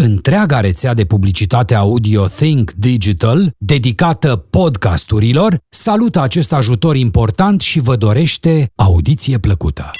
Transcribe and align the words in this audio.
Întreaga 0.00 0.60
rețea 0.60 0.94
de 0.94 1.04
publicitate 1.04 1.74
audio 1.74 2.26
Think 2.26 2.70
Digital, 2.72 3.50
dedicată 3.56 4.36
podcasturilor, 4.36 5.58
salută 5.68 6.20
acest 6.20 6.52
ajutor 6.52 6.96
important 6.96 7.60
și 7.60 7.80
vă 7.80 7.96
dorește 7.96 8.70
audiție 8.74 9.38
plăcută. 9.38 9.90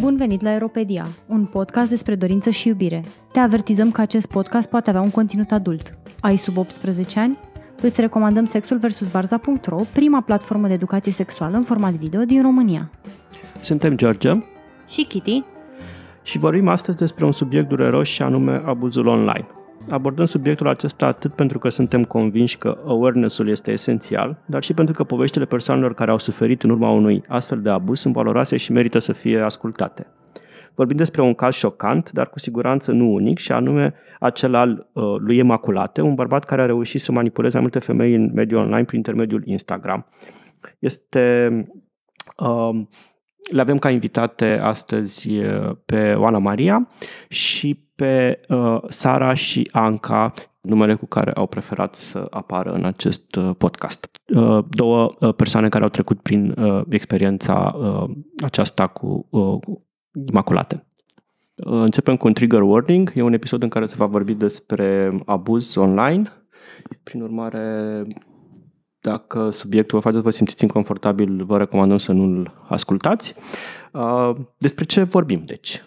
Bun 0.00 0.16
venit 0.16 0.42
la 0.42 0.50
Aeropedia, 0.50 1.08
un 1.26 1.44
podcast 1.44 1.88
despre 1.88 2.14
dorință 2.14 2.50
și 2.50 2.68
iubire. 2.68 3.04
Te 3.32 3.38
avertizăm 3.38 3.90
că 3.90 4.00
acest 4.00 4.26
podcast 4.26 4.68
poate 4.68 4.90
avea 4.90 5.02
un 5.02 5.10
conținut 5.10 5.50
adult. 5.50 5.98
Ai 6.20 6.36
sub 6.36 6.56
18 6.56 7.20
ani? 7.20 7.38
Îți 7.82 8.00
recomandăm 8.00 8.44
Sexul 8.44 8.78
vs. 8.78 9.10
Barza.ro, 9.12 9.76
prima 9.92 10.20
platformă 10.20 10.66
de 10.66 10.72
educație 10.72 11.12
sexuală 11.12 11.56
în 11.56 11.62
format 11.62 11.92
video 11.92 12.22
din 12.22 12.42
România. 12.42 12.90
Suntem 13.60 13.96
George 13.96 14.32
Și 14.88 15.04
Kitty. 15.04 15.44
și 16.22 16.38
vorbim 16.38 16.68
astăzi 16.68 16.96
despre 16.96 17.24
un 17.24 17.32
subiect 17.32 17.68
dureros 17.68 18.08
și 18.08 18.22
anume 18.22 18.62
abuzul 18.64 19.06
online. 19.06 19.46
Abordăm 19.90 20.24
subiectul 20.24 20.68
acesta 20.68 21.06
atât 21.06 21.32
pentru 21.32 21.58
că 21.58 21.68
suntem 21.68 22.04
convinși 22.04 22.58
că 22.58 22.78
awareness-ul 22.86 23.48
este 23.48 23.70
esențial, 23.72 24.36
dar 24.46 24.62
și 24.62 24.74
pentru 24.74 24.94
că 24.94 25.04
poveștile 25.04 25.44
persoanelor 25.44 25.94
care 25.94 26.10
au 26.10 26.18
suferit 26.18 26.62
în 26.62 26.70
urma 26.70 26.90
unui 26.90 27.24
astfel 27.28 27.60
de 27.60 27.70
abuz 27.70 27.98
sunt 28.00 28.14
valoroase 28.14 28.56
și 28.56 28.72
merită 28.72 28.98
să 28.98 29.12
fie 29.12 29.40
ascultate. 29.40 30.06
Vorbim 30.74 30.96
despre 30.96 31.22
un 31.22 31.34
caz 31.34 31.54
șocant, 31.54 32.10
dar 32.12 32.28
cu 32.28 32.38
siguranță 32.38 32.92
nu 32.92 33.12
unic, 33.12 33.38
și 33.38 33.52
anume 33.52 33.94
acel 34.20 34.54
al 34.54 34.88
uh, 34.92 35.04
lui 35.18 35.38
Emaculate, 35.38 36.00
un 36.00 36.14
bărbat 36.14 36.44
care 36.44 36.62
a 36.62 36.66
reușit 36.66 37.00
să 37.00 37.12
manipuleze 37.12 37.52
mai 37.52 37.62
multe 37.62 37.78
femei 37.78 38.14
în 38.14 38.30
mediul 38.34 38.60
online 38.60 38.84
prin 38.84 38.96
intermediul 38.96 39.42
Instagram. 39.46 40.06
Este... 40.78 41.50
Uh, 42.36 42.80
le 43.50 43.60
avem 43.60 43.78
ca 43.78 43.90
invitate 43.90 44.58
astăzi 44.58 45.38
uh, 45.38 45.70
pe 45.84 46.14
Oana 46.14 46.38
Maria 46.38 46.88
și 47.28 47.88
pe 47.94 48.40
uh, 48.48 48.78
Sara 48.88 49.34
și 49.34 49.68
Anca, 49.72 50.32
numele 50.60 50.94
cu 50.94 51.06
care 51.06 51.32
au 51.32 51.46
preferat 51.46 51.94
să 51.94 52.26
apară 52.30 52.72
în 52.72 52.84
acest 52.84 53.36
uh, 53.36 53.50
podcast. 53.58 54.08
Uh, 54.34 54.64
două 54.68 55.14
uh, 55.20 55.34
persoane 55.34 55.68
care 55.68 55.82
au 55.82 55.90
trecut 55.90 56.20
prin 56.20 56.50
uh, 56.50 56.82
experiența 56.88 57.74
uh, 57.78 58.10
aceasta 58.42 58.86
cu, 58.86 59.26
uh, 59.30 59.60
cu 59.60 59.89
Imaculate. 60.28 60.86
Uh, 61.66 61.72
Începem 61.72 62.16
cu 62.16 62.26
un 62.26 62.32
trigger 62.32 62.60
warning. 62.62 63.12
E 63.14 63.22
un 63.22 63.32
episod 63.32 63.62
în 63.62 63.68
care 63.68 63.86
se 63.86 63.94
va 63.96 64.06
vorbi 64.06 64.34
despre 64.34 65.20
abuz 65.26 65.76
online. 65.76 66.32
Prin 67.02 67.22
urmare, 67.22 68.06
dacă 69.00 69.50
subiectul 69.50 69.98
vă 69.98 70.04
face 70.04 70.16
să 70.16 70.22
vă 70.22 70.30
simțiți 70.30 70.62
inconfortabil, 70.62 71.44
vă 71.44 71.58
recomandăm 71.58 71.96
să 71.96 72.12
nu-l 72.12 72.64
ascultați. 72.68 73.34
Uh, 73.92 74.36
Despre 74.58 74.84
ce 74.84 75.02
vorbim, 75.02 75.42
deci? 75.46 75.82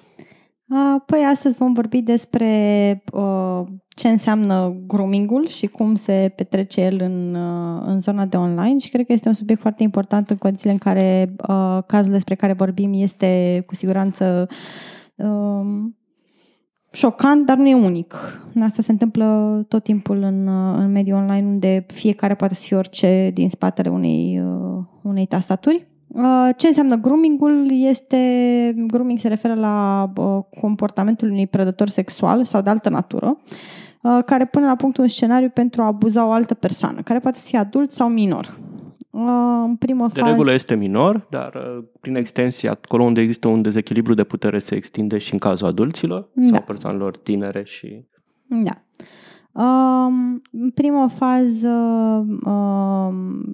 Uh, 0.74 1.02
Păi 1.06 1.26
astăzi 1.32 1.58
vom 1.58 1.74
vorbi 1.74 2.02
despre 2.02 3.04
uh, 3.12 3.62
ce 3.96 4.08
înseamnă 4.08 4.76
groomingul 4.88 5.48
și 5.48 5.68
cum 5.68 5.96
se 5.96 6.34
petrece 6.36 6.82
el 6.82 7.00
în, 7.02 7.36
uh, 7.36 7.82
în 7.86 8.00
zona 8.00 8.26
de 8.26 8.38
online 8.38 8.78
și 8.80 8.90
cred 8.90 9.06
că 9.06 9.14
este 9.14 9.28
un 9.28 9.34
subiect 9.34 9.62
foarte 9.62 9.84
important 9.84 10.30
în 10.30 10.38
condițiile 10.38 10.72
în 10.72 10.78
care 10.78 11.36
uh, 11.48 11.78
cazul 11.88 12.12
despre 12.12 12.36
care 12.36 12.54
vorbim 12.54 12.92
este 12.94 13.64
cu 13.68 13.76
siguranță 13.76 14.48
uh, 15.16 15.66
șocant, 16.92 17.46
dar 17.46 17.58
nu 17.58 17.68
e 17.68 17.76
unic. 17.76 18.16
Asta 18.62 18.82
se 18.82 18.92
întâmplă 18.92 19.60
tot 19.68 19.84
timpul 19.84 20.18
în, 20.22 20.48
uh, 20.48 20.76
în 20.78 20.92
mediul 20.92 21.18
online 21.18 21.48
unde 21.48 21.86
fiecare 21.88 22.36
poate 22.36 22.54
să 22.54 22.64
fie 22.66 22.78
orice 22.78 23.32
din 23.34 23.50
spatele 23.50 23.90
unei, 23.90 24.42
uh, 24.44 24.84
unei 25.02 25.26
tastaturi. 25.26 25.88
Uh, 26.14 26.50
Ce 26.58 26.68
înseamnă 26.68 26.96
groomingul? 26.96 27.68
Este, 27.72 28.18
grooming 28.88 29.20
se 29.20 29.28
referă 29.28 29.54
la 29.54 30.10
uh, 30.16 30.40
comportamentul 30.62 31.30
unui 31.30 31.48
prădător 31.48 31.88
sexual 31.88 32.46
sau 32.46 32.62
de 32.62 32.70
altă 32.70 32.90
natură, 32.90 33.38
uh, 34.02 34.20
care 34.26 34.46
pune 34.46 34.66
la 34.66 34.76
punct 34.76 34.98
un 34.98 35.08
scenariu 35.08 35.50
pentru 35.50 35.82
a 35.82 35.86
abuza 35.86 36.26
o 36.26 36.32
altă 36.32 36.54
persoană, 36.54 37.02
care 37.02 37.20
poate 37.20 37.40
fi 37.40 37.58
adult 37.58 37.92
sau 37.92 38.10
minor. 38.10 38.58
Uh, 39.10 39.64
În 39.66 39.76
primă 39.76 40.08
De 40.08 40.20
fază... 40.20 40.32
regulă 40.32 40.54
este 40.54 40.76
minor, 40.76 41.28
dar 41.30 41.54
uh, 41.56 41.84
prin 42.00 42.16
extensie, 42.16 42.70
acolo 42.70 43.04
unde 43.04 43.22
există 43.22 43.48
un 43.48 43.62
dezechilibru 43.62 44.14
de 44.14 44.24
putere 44.24 44.60
se 44.60 44.76
extinde 44.76 45.18
și 45.18 45.34
în 45.34 45.40
cazul 45.40 45.68
adulților 45.68 46.30
Da. 46.34 46.48
sau 46.48 46.62
persoanelor 46.62 47.18
tinere 47.18 47.64
și... 47.66 48.06
Da. 48.48 48.82
Um, 49.64 50.42
în 50.52 50.70
prima 50.74 51.08
fază, 51.08 51.68
um, 52.46 53.46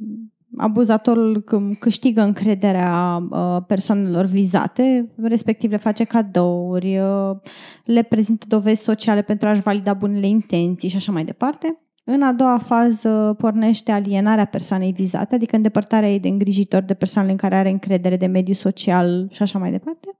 abuzatorul 0.60 1.44
c- 1.44 1.80
câștigă 1.80 2.22
încrederea 2.22 3.24
uh, 3.30 3.58
persoanelor 3.68 4.26
vizate, 4.26 5.10
respectiv 5.22 5.72
le 5.72 5.78
face 5.78 6.04
cadouri, 6.04 6.98
uh, 6.98 7.38
le 7.86 8.02
prezintă 8.02 8.46
dovezi 8.50 8.84
sociale 8.84 9.22
pentru 9.22 9.48
a-și 9.48 9.62
valida 9.62 9.94
bunele 9.94 10.28
intenții 10.28 10.90
și 10.90 10.96
așa 10.96 11.12
mai 11.12 11.26
departe. 11.26 11.80
În 12.12 12.22
a 12.22 12.32
doua 12.32 12.58
fază 12.58 13.36
pornește 13.38 13.92
alienarea 13.92 14.46
persoanei 14.46 14.92
vizate, 14.92 15.36
adică 15.36 15.56
îndepărtarea 15.56 16.12
ei 16.12 16.20
de 16.20 16.28
îngrijitor 16.28 16.82
de 16.82 16.94
persoanele 16.94 17.34
în 17.34 17.40
care 17.40 17.56
are 17.56 17.70
încredere 17.70 18.18
de 18.18 18.26
mediu 18.26 18.54
social 18.54 19.28
și 19.32 19.42
așa 19.42 19.60
mai 19.60 19.72
departe. 19.72 20.18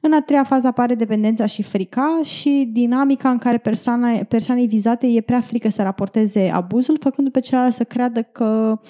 În 0.00 0.12
a 0.12 0.20
treia 0.20 0.44
fază 0.44 0.66
apare 0.66 0.94
dependența 0.94 1.46
și 1.46 1.62
frica 1.62 2.20
și 2.24 2.70
dinamica 2.72 3.30
în 3.30 3.38
care 3.38 3.58
persoana, 3.58 4.08
persoanei 4.28 4.66
vizate 4.66 5.06
e 5.06 5.20
prea 5.20 5.40
frică 5.40 5.68
să 5.68 5.82
raporteze 5.82 6.50
abuzul, 6.54 6.96
făcându 7.00 7.30
pe 7.30 7.40
celălalt 7.40 7.74
să 7.74 7.84
creadă 7.84 8.22
că, 8.22 8.44
um, 8.44 8.80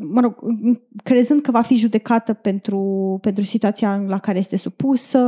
mă 0.00 0.20
rog, 0.20 0.36
crezând 1.02 1.40
că 1.40 1.50
va 1.50 1.60
fi 1.60 1.76
judecată 1.76 2.32
pentru, 2.32 2.78
pentru 3.20 3.44
situația 3.44 4.04
la 4.06 4.18
care 4.18 4.38
este 4.38 4.56
supusă 4.56 5.20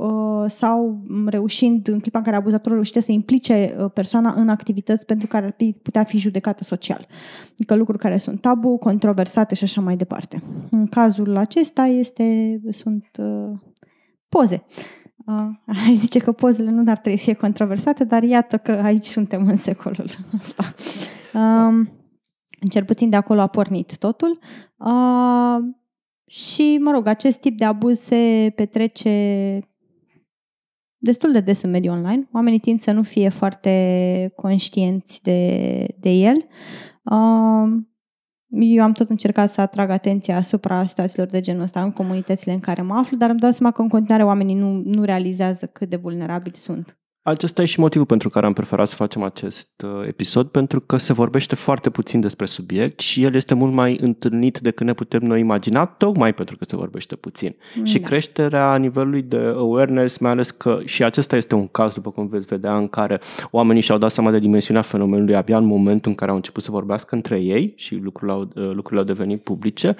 uh, 0.00 0.44
sau 0.50 1.00
reușind, 1.26 1.88
în 1.88 2.00
clipa 2.00 2.18
în 2.18 2.24
care 2.24 2.36
abuzatorul 2.36 2.72
reușește 2.72 3.00
să 3.00 3.12
implice 3.12 3.76
uh, 3.78 3.90
persoana 3.94 4.34
în 4.36 4.48
activități 4.48 5.06
pentru 5.06 5.26
care 5.26 5.46
ar 5.46 5.52
pi- 5.52 5.82
putea 5.82 6.04
fi 6.04 6.18
judecată 6.18 6.64
social. 6.64 7.06
Adică 7.52 7.74
lucruri 7.74 7.98
care 7.98 8.16
sunt 8.16 8.40
tabu, 8.40 8.76
controversate 8.76 9.54
și 9.54 9.64
așa 9.64 9.80
mai 9.80 9.96
departe. 9.96 10.42
În 10.70 10.86
cazul 10.86 11.36
acesta 11.36 11.84
este, 11.84 12.60
sunt 12.70 13.06
uh, 13.18 13.50
poze. 14.28 14.64
Uh, 15.26 15.74
ai 15.86 15.94
zice 15.94 16.18
că 16.18 16.32
pozele 16.32 16.70
nu 16.70 16.90
ar 16.90 16.98
trebui 16.98 17.18
să 17.18 17.24
fie 17.24 17.34
controversate, 17.34 18.04
dar 18.04 18.22
iată 18.22 18.56
că 18.56 18.72
aici 18.72 19.04
suntem 19.04 19.46
în 19.46 19.56
secolul 19.56 20.10
ăsta. 20.40 20.74
Um, 21.34 21.90
cel 22.68 22.84
puțin 22.84 23.08
de 23.08 23.16
acolo 23.16 23.40
a 23.40 23.46
pornit 23.46 23.98
totul. 23.98 24.38
Uh, 24.76 25.56
și, 26.26 26.78
mă 26.80 26.90
rog, 26.90 27.06
acest 27.06 27.40
tip 27.40 27.56
de 27.56 27.64
abuz 27.64 27.98
se 27.98 28.52
petrece 28.54 29.10
destul 30.96 31.32
de 31.32 31.40
des 31.40 31.62
în 31.62 31.70
mediul 31.70 31.94
online. 31.94 32.28
Oamenii 32.32 32.58
tind 32.58 32.80
să 32.80 32.92
nu 32.92 33.02
fie 33.02 33.28
foarte 33.28 34.32
conștienți 34.36 35.22
de, 35.22 35.86
de 36.00 36.10
el. 36.10 36.36
Uh, 37.02 37.82
eu 38.48 38.82
am 38.82 38.92
tot 38.92 39.10
încercat 39.10 39.50
să 39.50 39.60
atrag 39.60 39.90
atenția 39.90 40.36
asupra 40.36 40.86
situațiilor 40.86 41.28
de 41.28 41.40
genul 41.40 41.62
ăsta 41.62 41.82
în 41.82 41.92
comunitățile 41.92 42.52
în 42.52 42.60
care 42.60 42.82
mă 42.82 42.94
aflu, 42.94 43.16
dar 43.16 43.30
îmi 43.30 43.38
dau 43.38 43.50
seama 43.50 43.72
că 43.72 43.82
în 43.82 43.88
continuare 43.88 44.24
oamenii 44.24 44.54
nu, 44.54 44.82
nu 44.84 45.04
realizează 45.04 45.66
cât 45.66 45.88
de 45.88 45.96
vulnerabili 45.96 46.56
sunt. 46.56 46.99
Acesta 47.30 47.62
e 47.62 47.64
și 47.64 47.80
motivul 47.80 48.06
pentru 48.06 48.28
care 48.28 48.46
am 48.46 48.52
preferat 48.52 48.88
să 48.88 48.94
facem 48.94 49.22
acest 49.22 49.82
uh, 49.84 50.06
episod, 50.06 50.46
pentru 50.48 50.80
că 50.80 50.96
se 50.96 51.12
vorbește 51.12 51.54
foarte 51.54 51.90
puțin 51.90 52.20
despre 52.20 52.46
subiect 52.46 53.00
și 53.00 53.22
el 53.22 53.34
este 53.34 53.54
mult 53.54 53.72
mai 53.72 53.98
întâlnit 54.00 54.58
decât 54.58 54.86
ne 54.86 54.92
putem 54.92 55.20
noi 55.22 55.40
imagina, 55.40 55.84
tocmai 55.84 56.34
pentru 56.34 56.56
că 56.56 56.64
se 56.68 56.76
vorbește 56.76 57.16
puțin. 57.16 57.56
Și 57.82 57.98
Da. 57.98 58.06
creșterea 58.06 58.76
nivelului 58.76 59.22
de 59.22 59.36
awareness, 59.36 60.18
mai 60.18 60.30
ales 60.30 60.50
că 60.50 60.80
și 60.84 61.04
acesta 61.04 61.36
este 61.36 61.54
un 61.54 61.66
caz, 61.66 61.94
după 61.94 62.10
cum 62.10 62.26
veți 62.26 62.46
vedea, 62.46 62.76
în 62.76 62.88
care 62.88 63.20
oamenii 63.50 63.82
și-au 63.82 63.98
dat 63.98 64.10
seama 64.10 64.30
de 64.30 64.38
dimensiunea 64.38 64.82
fenomenului 64.82 65.36
abia 65.36 65.56
în 65.56 65.66
momentul 65.66 66.10
în 66.10 66.16
care 66.16 66.30
au 66.30 66.36
început 66.36 66.62
să 66.62 66.70
vorbească 66.70 67.14
între 67.14 67.38
ei 67.38 67.72
și 67.76 67.94
lucrurile 67.94 68.36
au, 68.36 68.40
uh, 68.40 68.70
lucrurile 68.72 69.00
au 69.00 69.06
devenit 69.06 69.42
publice. 69.42 69.96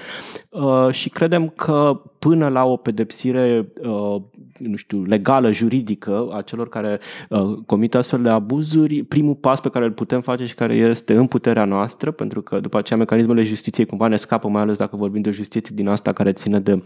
Uh, 0.49 0.89
și 0.91 1.09
credem 1.09 1.49
că 1.49 2.03
până 2.19 2.49
la 2.49 2.65
o 2.65 2.77
pedepsire, 2.77 3.73
nu 4.59 4.77
știu, 4.77 5.05
legală, 5.05 5.53
juridică 5.53 6.29
a 6.33 6.43
celor 6.43 6.69
care 6.69 7.01
comit 7.67 7.95
astfel 7.95 8.23
de 8.23 8.29
abuzuri, 8.29 9.03
primul 9.03 9.35
pas 9.35 9.61
pe 9.61 9.69
care 9.69 9.85
îl 9.85 9.93
putem 9.93 10.21
face 10.21 10.47
și 10.47 10.55
care 10.55 10.75
este 10.75 11.15
în 11.15 11.27
puterea 11.27 11.65
noastră, 11.65 12.11
pentru 12.11 12.43
că 12.43 12.61
după 12.61 12.79
aceea 12.79 12.99
mecanismele 12.99 13.43
justiției 13.43 13.87
cumva 13.87 14.07
ne 14.07 14.17
scapă, 14.17 14.49
mai 14.49 14.63
ales 14.63 14.77
dacă 14.77 14.97
vorbim 14.97 15.21
de 15.21 15.29
o 15.29 15.33
justiție 15.33 15.75
din 15.75 15.89
asta 15.89 16.13
care 16.13 16.33
ține 16.33 16.61
de 16.61 16.83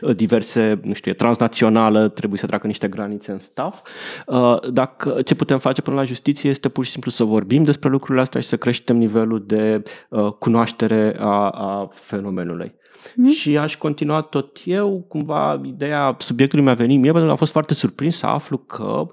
Uh, 0.00 0.16
diverse, 0.16 0.80
nu 0.82 0.92
știu, 0.92 1.12
transnațională, 1.12 2.08
trebuie 2.08 2.38
să 2.38 2.46
treacă 2.46 2.66
niște 2.66 2.88
granițe 2.88 3.32
în 3.32 3.38
staff. 3.38 3.86
Uh, 4.26 4.70
dacă, 4.70 5.22
ce 5.22 5.34
putem 5.34 5.58
face 5.58 5.82
până 5.82 5.96
la 5.96 6.04
justiție 6.04 6.50
este 6.50 6.68
pur 6.68 6.84
și 6.84 6.90
simplu 6.90 7.10
să 7.10 7.24
vorbim 7.24 7.64
despre 7.64 7.88
lucrurile 7.88 8.20
astea 8.20 8.40
și 8.40 8.48
să 8.48 8.56
creștem 8.56 8.96
nivelul 8.96 9.44
de 9.46 9.82
uh, 10.08 10.32
cunoaștere 10.32 11.16
a, 11.18 11.48
a 11.48 11.88
fenomenului. 11.92 12.74
Mm. 13.14 13.28
Și 13.28 13.58
aș 13.58 13.76
continua 13.76 14.20
tot 14.20 14.58
eu, 14.64 15.04
cumva 15.08 15.60
ideea 15.64 16.16
subiectului 16.18 16.64
mi-a 16.64 16.74
venit 16.74 17.00
mie, 17.00 17.10
pentru 17.10 17.24
că 17.24 17.30
am 17.30 17.36
fost 17.36 17.52
foarte 17.52 17.74
surprins 17.74 18.16
să 18.16 18.26
aflu 18.26 18.58
că 18.58 19.06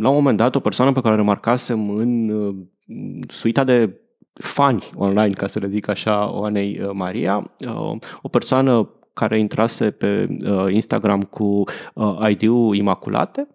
la 0.00 0.08
un 0.08 0.14
moment 0.14 0.36
dat 0.36 0.54
o 0.54 0.60
persoană 0.60 0.92
pe 0.92 1.00
care 1.00 1.14
o 1.14 1.16
remarcasem 1.16 1.90
în 1.90 2.32
suita 3.28 3.64
de 3.64 4.00
fani 4.32 4.90
online, 4.94 5.32
ca 5.32 5.46
să 5.46 5.58
le 5.58 5.68
zic 5.68 5.88
așa, 5.88 6.32
Oanei 6.32 6.88
Maria, 6.92 7.52
o 8.22 8.28
persoană 8.28 8.90
care 9.16 9.38
intrase 9.38 9.90
pe 9.90 10.26
uh, 10.44 10.72
Instagram 10.72 11.22
cu 11.22 11.62
uh, 11.94 12.28
ID-ul 12.28 12.76
Imaculate 12.76 13.48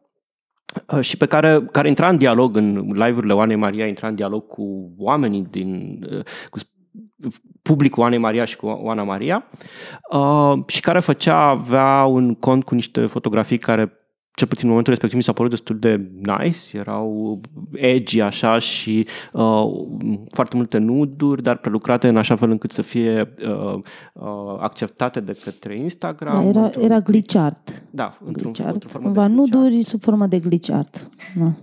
uh, 0.94 1.02
și 1.02 1.18
pe 1.18 1.26
care, 1.26 1.68
care 1.72 1.88
intra 1.88 2.10
în 2.10 2.18
dialog 2.18 2.56
în 2.56 2.92
live-urile 2.94 3.34
Oanei 3.34 3.56
Maria, 3.56 3.88
intra 3.88 4.08
în 4.08 4.16
dialog 4.16 4.48
cu 4.48 4.94
oamenii 4.98 5.48
din, 5.50 6.00
cu 6.50 6.60
publicul 7.62 8.04
Oanei 8.04 8.18
Maria 8.18 8.46
și 8.46 8.56
cu 8.56 8.66
Oana 8.66 9.04
Maria 9.04 9.46
și 10.68 10.82
care 10.82 11.00
făcea, 11.00 11.38
avea 11.38 12.06
un 12.06 12.36
cont 12.36 12.64
cu 12.64 12.76
niște 12.76 13.06
fotografii 13.06 13.58
care 13.58 14.02
cel 14.34 14.48
puțin 14.48 14.64
în 14.64 14.70
momentul 14.70 14.94
respectiv 14.94 15.18
mi 15.18 15.24
s-a 15.24 15.34
părut 15.34 15.50
destul 15.52 15.80
de 15.80 16.12
nice, 16.22 16.78
erau 16.78 17.42
edgy 17.72 18.22
așa 18.22 18.60
și 18.60 19.08
uh, 19.34 19.64
foarte 20.30 20.56
multe 20.56 20.78
nuduri, 20.78 21.44
dar 21.44 21.58
prelucrate 21.58 22.08
în 22.08 22.18
așa 22.18 22.36
fel 22.36 22.50
încât 22.50 22.72
să 22.72 22.82
fie 22.82 23.34
uh, 23.48 23.74
uh, 24.14 24.58
acceptate 24.60 25.20
de 25.20 25.38
către 25.44 25.78
Instagram. 25.78 26.34
Da, 26.34 26.60
era, 26.60 26.72
era 26.80 27.00
glitch 27.00 27.36
art. 27.36 27.84
Da, 27.90 28.18
într-un, 28.26 28.52
glitch 28.52 28.62
art. 28.68 28.84
într-o 28.84 29.00
Cumva 29.00 29.28
nuduri 29.28 29.84
sub 29.84 30.02
formă 30.02 30.26
de 30.26 30.38
glitch 30.38 30.72
art. 30.72 31.10
Da. 31.36 31.54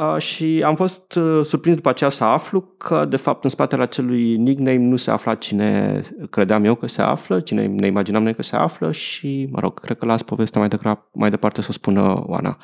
Uh, 0.00 0.18
și 0.18 0.62
am 0.66 0.74
fost 0.74 1.14
uh, 1.14 1.44
surprins 1.44 1.76
după 1.76 1.88
aceea 1.88 2.10
să 2.10 2.24
aflu 2.24 2.60
că, 2.60 3.04
de 3.04 3.16
fapt, 3.16 3.44
în 3.44 3.50
spatele 3.50 3.82
acelui 3.82 4.36
nickname 4.36 4.76
nu 4.76 4.96
se 4.96 5.10
afla 5.10 5.34
cine 5.34 6.00
credeam 6.30 6.64
eu 6.64 6.74
că 6.74 6.86
se 6.86 7.02
află, 7.02 7.40
cine 7.40 7.66
ne 7.66 7.86
imaginam 7.86 8.22
noi 8.22 8.34
că 8.34 8.42
se 8.42 8.56
află 8.56 8.92
și, 8.92 9.48
mă 9.50 9.58
rog, 9.60 9.80
cred 9.80 9.98
că 9.98 10.06
las 10.06 10.22
povestea 10.22 10.60
mai, 10.60 10.68
degrab, 10.68 10.98
mai 11.12 11.30
departe 11.30 11.60
să 11.60 11.66
o 11.70 11.72
spună 11.72 12.24
Oana. 12.26 12.56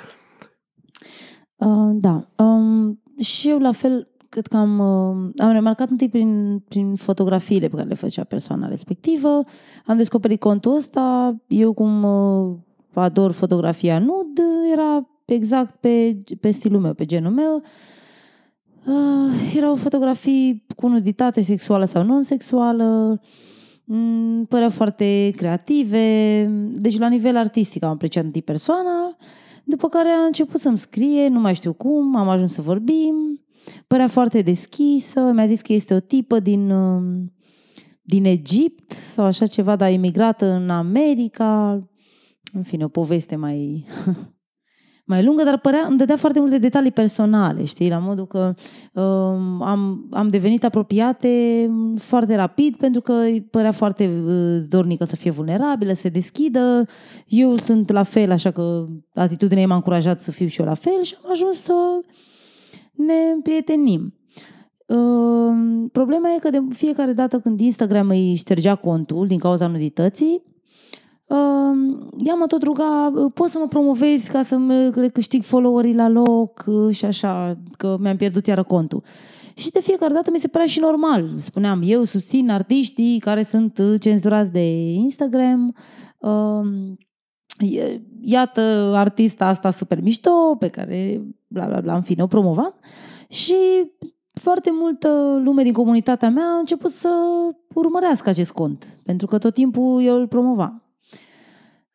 Uh, 1.57 1.91
da. 1.93 2.29
Um, 2.37 3.03
și 3.21 3.49
eu, 3.49 3.59
la 3.59 3.73
fel, 3.73 4.09
cred 4.29 4.47
că 4.47 4.57
am, 4.57 4.79
uh, 4.79 5.31
am 5.37 5.53
remarcat 5.53 5.91
întâi 5.91 6.09
prin, 6.09 6.63
prin 6.69 6.95
fotografiile 6.95 7.69
pe 7.69 7.77
care 7.77 7.89
le 7.89 7.95
făcea 7.95 8.25
persoana 8.25 8.69
respectivă. 8.69 9.29
Am 9.87 9.97
descoperit 9.97 10.41
contul 10.41 10.77
ăsta. 10.77 11.35
Eu, 11.47 11.73
cum 11.73 12.03
uh, 12.03 12.57
ador 12.95 13.33
fotografia 13.33 13.99
nud, 13.99 14.39
era 14.73 15.07
exact 15.35 15.77
pe, 15.77 16.23
pe 16.41 16.51
stilul 16.51 16.81
meu, 16.81 16.95
pe 16.95 17.05
genul 17.05 17.33
meu. 17.33 17.63
Uh, 18.87 19.55
erau 19.57 19.75
fotografii 19.75 20.65
cu 20.77 20.89
nuditate 20.89 21.43
sexuală 21.43 21.85
sau 21.85 22.03
non-sexuală, 22.03 23.21
mm, 23.85 24.45
păreau 24.45 24.71
foarte 24.71 25.33
creative, 25.37 26.45
deci 26.73 26.99
la 26.99 27.09
nivel 27.09 27.37
artistic 27.37 27.83
am 27.83 27.91
apreciat 27.91 28.25
întâi 28.25 28.43
persoana, 28.43 29.17
după 29.65 29.89
care 29.89 30.09
a 30.09 30.25
început 30.25 30.61
să-mi 30.61 30.79
scrie, 30.79 31.29
nu 31.29 31.41
mai 31.41 31.55
știu 31.55 31.73
cum, 31.73 32.17
am 32.17 32.29
ajuns 32.29 32.53
să 32.53 32.63
vorbim, 32.63 33.41
părea 33.87 34.09
foarte 34.09 34.43
deschisă, 34.43 35.21
mi-a 35.21 35.47
zis 35.47 35.61
că 35.61 35.73
este 35.73 35.95
o 35.95 36.01
tipă 36.01 36.39
din, 36.39 36.71
uh, 36.71 37.03
din 38.03 38.25
Egipt 38.25 38.91
sau 38.91 39.25
așa 39.25 39.47
ceva, 39.47 39.77
dar 39.77 39.91
emigrată 39.91 40.47
în 40.47 40.71
America, 40.71 41.73
în 42.53 42.63
fine, 42.63 42.85
o 42.85 42.89
poveste 42.89 43.37
mai 43.37 43.87
mai 45.11 45.25
lungă, 45.25 45.43
dar 45.43 45.59
părea, 45.59 45.87
îmi 45.89 45.99
dădea 45.99 46.17
foarte 46.17 46.41
multe 46.41 46.59
detalii 46.59 46.91
personale, 46.91 47.65
știi, 47.65 47.89
la 47.89 47.99
modul 47.99 48.27
că 48.27 48.55
um, 48.93 49.63
am, 49.63 50.07
am 50.11 50.29
devenit 50.29 50.65
apropiate 50.65 51.31
foarte 51.97 52.37
rapid 52.37 52.77
pentru 52.77 53.01
că 53.01 53.25
părea 53.51 53.73
foarte 53.73 54.07
uh, 54.07 54.63
dornică 54.69 55.05
să 55.05 55.17
fie 55.17 55.31
vulnerabilă, 55.31 55.93
să 55.93 56.01
se 56.01 56.09
deschidă. 56.09 56.87
Eu 57.27 57.57
sunt 57.57 57.91
la 57.91 58.03
fel, 58.03 58.31
așa 58.31 58.51
că 58.51 58.87
atitudinea 59.15 59.63
ei 59.63 59.69
m-a 59.69 59.75
încurajat 59.75 60.21
să 60.21 60.31
fiu 60.31 60.47
și 60.47 60.61
eu 60.61 60.67
la 60.67 60.75
fel 60.75 61.03
și 61.03 61.15
am 61.25 61.31
ajuns 61.31 61.57
să 61.57 61.75
ne 62.93 63.41
prietenim. 63.43 64.15
Uh, 64.87 65.89
problema 65.93 66.29
e 66.35 66.39
că 66.39 66.51
de 66.51 66.63
fiecare 66.69 67.13
dată 67.13 67.39
când 67.39 67.61
Instagram 67.61 68.09
îi 68.09 68.35
ștergea 68.35 68.75
contul 68.75 69.27
din 69.27 69.39
cauza 69.39 69.67
nudității, 69.67 70.43
ea 72.25 72.35
mă 72.35 72.47
tot 72.47 72.63
ruga, 72.63 73.13
poți 73.35 73.53
să 73.53 73.59
mă 73.59 73.67
promovezi 73.69 74.31
ca 74.31 74.43
să-mi 74.43 74.93
câștig 75.13 75.43
followerii 75.43 75.95
la 75.95 76.09
loc 76.09 76.65
și 76.91 77.05
așa, 77.05 77.59
că 77.77 77.97
mi-am 78.01 78.17
pierdut 78.17 78.47
iară 78.47 78.63
contul. 78.63 79.03
Și 79.55 79.71
de 79.71 79.81
fiecare 79.81 80.13
dată 80.13 80.31
mi 80.31 80.39
se 80.39 80.49
părea 80.49 80.67
și 80.67 80.81
normal. 80.81 81.35
Spuneam, 81.37 81.81
eu 81.85 82.05
susțin 82.05 82.51
artiștii 82.51 83.19
care 83.19 83.43
sunt 83.43 83.81
cenzurați 84.01 84.51
de 84.51 84.93
Instagram. 84.93 85.75
Iată 88.21 88.93
artista 88.95 89.47
asta 89.47 89.71
super 89.71 90.01
mișto, 90.01 90.57
pe 90.59 90.69
care, 90.69 91.23
bla 91.47 91.67
bla 91.67 91.81
bla, 91.81 91.95
în 91.95 92.03
fine, 92.03 92.23
o 92.23 92.27
promovam. 92.27 92.75
Și 93.29 93.55
foarte 94.33 94.71
multă 94.73 95.41
lume 95.45 95.63
din 95.63 95.73
comunitatea 95.73 96.31
mea 96.31 96.47
a 96.55 96.59
început 96.59 96.91
să 96.91 97.11
urmărească 97.75 98.29
acest 98.29 98.53
cont, 98.53 98.99
pentru 99.05 99.27
că 99.27 99.39
tot 99.39 99.55
timpul 99.55 100.03
eu 100.03 100.17
îl 100.17 100.27
promovam. 100.27 100.83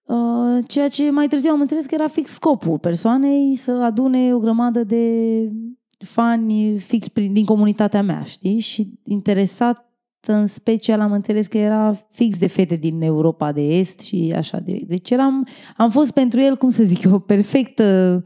Uh, 0.05 0.63
ceea 0.67 0.89
ce 0.89 1.09
mai 1.09 1.27
târziu 1.27 1.51
am 1.51 1.61
înțeles 1.61 1.85
că 1.85 1.93
era 1.93 2.07
fix 2.07 2.31
scopul 2.31 2.79
persoanei 2.79 3.55
să 3.55 3.71
adune 3.71 4.33
o 4.33 4.39
grămadă 4.39 4.83
de 4.83 5.51
fani 5.97 6.77
fix 6.77 7.07
prin, 7.07 7.33
din 7.33 7.45
comunitatea 7.45 8.01
mea, 8.01 8.23
știi? 8.23 8.59
Și 8.59 8.99
interesat 9.03 9.89
în 10.27 10.47
special 10.47 10.99
am 10.99 11.11
înțeles 11.11 11.47
că 11.47 11.57
era 11.57 12.07
fix 12.11 12.37
de 12.37 12.47
fete 12.47 12.75
din 12.75 13.01
Europa 13.01 13.51
de 13.51 13.61
Est 13.61 13.99
și 13.99 14.33
așa 14.35 14.59
direct. 14.59 14.87
Deci 14.87 15.09
eram, 15.09 15.47
am 15.77 15.89
fost 15.89 16.11
pentru 16.11 16.39
el, 16.39 16.57
cum 16.57 16.69
să 16.69 16.83
zic 16.83 17.03
eu, 17.03 17.19
perfectă, 17.19 18.23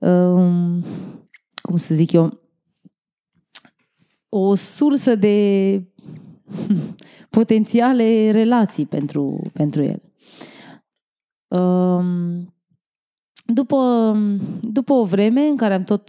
um, 0.00 0.84
cum 1.62 1.76
să 1.76 1.94
zic 1.94 2.12
eu, 2.12 2.40
o 4.28 4.54
sursă 4.54 5.14
de 5.14 5.76
potențiale 7.30 8.30
relații 8.30 8.86
pentru, 8.86 9.42
pentru 9.52 9.82
el. 9.82 10.02
După, 13.46 14.16
după 14.60 14.92
o 14.92 15.04
vreme 15.04 15.40
în 15.40 15.56
care 15.56 15.74
am 15.74 15.84
tot... 15.84 16.08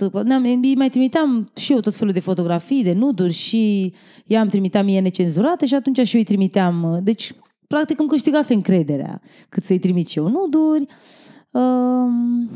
Îi 0.61 0.75
mai 0.75 0.89
trimiteam 0.89 1.51
și 1.55 1.71
eu 1.71 1.79
tot 1.79 1.95
felul 1.95 2.13
de 2.13 2.19
fotografii, 2.19 2.83
de 2.83 2.93
nuduri 2.93 3.31
și 3.31 3.93
ea 4.25 4.41
îmi 4.41 4.49
trimitea 4.49 4.83
mie 4.83 4.99
necenzurate 4.99 5.65
și 5.65 5.75
atunci 5.75 5.99
și 5.99 6.15
eu 6.15 6.19
îi 6.19 6.27
trimiteam... 6.27 6.99
Deci, 7.03 7.35
practic 7.67 7.99
îmi 7.99 8.09
câștigase 8.09 8.53
încrederea 8.53 9.21
cât 9.49 9.63
să-i 9.63 9.79
trimit 9.79 10.07
și 10.07 10.17
eu 10.17 10.27
nuduri. 10.27 10.85
Um, 11.51 12.49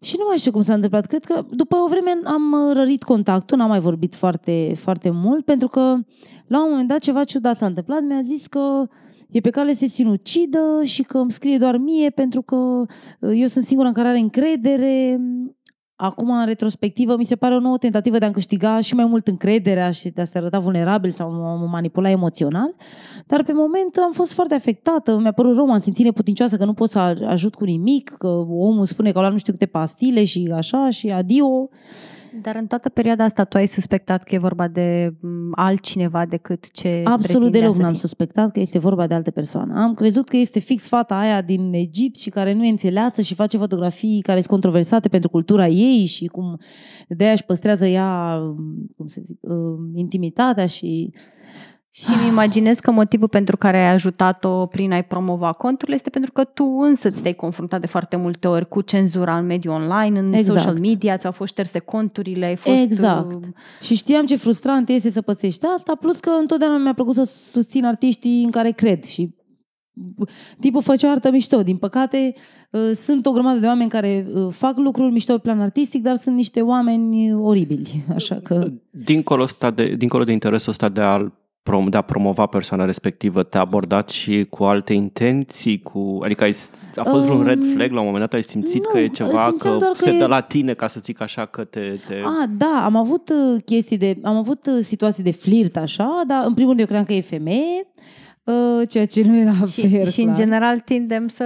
și 0.00 0.14
nu 0.18 0.24
mai 0.28 0.36
știu 0.36 0.50
cum 0.50 0.62
s-a 0.62 0.74
întâmplat. 0.74 1.06
Cred 1.06 1.24
că 1.24 1.44
după 1.50 1.76
o 1.76 1.86
vreme 1.86 2.10
am 2.24 2.72
rărit 2.72 3.02
contactul, 3.02 3.58
n-am 3.58 3.68
mai 3.68 3.80
vorbit 3.80 4.14
foarte, 4.14 4.74
foarte 4.76 5.10
mult, 5.10 5.44
pentru 5.44 5.68
că 5.68 5.80
la 6.46 6.64
un 6.64 6.70
moment 6.70 6.88
dat 6.88 6.98
ceva 6.98 7.24
ciudat 7.24 7.56
s-a 7.56 7.66
întâmplat. 7.66 8.02
Mi-a 8.02 8.20
zis 8.20 8.46
că 8.46 8.58
uh, 8.58 8.88
e 9.34 9.40
pe 9.40 9.50
cale 9.50 9.74
să 9.74 9.86
sinucidă 9.86 10.80
și 10.82 11.02
că 11.02 11.18
îmi 11.18 11.30
scrie 11.30 11.58
doar 11.58 11.76
mie 11.76 12.10
pentru 12.10 12.42
că 12.42 12.56
uh, 12.56 13.32
eu 13.34 13.46
sunt 13.46 13.64
singura 13.64 13.88
în 13.88 13.94
care 13.94 14.08
are 14.08 14.18
încredere. 14.18 15.20
Acum, 15.96 16.30
în 16.30 16.46
retrospectivă, 16.46 17.16
mi 17.16 17.24
se 17.24 17.36
pare 17.36 17.54
o 17.54 17.58
nouă 17.58 17.78
tentativă 17.78 18.18
de 18.18 18.24
a-mi 18.24 18.34
câștiga 18.34 18.80
și 18.80 18.94
mai 18.94 19.04
mult 19.04 19.26
încrederea 19.26 19.90
și 19.90 20.08
de 20.08 20.20
a 20.20 20.24
se 20.24 20.38
arăta 20.38 20.58
vulnerabil 20.58 21.10
sau 21.10 21.30
mă 21.32 21.66
manipula 21.70 22.10
emoțional. 22.10 22.74
Dar 23.26 23.44
pe 23.44 23.52
moment 23.52 23.96
am 24.04 24.12
fost 24.12 24.32
foarte 24.32 24.54
afectată, 24.54 25.18
mi-a 25.18 25.32
părut 25.32 25.56
rău, 25.56 25.66
m-am 25.66 25.78
simțit 25.78 26.04
neputincioasă 26.04 26.56
că 26.56 26.64
nu 26.64 26.74
pot 26.74 26.90
să 26.90 26.98
ajut 27.26 27.54
cu 27.54 27.64
nimic, 27.64 28.10
că 28.18 28.28
omul 28.48 28.84
spune 28.84 29.12
că 29.12 29.18
a 29.18 29.20
luat 29.20 29.32
nu 29.32 29.38
știu 29.38 29.52
câte 29.52 29.66
pastile 29.66 30.24
și 30.24 30.52
așa 30.54 30.90
și 30.90 31.10
adio. 31.10 31.68
Dar 32.42 32.54
în 32.56 32.66
toată 32.66 32.88
perioada 32.88 33.24
asta 33.24 33.44
tu 33.44 33.56
ai 33.56 33.66
suspectat 33.66 34.22
că 34.22 34.34
e 34.34 34.38
vorba 34.38 34.68
de 34.68 35.14
altcineva 35.50 36.26
decât 36.26 36.70
ce 36.70 37.00
Absolut 37.04 37.52
deloc 37.52 37.76
n-am 37.76 37.94
suspectat 37.94 38.52
că 38.52 38.60
este 38.60 38.78
vorba 38.78 39.06
de 39.06 39.14
alte 39.14 39.30
persoane. 39.30 39.72
Am 39.74 39.94
crezut 39.94 40.28
că 40.28 40.36
este 40.36 40.58
fix 40.58 40.88
fata 40.88 41.18
aia 41.18 41.42
din 41.42 41.72
Egipt 41.72 42.18
și 42.18 42.30
care 42.30 42.52
nu 42.52 42.64
e 42.64 42.68
înțeleasă 42.70 43.22
și 43.22 43.34
face 43.34 43.56
fotografii 43.56 44.22
care 44.22 44.38
sunt 44.38 44.50
controversate 44.50 45.08
pentru 45.08 45.28
cultura 45.28 45.66
ei 45.66 46.04
și 46.04 46.26
cum 46.26 46.60
de 47.08 47.24
aia 47.24 47.32
își 47.32 47.44
păstrează 47.44 47.86
ea, 47.86 48.38
cum 48.96 49.06
să 49.06 49.20
zic, 49.24 49.38
uh, 49.40 49.54
intimitatea 49.94 50.66
și 50.66 51.12
Și 51.96 52.10
îmi 52.18 52.28
imaginez 52.28 52.78
că 52.78 52.90
motivul 52.90 53.28
pentru 53.28 53.56
care 53.56 53.76
ai 53.76 53.92
ajutat-o 53.92 54.66
prin 54.66 54.92
a-i 54.92 55.04
promova 55.04 55.52
conturile 55.52 55.96
este 55.96 56.10
pentru 56.10 56.32
că 56.32 56.44
tu 56.44 56.64
însă 56.64 57.10
te-ai 57.10 57.34
confruntat 57.34 57.80
de 57.80 57.86
foarte 57.86 58.16
multe 58.16 58.48
ori 58.48 58.68
cu 58.68 58.80
cenzura 58.80 59.38
în 59.38 59.46
mediul 59.46 59.74
online, 59.74 60.18
în 60.18 60.32
Exact. 60.32 60.58
social 60.58 60.78
media, 60.78 61.16
ți-au 61.16 61.32
fost 61.32 61.52
șterse 61.52 61.78
conturile, 61.78 62.46
ai 62.46 62.56
fost... 62.56 62.76
Exact. 62.76 63.32
uh, 63.32 63.40
Și 63.80 63.94
știam 63.94 64.26
ce 64.26 64.36
frustrant 64.36 64.88
este 64.88 65.10
să 65.10 65.20
pățești 65.20 65.66
asta, 65.74 65.94
plus 65.94 66.20
că 66.20 66.30
întotdeauna 66.40 66.78
mi-a 66.78 66.94
plăcut 66.94 67.14
să 67.14 67.24
susțin 67.24 67.84
artiștii 67.84 68.44
în 68.44 68.50
care 68.50 68.70
cred 68.70 69.04
și 69.04 69.34
tipul 70.60 70.82
făcea 70.82 71.10
artă 71.10 71.30
mișto. 71.30 71.62
Din 71.62 71.76
păcate, 71.76 72.34
uh, 72.70 72.90
sunt 72.94 73.26
o 73.26 73.32
grămadă 73.32 73.58
de 73.58 73.66
oameni 73.66 73.90
care 73.90 74.26
uh, 74.34 74.46
fac 74.50 74.76
lucruri 74.78 75.12
mișto 75.12 75.32
pe 75.32 75.38
plan 75.38 75.60
artistic, 75.60 76.02
dar 76.02 76.16
sunt 76.16 76.34
niște 76.34 76.60
oameni 76.60 77.34
oribili. 77.34 78.04
Așa 78.14 78.40
că... 78.42 78.66
Dincolo, 78.90 79.42
ăsta 79.42 79.70
de, 79.70 79.94
dincolo 79.94 80.24
de 80.24 80.32
interesul 80.32 80.70
ăsta 80.70 80.88
de 80.88 81.00
a, 81.00 81.32
prom, 81.64 81.88
de 81.88 81.96
a 81.96 82.02
promova 82.02 82.46
persoana 82.46 82.84
respectivă, 82.84 83.42
te-a 83.42 83.60
abordat 83.60 84.10
și 84.10 84.46
cu 84.50 84.64
alte 84.64 84.92
intenții? 84.92 85.82
Cu, 85.82 86.18
adică 86.22 86.44
ai, 86.44 86.54
a 86.96 87.02
fost 87.02 87.24
vreun 87.24 87.44
red 87.44 87.64
flag 87.72 87.90
la 87.90 87.98
un 88.00 88.06
moment 88.06 88.24
dat? 88.24 88.32
Ai 88.32 88.42
simțit 88.42 88.84
nu, 88.84 88.90
că 88.90 88.98
e 88.98 89.08
ceva, 89.08 89.28
simțeam 89.28 89.56
că 89.56 89.68
doar 89.68 89.90
că 89.90 90.04
se 90.04 90.10
e- 90.10 90.18
dă 90.18 90.26
la 90.26 90.40
tine, 90.40 90.74
ca 90.74 90.86
să 90.86 91.00
zic 91.02 91.20
așa, 91.20 91.46
că 91.46 91.64
te... 91.64 91.80
te... 92.06 92.14
A, 92.24 92.46
da, 92.56 92.82
am 92.84 92.96
avut 92.96 93.28
uh, 93.28 93.62
chestii 93.64 93.98
de... 93.98 94.18
Am 94.22 94.36
avut 94.36 94.66
uh, 94.66 94.78
situații 94.82 95.22
de 95.22 95.32
flirt, 95.32 95.76
așa, 95.76 96.22
dar 96.26 96.44
în 96.46 96.54
primul 96.54 96.68
rând 96.68 96.80
eu 96.80 96.86
credeam 96.86 97.06
că 97.06 97.12
e 97.12 97.20
femeie, 97.20 97.86
uh, 97.86 98.23
ceea 98.88 99.06
ce 99.06 99.22
nu 99.22 99.36
era 99.36 99.52
Și, 99.66 99.88
fair, 99.88 100.06
și 100.08 100.20
în 100.20 100.24
clar. 100.24 100.36
general 100.36 100.78
tindem 100.78 101.28
să 101.28 101.44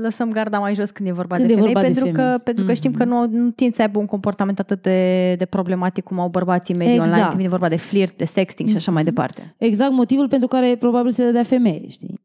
lăsăm 0.00 0.30
garda 0.30 0.58
mai 0.58 0.74
jos 0.74 0.90
când 0.90 1.08
e 1.08 1.12
vorba 1.12 1.36
Când 1.36 1.48
de 1.48 1.52
e 1.52 1.56
femei, 1.56 1.72
vorba 1.72 1.88
de 1.88 1.94
pentru, 1.94 2.12
femei. 2.12 2.32
Că, 2.32 2.38
pentru 2.38 2.64
că 2.64 2.72
știm 2.72 2.92
că 2.92 3.04
nu, 3.04 3.26
nu 3.30 3.50
tind 3.50 3.74
să 3.74 3.82
aibă 3.82 3.98
un 3.98 4.06
comportament 4.06 4.58
atât 4.58 4.82
de, 4.82 5.34
de 5.38 5.44
problematic 5.44 6.04
cum 6.04 6.20
au 6.20 6.28
bărbații 6.28 6.74
în 6.74 6.80
mediul 6.80 6.96
Exact. 6.96 7.12
online, 7.12 7.28
când 7.28 7.36
vine 7.36 7.48
vorba 7.48 7.68
de 7.68 7.76
flirt, 7.76 8.16
de 8.16 8.24
sexting 8.24 8.68
și 8.68 8.76
așa 8.76 8.90
mai 8.90 9.04
departe. 9.04 9.54
Exact 9.58 9.92
motivul 9.92 10.28
pentru 10.28 10.48
care 10.48 10.76
probabil 10.78 11.12
se 11.12 11.24
dădea 11.24 11.42
femeie, 11.42 11.88
știi? 11.88 12.20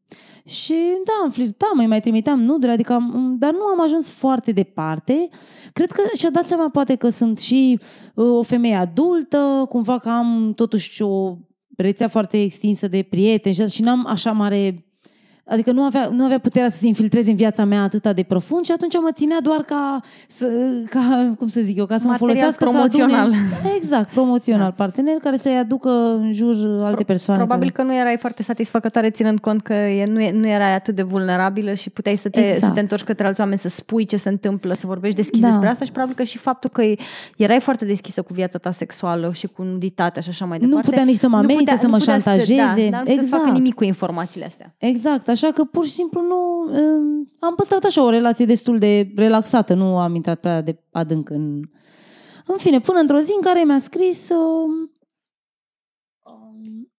Și 0.46 0.74
da, 1.04 1.12
am 1.24 1.30
flirtam, 1.30 1.78
îi 1.78 1.86
mai 1.86 2.00
trimiteam 2.00 2.40
nuduri, 2.40 2.72
adică 2.72 2.92
am, 2.92 3.36
dar 3.38 3.52
nu 3.52 3.64
am 3.64 3.82
ajuns 3.82 4.08
foarte 4.08 4.52
departe. 4.52 5.28
Cred 5.72 5.90
că 5.90 6.02
și-a 6.16 6.30
dat 6.30 6.44
seama 6.44 6.68
poate 6.68 6.94
că 6.94 7.08
sunt 7.08 7.38
și 7.38 7.78
uh, 8.14 8.26
o 8.38 8.42
femeie 8.42 8.74
adultă, 8.74 9.66
cumva 9.68 9.98
că 9.98 10.08
am 10.08 10.52
totuși 10.56 11.02
o 11.02 11.36
rețea 11.76 12.08
foarte 12.08 12.42
extinsă 12.42 12.88
de 12.88 13.02
prieteni 13.02 13.54
și 13.54 13.60
asta, 13.60 13.74
și 13.74 13.82
n-am 13.82 14.06
așa 14.06 14.32
mare... 14.32 14.84
Adică 15.46 15.72
nu 15.72 15.82
avea, 15.82 16.08
nu 16.12 16.24
avea 16.24 16.38
puterea 16.38 16.68
să 16.68 16.76
se 16.76 16.86
infiltreze 16.86 17.30
în 17.30 17.36
viața 17.36 17.64
mea 17.64 17.82
atât 17.82 18.08
de 18.14 18.22
profund 18.22 18.64
și 18.64 18.72
atunci 18.72 18.94
mă 19.02 19.10
ținea 19.14 19.40
doar 19.40 19.60
ca, 19.60 20.00
să, 20.28 20.46
ca 20.90 21.34
cum 21.38 21.46
să 21.46 21.60
zic 21.60 21.76
eu, 21.76 21.86
ca 21.86 21.96
să 21.96 22.02
mă 22.06 22.10
Material 22.10 22.34
folosească 22.36 22.64
promoțional. 22.64 23.30
Să 23.30 23.36
adune, 23.36 23.74
exact, 23.76 24.12
promoțional, 24.12 24.72
partener 24.76 25.14
care 25.16 25.36
să-i 25.36 25.56
aducă 25.56 25.88
în 26.14 26.32
jur 26.32 26.54
alte 26.84 27.04
persoane. 27.04 27.40
Probabil 27.44 27.70
care... 27.70 27.88
că 27.88 27.92
nu 27.94 27.98
erai 28.00 28.16
foarte 28.16 28.42
satisfăcătoare 28.42 29.10
ținând 29.10 29.38
cont 29.40 29.62
că 29.62 29.72
e, 29.72 30.06
nu, 30.06 30.20
e, 30.20 30.30
nu 30.32 30.46
erai 30.46 30.74
atât 30.74 30.94
de 30.94 31.02
vulnerabilă 31.02 31.74
și 31.74 31.90
puteai 31.90 32.16
să 32.16 32.28
te, 32.28 32.40
Exact. 32.40 32.62
să 32.64 32.70
te 32.70 32.80
întorci 32.80 33.02
către 33.04 33.26
alți 33.26 33.40
oameni, 33.40 33.58
să 33.58 33.68
spui 33.68 34.04
ce 34.04 34.16
se 34.16 34.28
întâmplă, 34.28 34.74
să 34.74 34.86
vorbești 34.86 35.16
deschis 35.16 35.40
Da. 35.40 35.46
despre 35.48 35.68
asta 35.68 35.84
și 35.84 35.90
probabil 35.92 36.14
că 36.16 36.22
și 36.22 36.38
faptul 36.38 36.70
că 36.70 36.82
erai 37.36 37.60
foarte 37.60 37.84
deschisă 37.84 38.22
cu 38.22 38.32
viața 38.32 38.58
ta 38.58 38.72
sexuală 38.72 39.32
și 39.34 39.46
cu 39.46 39.62
nuditatea 39.62 40.22
și 40.22 40.28
așa 40.28 40.44
mai 40.44 40.58
Nu 40.60 40.66
departe. 40.66 40.88
putea 40.88 41.04
nici 41.04 41.16
să 41.18 41.28
mă 41.28 41.36
nu 41.36 41.42
amenințe, 41.42 41.62
putea- 41.64 41.76
să 41.80 41.86
nu 41.86 41.90
mă 41.92 41.98
putea 41.98 42.14
să- 42.18 42.28
șantajeze. 42.28 42.56
Da, 42.56 42.64
dar 42.66 42.74
nu 42.76 42.98
putea 42.98 43.14
să 43.14 43.20
Exact. 43.20 43.42
facă 43.42 43.54
nimic 43.54 43.74
cu 43.74 43.84
informațiile 43.84 44.46
astea. 44.46 44.74
Exact, 44.78 45.28
așa 45.34 45.52
că 45.52 45.64
pur 45.64 45.84
și 45.84 45.92
simplu 45.92 46.20
nu... 46.20 46.60
um, 46.60 47.26
Am 47.38 47.54
păstrat 47.54 47.84
așa 47.84 48.02
o 48.02 48.10
relație 48.10 48.44
destul 48.44 48.78
de 48.78 49.12
relaxată, 49.16 49.74
nu 49.74 49.98
am 49.98 50.14
intrat 50.14 50.40
prea 50.40 50.60
de 50.60 50.82
adânc 50.90 51.30
în... 51.30 51.62
În 52.46 52.56
fine, 52.56 52.80
până 52.80 52.98
într-o 52.98 53.18
zi 53.18 53.32
în 53.36 53.42
care 53.42 53.64
mi-a 53.64 53.78
scris... 53.78 54.28
um, 54.28 54.90
um, 56.32 56.92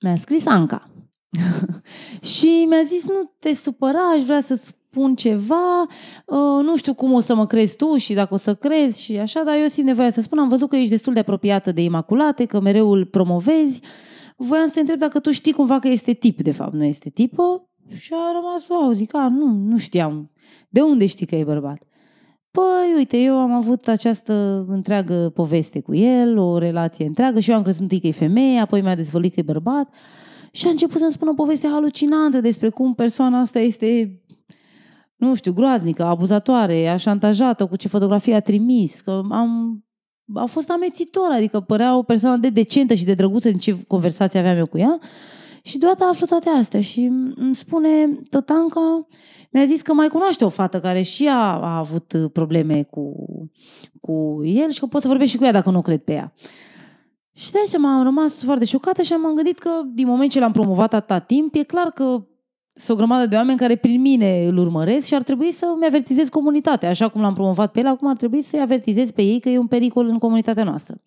mi-a 0.00 0.16
scris 0.16 0.46
Anca. 0.46 0.90
și 2.34 2.66
mi-a 2.68 2.82
zis, 2.82 3.06
nu 3.06 3.34
te 3.38 3.54
supăra, 3.54 4.10
aș 4.10 4.22
vrea 4.22 4.40
să 4.40 4.54
spun 4.54 5.14
ceva, 5.14 5.82
uh, 6.26 6.64
nu 6.64 6.76
știu 6.76 6.94
cum 6.94 7.12
o 7.12 7.20
să 7.20 7.34
mă 7.34 7.46
crezi 7.46 7.76
tu 7.76 7.96
și 7.96 8.14
dacă 8.14 8.34
o 8.34 8.36
să 8.36 8.54
crezi 8.54 9.02
și 9.02 9.18
așa, 9.18 9.42
dar 9.42 9.56
eu 9.56 9.66
simt 9.66 9.86
nevoia 9.86 10.10
să 10.10 10.20
spun, 10.20 10.38
am 10.38 10.48
văzut 10.48 10.68
că 10.68 10.76
ești 10.76 10.90
destul 10.90 11.12
de 11.12 11.20
apropiată 11.20 11.72
de 11.72 11.82
Imaculate, 11.82 12.44
că 12.44 12.60
mereu 12.60 12.90
îl 12.90 13.06
promovezi, 13.06 13.80
voiam 14.36 14.66
să 14.66 14.72
te 14.72 14.80
întreb 14.80 14.98
dacă 14.98 15.20
tu 15.20 15.30
știi 15.30 15.52
cumva 15.52 15.78
că 15.78 15.88
este 15.88 16.12
tip, 16.12 16.42
de 16.42 16.52
fapt, 16.52 16.72
nu 16.72 16.84
este 16.84 17.10
tipă, 17.10 17.70
și 17.88 18.12
a 18.12 18.32
rămas, 18.32 18.68
wow, 18.68 18.92
zic, 18.92 19.14
a, 19.14 19.28
nu, 19.28 19.46
nu 19.46 19.78
știam. 19.78 20.30
De 20.68 20.80
unde 20.80 21.06
știi 21.06 21.26
că 21.26 21.34
e 21.34 21.44
bărbat? 21.44 21.82
Păi, 22.50 22.94
uite, 22.96 23.16
eu 23.16 23.38
am 23.38 23.52
avut 23.52 23.88
această 23.88 24.64
întreagă 24.68 25.30
poveste 25.34 25.80
cu 25.80 25.94
el, 25.94 26.38
o 26.38 26.58
relație 26.58 27.06
întreagă 27.06 27.40
și 27.40 27.50
eu 27.50 27.56
am 27.56 27.62
crezut 27.62 27.80
întâi 27.80 28.00
că 28.00 28.06
e 28.06 28.12
femeie, 28.12 28.60
apoi 28.60 28.80
mi-a 28.80 28.94
dezvăluit 28.94 29.34
că 29.34 29.40
e 29.40 29.42
bărbat 29.42 29.90
și 30.52 30.66
a 30.66 30.70
început 30.70 30.98
să-mi 30.98 31.10
spună 31.10 31.30
o 31.30 31.34
poveste 31.34 31.68
halucinantă 31.68 32.40
despre 32.40 32.68
cum 32.68 32.94
persoana 32.94 33.40
asta 33.40 33.58
este, 33.58 34.20
nu 35.16 35.34
știu, 35.34 35.52
groaznică, 35.52 36.04
abuzatoare, 36.04 36.88
a 36.88 36.96
șantajat-o 36.96 37.66
cu 37.66 37.76
ce 37.76 37.88
fotografie 37.88 38.34
a 38.34 38.40
trimis, 38.40 39.00
că 39.00 39.20
am... 39.30 39.82
A 40.34 40.44
fost 40.44 40.70
amețitor, 40.70 41.30
adică 41.30 41.60
părea 41.60 41.96
o 41.96 42.02
persoană 42.02 42.36
de 42.36 42.48
decentă 42.48 42.94
și 42.94 43.04
de 43.04 43.14
drăguță 43.14 43.48
din 43.48 43.58
ce 43.58 43.84
conversație 43.86 44.38
aveam 44.38 44.56
eu 44.56 44.66
cu 44.66 44.78
ea. 44.78 44.98
Și 45.62 45.78
deodată 45.78 46.04
aflu 46.04 46.26
toate 46.26 46.48
astea 46.48 46.80
și 46.80 47.00
îmi 47.34 47.54
spune 47.54 48.18
Totanca, 48.30 49.06
mi-a 49.50 49.64
zis 49.64 49.82
că 49.82 49.92
mai 49.92 50.08
cunoaște 50.08 50.44
o 50.44 50.48
fată 50.48 50.80
care 50.80 51.02
și 51.02 51.24
ea 51.24 51.38
a 51.38 51.78
avut 51.78 52.12
uh, 52.12 52.30
probleme 52.32 52.82
cu, 52.82 53.14
cu 54.00 54.40
el 54.44 54.70
și 54.70 54.80
că 54.80 54.86
pot 54.86 55.00
să 55.00 55.08
vorbesc 55.08 55.30
și 55.30 55.36
cu 55.36 55.44
ea 55.44 55.52
dacă 55.52 55.70
nu 55.70 55.82
cred 55.82 56.00
pe 56.00 56.12
ea. 56.12 56.32
Și 57.34 57.52
de 57.52 57.58
aceea 57.64 57.82
am 57.82 58.02
rămas 58.02 58.44
foarte 58.44 58.64
șocată 58.64 59.02
și 59.02 59.12
am 59.12 59.34
gândit 59.34 59.58
că 59.58 59.70
din 59.94 60.06
moment 60.06 60.30
ce 60.30 60.40
l-am 60.40 60.52
promovat 60.52 60.94
atâta 60.94 61.18
timp, 61.18 61.54
e 61.54 61.62
clar 61.62 61.90
că 61.90 62.26
sunt 62.74 62.96
o 62.98 63.00
grămadă 63.00 63.26
de 63.26 63.36
oameni 63.36 63.58
care 63.58 63.76
prin 63.76 64.00
mine 64.00 64.46
îl 64.46 64.56
urmăresc 64.56 65.06
și 65.06 65.14
ar 65.14 65.22
trebui 65.22 65.50
să-mi 65.50 65.86
avertizez 65.86 66.28
comunitatea. 66.28 66.88
Așa 66.88 67.08
cum 67.08 67.20
l-am 67.20 67.34
promovat 67.34 67.72
pe 67.72 67.80
el, 67.80 67.86
acum 67.86 68.08
ar 68.08 68.16
trebui 68.16 68.42
să-i 68.42 68.60
avertizez 68.60 69.10
pe 69.10 69.22
ei 69.22 69.40
că 69.40 69.48
e 69.48 69.58
un 69.58 69.66
pericol 69.66 70.06
în 70.06 70.18
comunitatea 70.18 70.64
noastră. 70.64 71.00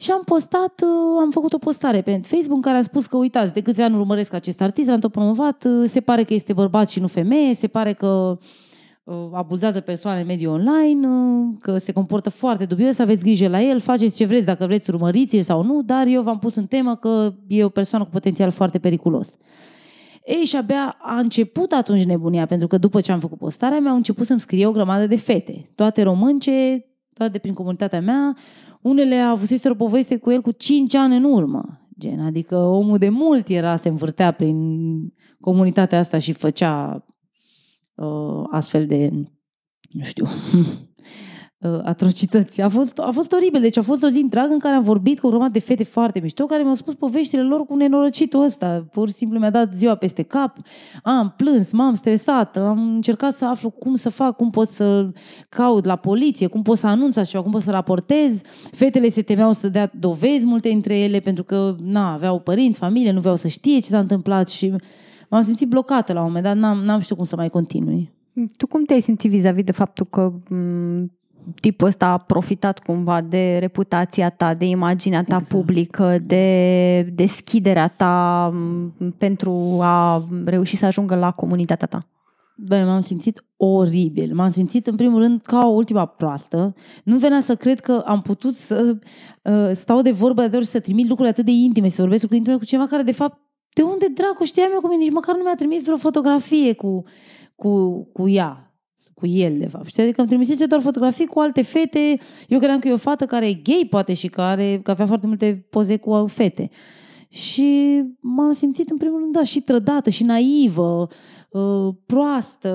Și 0.00 0.10
am 0.10 0.22
postat, 0.24 0.80
uh, 0.82 1.20
am 1.20 1.30
făcut 1.30 1.52
o 1.52 1.58
postare 1.58 2.00
pe 2.00 2.20
Facebook 2.22 2.56
în 2.56 2.62
care 2.62 2.76
am 2.76 2.82
spus 2.82 3.06
că 3.06 3.16
uitați, 3.16 3.52
de 3.52 3.60
câți 3.60 3.80
ani 3.80 3.94
urmăresc 3.94 4.32
acest 4.32 4.60
artist, 4.60 4.88
l-am 4.88 4.98
tot 4.98 5.12
promovat, 5.12 5.64
uh, 5.64 5.88
se 5.88 6.00
pare 6.00 6.22
că 6.22 6.34
este 6.34 6.52
bărbat 6.52 6.88
și 6.88 7.00
nu 7.00 7.06
femeie, 7.06 7.54
se 7.54 7.66
pare 7.66 7.92
că 7.92 8.38
uh, 9.04 9.16
abuzează 9.32 9.80
persoane 9.80 10.20
în 10.20 10.26
mediul 10.26 10.52
online, 10.52 11.08
uh, 11.08 11.56
că 11.60 11.78
se 11.78 11.92
comportă 11.92 12.30
foarte 12.30 12.64
dubios, 12.64 12.98
aveți 12.98 13.22
grijă 13.22 13.48
la 13.48 13.60
el, 13.60 13.80
faceți 13.80 14.16
ce 14.16 14.24
vreți 14.24 14.44
dacă 14.44 14.66
vreți, 14.66 14.90
urmăriți 14.90 15.40
sau 15.40 15.62
nu, 15.62 15.82
dar 15.82 16.06
eu 16.06 16.22
v-am 16.22 16.38
pus 16.38 16.54
în 16.54 16.66
temă 16.66 16.96
că 16.96 17.34
e 17.46 17.64
o 17.64 17.68
persoană 17.68 18.04
cu 18.04 18.10
potențial 18.10 18.50
foarte 18.50 18.78
periculos. 18.78 19.36
Ei, 20.24 20.44
și 20.44 20.56
abia 20.56 20.96
a 21.00 21.18
început 21.18 21.72
atunci 21.72 22.04
nebunia, 22.04 22.46
pentru 22.46 22.66
că 22.66 22.78
după 22.78 23.00
ce 23.00 23.12
am 23.12 23.20
făcut 23.20 23.38
postarea, 23.38 23.80
mi-au 23.80 23.96
început 23.96 24.26
să-mi 24.26 24.40
scrie 24.40 24.66
o 24.66 24.72
grămadă 24.72 25.06
de 25.06 25.16
fete. 25.16 25.70
Toate 25.74 26.02
românce, 26.02 26.86
toate 27.18 27.38
prin 27.38 27.54
comunitatea 27.54 28.00
mea, 28.00 28.36
unele 28.82 29.16
avuseseră 29.16 29.74
o 29.74 29.76
poveste 29.76 30.16
cu 30.16 30.30
el 30.30 30.40
cu 30.40 30.50
5 30.50 30.94
ani 30.94 31.16
în 31.16 31.24
urmă. 31.24 31.88
Gen, 31.98 32.20
adică 32.20 32.56
omul 32.56 32.98
de 32.98 33.08
mult 33.08 33.48
era, 33.48 33.76
se 33.76 33.88
învârtea 33.88 34.32
prin 34.32 34.56
comunitatea 35.40 35.98
asta 35.98 36.18
și 36.18 36.32
făcea 36.32 37.06
uh, 37.94 38.44
astfel 38.50 38.86
de, 38.86 39.10
nu 39.90 40.02
știu, 40.02 40.26
uh, 41.58 41.80
atrocități. 41.82 42.60
A 42.60 42.68
fost, 42.68 42.98
a 42.98 43.10
fost 43.12 43.32
oribil. 43.32 43.60
Deci 43.60 43.76
a 43.76 43.82
fost 43.82 44.02
o 44.02 44.08
zi 44.08 44.18
întreagă 44.18 44.52
în 44.52 44.58
care 44.58 44.74
am 44.74 44.82
vorbit 44.82 45.20
cu 45.20 45.26
o 45.26 45.30
grămadă 45.30 45.52
de 45.52 45.58
fete 45.58 45.84
foarte 45.84 46.20
mișto 46.20 46.44
care 46.44 46.62
mi-au 46.62 46.74
spus 46.74 46.94
poveștile 46.94 47.42
lor 47.42 47.66
cu 47.66 47.76
nenorocitul 47.76 48.44
ăsta. 48.44 48.86
Pur 48.92 49.08
și 49.08 49.14
simplu 49.14 49.38
mi-a 49.38 49.50
dat 49.50 49.74
ziua 49.74 49.94
peste 49.94 50.22
cap. 50.22 50.56
Am 51.02 51.34
plâns, 51.36 51.72
m-am 51.72 51.94
stresat, 51.94 52.56
am 52.56 52.94
încercat 52.94 53.32
să 53.32 53.44
aflu 53.44 53.70
cum 53.70 53.94
să 53.94 54.10
fac, 54.10 54.36
cum 54.36 54.50
pot 54.50 54.68
să 54.68 55.10
caut 55.48 55.84
la 55.84 55.96
poliție, 55.96 56.46
cum 56.46 56.62
pot 56.62 56.78
să 56.78 56.86
anunț 56.86 57.16
așa 57.16 57.30
ceva, 57.30 57.42
cum 57.42 57.52
pot 57.52 57.62
să 57.62 57.70
raportez. 57.70 58.40
Fetele 58.72 59.08
se 59.08 59.22
temeau 59.22 59.52
să 59.52 59.68
dea 59.68 59.90
dovezi 59.98 60.46
multe 60.46 60.68
dintre 60.68 60.98
ele 60.98 61.18
pentru 61.18 61.44
că 61.44 61.74
na, 61.82 62.12
aveau 62.12 62.40
părinți, 62.40 62.78
familie, 62.78 63.12
nu 63.12 63.20
vreau 63.20 63.36
să 63.36 63.48
știe 63.48 63.78
ce 63.78 63.88
s-a 63.88 63.98
întâmplat 63.98 64.48
și 64.48 64.74
m-am 65.28 65.42
simțit 65.42 65.68
blocată 65.68 66.12
la 66.12 66.20
un 66.20 66.26
moment 66.26 66.44
dat, 66.44 66.56
n-am, 66.56 66.78
n-am 66.78 67.00
știut 67.00 67.18
cum 67.18 67.26
să 67.26 67.36
mai 67.36 67.48
continui. 67.48 68.08
Tu 68.56 68.66
cum 68.66 68.84
te-ai 68.84 69.00
simțit 69.00 69.30
vis-a-vis 69.30 69.64
de 69.64 69.72
faptul 69.72 70.06
că 70.06 70.32
m, 70.54 71.17
tipul 71.60 71.86
ăsta 71.86 72.06
a 72.06 72.18
profitat 72.18 72.78
cumva 72.78 73.20
de 73.20 73.56
reputația 73.58 74.30
ta, 74.30 74.54
de 74.54 74.64
imaginea 74.64 75.22
ta 75.22 75.36
Exact. 75.36 75.48
publică, 75.48 76.18
de 76.22 77.02
deschiderea 77.02 77.88
ta 77.88 78.48
m, 78.54 79.14
pentru 79.18 79.78
a 79.80 80.28
reuși 80.44 80.76
să 80.76 80.86
ajungă 80.86 81.14
la 81.14 81.30
comunitatea 81.30 81.86
ta? 81.86 82.06
Băi, 82.56 82.84
m-am 82.84 83.00
simțit 83.00 83.44
oribil. 83.56 84.34
M-am 84.34 84.50
simțit, 84.50 84.86
în 84.86 84.96
primul 84.96 85.20
rând, 85.20 85.42
ca 85.42 85.66
o 85.66 85.70
ultima 85.70 86.06
proastă. 86.06 86.74
Nu 87.04 87.16
venea 87.16 87.40
să 87.40 87.54
cred 87.54 87.80
că 87.80 88.02
am 88.06 88.22
putut 88.22 88.54
să 88.54 88.96
uh, 89.42 89.70
stau 89.72 90.02
de 90.02 90.10
vorbă 90.10 90.46
de 90.46 90.56
ori 90.56 90.64
și 90.64 90.70
să 90.70 90.80
trimit 90.80 91.08
lucruri 91.08 91.30
atât 91.30 91.44
de 91.44 91.50
intime, 91.50 91.88
să 91.88 92.00
vorbesc 92.00 92.22
lucruri 92.22 92.40
intime 92.40 92.58
cu 92.58 92.64
cineva 92.64 92.86
care, 92.86 93.02
de 93.02 93.12
fapt, 93.12 93.38
de 93.72 93.82
unde 93.82 94.06
dracu 94.14 94.44
știam 94.44 94.70
eu 94.72 94.80
cum 94.80 94.90
e, 94.90 94.94
nici 94.94 95.12
măcar 95.12 95.36
nu 95.36 95.42
mi-a 95.42 95.54
trimis 95.54 95.82
vreo 95.82 95.96
fotografie 95.96 96.72
cu, 96.72 97.04
cu, 97.56 98.02
cu 98.12 98.28
ea, 98.28 98.67
cu 99.18 99.26
el, 99.26 99.58
de 99.58 99.68
fapt. 99.68 99.88
Știi? 99.88 100.02
Adică 100.02 100.20
îmi 100.20 100.28
trimisese 100.28 100.66
doar 100.66 100.80
fotografii 100.80 101.26
cu 101.26 101.38
alte 101.38 101.62
fete. 101.62 102.18
Eu 102.48 102.58
credeam 102.58 102.78
că 102.78 102.88
e 102.88 102.92
o 102.92 102.96
fată 102.96 103.26
care 103.26 103.48
e 103.48 103.52
gay, 103.52 103.86
poate, 103.90 104.12
și 104.12 104.28
care 104.28 104.80
că 104.82 104.90
avea 104.90 105.06
foarte 105.06 105.26
multe 105.26 105.66
poze 105.70 105.96
cu 105.96 106.24
fete. 106.26 106.70
Și 107.30 108.02
m-am 108.20 108.52
simțit 108.52 108.90
în 108.90 108.96
primul 108.96 109.18
rând, 109.18 109.32
da, 109.32 109.42
și 109.42 109.60
trădată, 109.60 110.10
și 110.10 110.24
naivă, 110.24 111.06
uh, 111.50 111.94
proastă. 112.06 112.70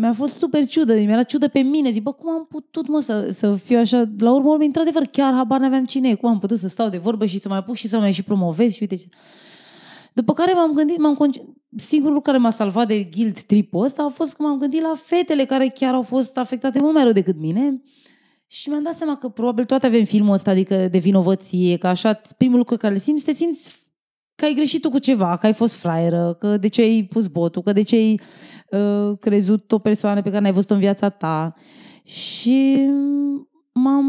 Mi-a 0.00 0.12
fost 0.12 0.34
super 0.34 0.66
ciudă, 0.66 0.94
mi-era 0.94 1.22
ciudă 1.22 1.48
pe 1.48 1.60
mine. 1.60 1.90
Zic, 1.90 2.02
bă, 2.02 2.12
cum 2.12 2.30
am 2.30 2.46
putut, 2.50 2.88
mă, 2.88 3.00
să, 3.00 3.28
să 3.30 3.54
fiu 3.54 3.78
așa? 3.78 4.08
La 4.18 4.32
urmă, 4.32 4.50
urmă, 4.50 4.64
într-adevăr, 4.64 5.02
chiar 5.02 5.32
habar 5.32 5.60
n-aveam 5.60 5.84
cine 5.84 6.08
e. 6.08 6.14
Cum 6.14 6.28
am 6.28 6.38
putut 6.38 6.58
să 6.58 6.68
stau 6.68 6.88
de 6.88 6.96
vorbă 6.96 7.26
și 7.26 7.38
să 7.38 7.48
mai 7.48 7.58
apuc 7.58 7.74
și 7.74 7.88
să 7.88 7.98
mai 7.98 8.12
și 8.12 8.22
promovez 8.22 8.72
și 8.72 8.78
uite 8.80 8.96
ce... 8.96 9.06
După 10.18 10.32
care 10.32 10.52
m-am 10.52 10.72
gândit, 10.72 10.98
m-am 10.98 11.14
conce- 11.14 11.54
singurul 11.76 12.14
lucru 12.14 12.30
care 12.30 12.42
m-a 12.42 12.50
salvat 12.50 12.86
de 12.86 13.02
guilt 13.02 13.42
trip-ul 13.42 13.84
ăsta 13.84 14.02
a 14.02 14.08
fost 14.08 14.34
că 14.34 14.42
m-am 14.42 14.58
gândit 14.58 14.80
la 14.80 14.92
fetele 14.96 15.44
care 15.44 15.68
chiar 15.68 15.94
au 15.94 16.02
fost 16.02 16.36
afectate 16.36 16.80
mult 16.80 16.94
mai 16.94 17.02
rău 17.02 17.12
decât 17.12 17.36
mine 17.38 17.82
și 18.46 18.68
mi-am 18.68 18.82
dat 18.82 18.94
seama 18.94 19.16
că 19.16 19.28
probabil 19.28 19.64
toate 19.64 19.86
avem 19.86 20.04
filmul 20.04 20.34
ăsta, 20.34 20.50
adică 20.50 20.88
de 20.88 20.98
vinovăție, 20.98 21.76
că 21.76 21.86
așa 21.86 22.20
primul 22.36 22.58
lucru 22.58 22.76
care 22.76 22.92
le 22.92 22.98
simți, 22.98 23.24
te 23.24 23.32
simți 23.32 23.86
că 24.34 24.44
ai 24.44 24.54
greșit 24.54 24.80
tu 24.80 24.90
cu 24.90 24.98
ceva, 24.98 25.36
că 25.36 25.46
ai 25.46 25.52
fost 25.52 25.74
fraieră, 25.74 26.36
că 26.38 26.56
de 26.56 26.68
ce 26.68 26.82
ai 26.82 27.06
pus 27.10 27.26
botul, 27.26 27.62
că 27.62 27.72
de 27.72 27.82
ce 27.82 27.96
ai 27.96 28.20
uh, 28.70 29.18
crezut 29.20 29.72
o 29.72 29.78
persoană 29.78 30.22
pe 30.22 30.30
care 30.30 30.42
n-ai 30.42 30.52
văzut-o 30.52 30.74
în 30.74 30.80
viața 30.80 31.08
ta. 31.08 31.54
Și 32.02 32.88
m-am, 33.72 34.06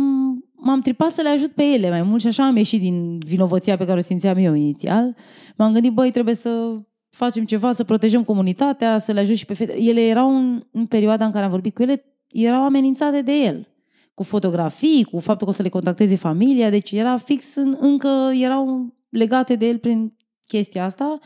m-am 0.62 0.82
tripat 0.82 1.12
să 1.12 1.22
le 1.22 1.30
ajut 1.30 1.52
pe 1.52 1.64
ele 1.64 1.90
mai 1.90 2.02
mult 2.02 2.22
și 2.22 2.28
așa 2.28 2.46
am 2.46 2.56
ieșit 2.56 2.80
din 2.80 3.18
vinovăția 3.18 3.78
pe 3.78 3.86
care 3.86 4.00
o 4.00 4.02
simțeam 4.02 4.38
eu 4.38 4.54
inițial. 4.54 5.16
M-am 5.56 5.74
gândit, 5.74 5.94
băi, 5.94 6.12
trebuie 6.12 6.36
să 6.36 6.80
facem 7.10 7.46
ceva, 7.46 7.72
să 7.72 7.84
protejăm 7.84 8.24
comunitatea, 8.24 9.00
să 9.00 9.12
le 9.12 9.20
ajut 9.20 9.36
și 9.36 9.46
pe 9.46 9.54
fete. 9.54 9.82
Ele 9.82 10.02
erau 10.02 10.36
în, 10.36 10.64
în 10.72 10.86
perioada 10.86 11.26
în 11.26 11.32
care 11.32 11.44
am 11.44 11.52
vorbit 11.52 11.76
cu 11.76 11.82
ele, 11.82 12.04
erau 12.28 12.64
amenințate 12.64 13.22
de 13.22 13.34
el. 13.34 13.68
Cu 14.14 14.24
fotografii, 14.24 15.04
cu 15.04 15.20
faptul 15.20 15.46
că 15.46 15.54
o 15.54 15.56
să 15.56 15.62
le 15.62 15.70
contacteze 15.70 16.16
familia, 16.16 16.70
deci 16.70 16.92
era 16.92 17.18
fix, 17.18 17.56
în, 17.56 17.78
încă 17.80 18.32
erau 18.34 18.94
legate 19.10 19.56
de 19.56 19.68
el 19.68 19.78
prin 19.78 20.12
chestia 20.48 20.86
asta 20.86 21.20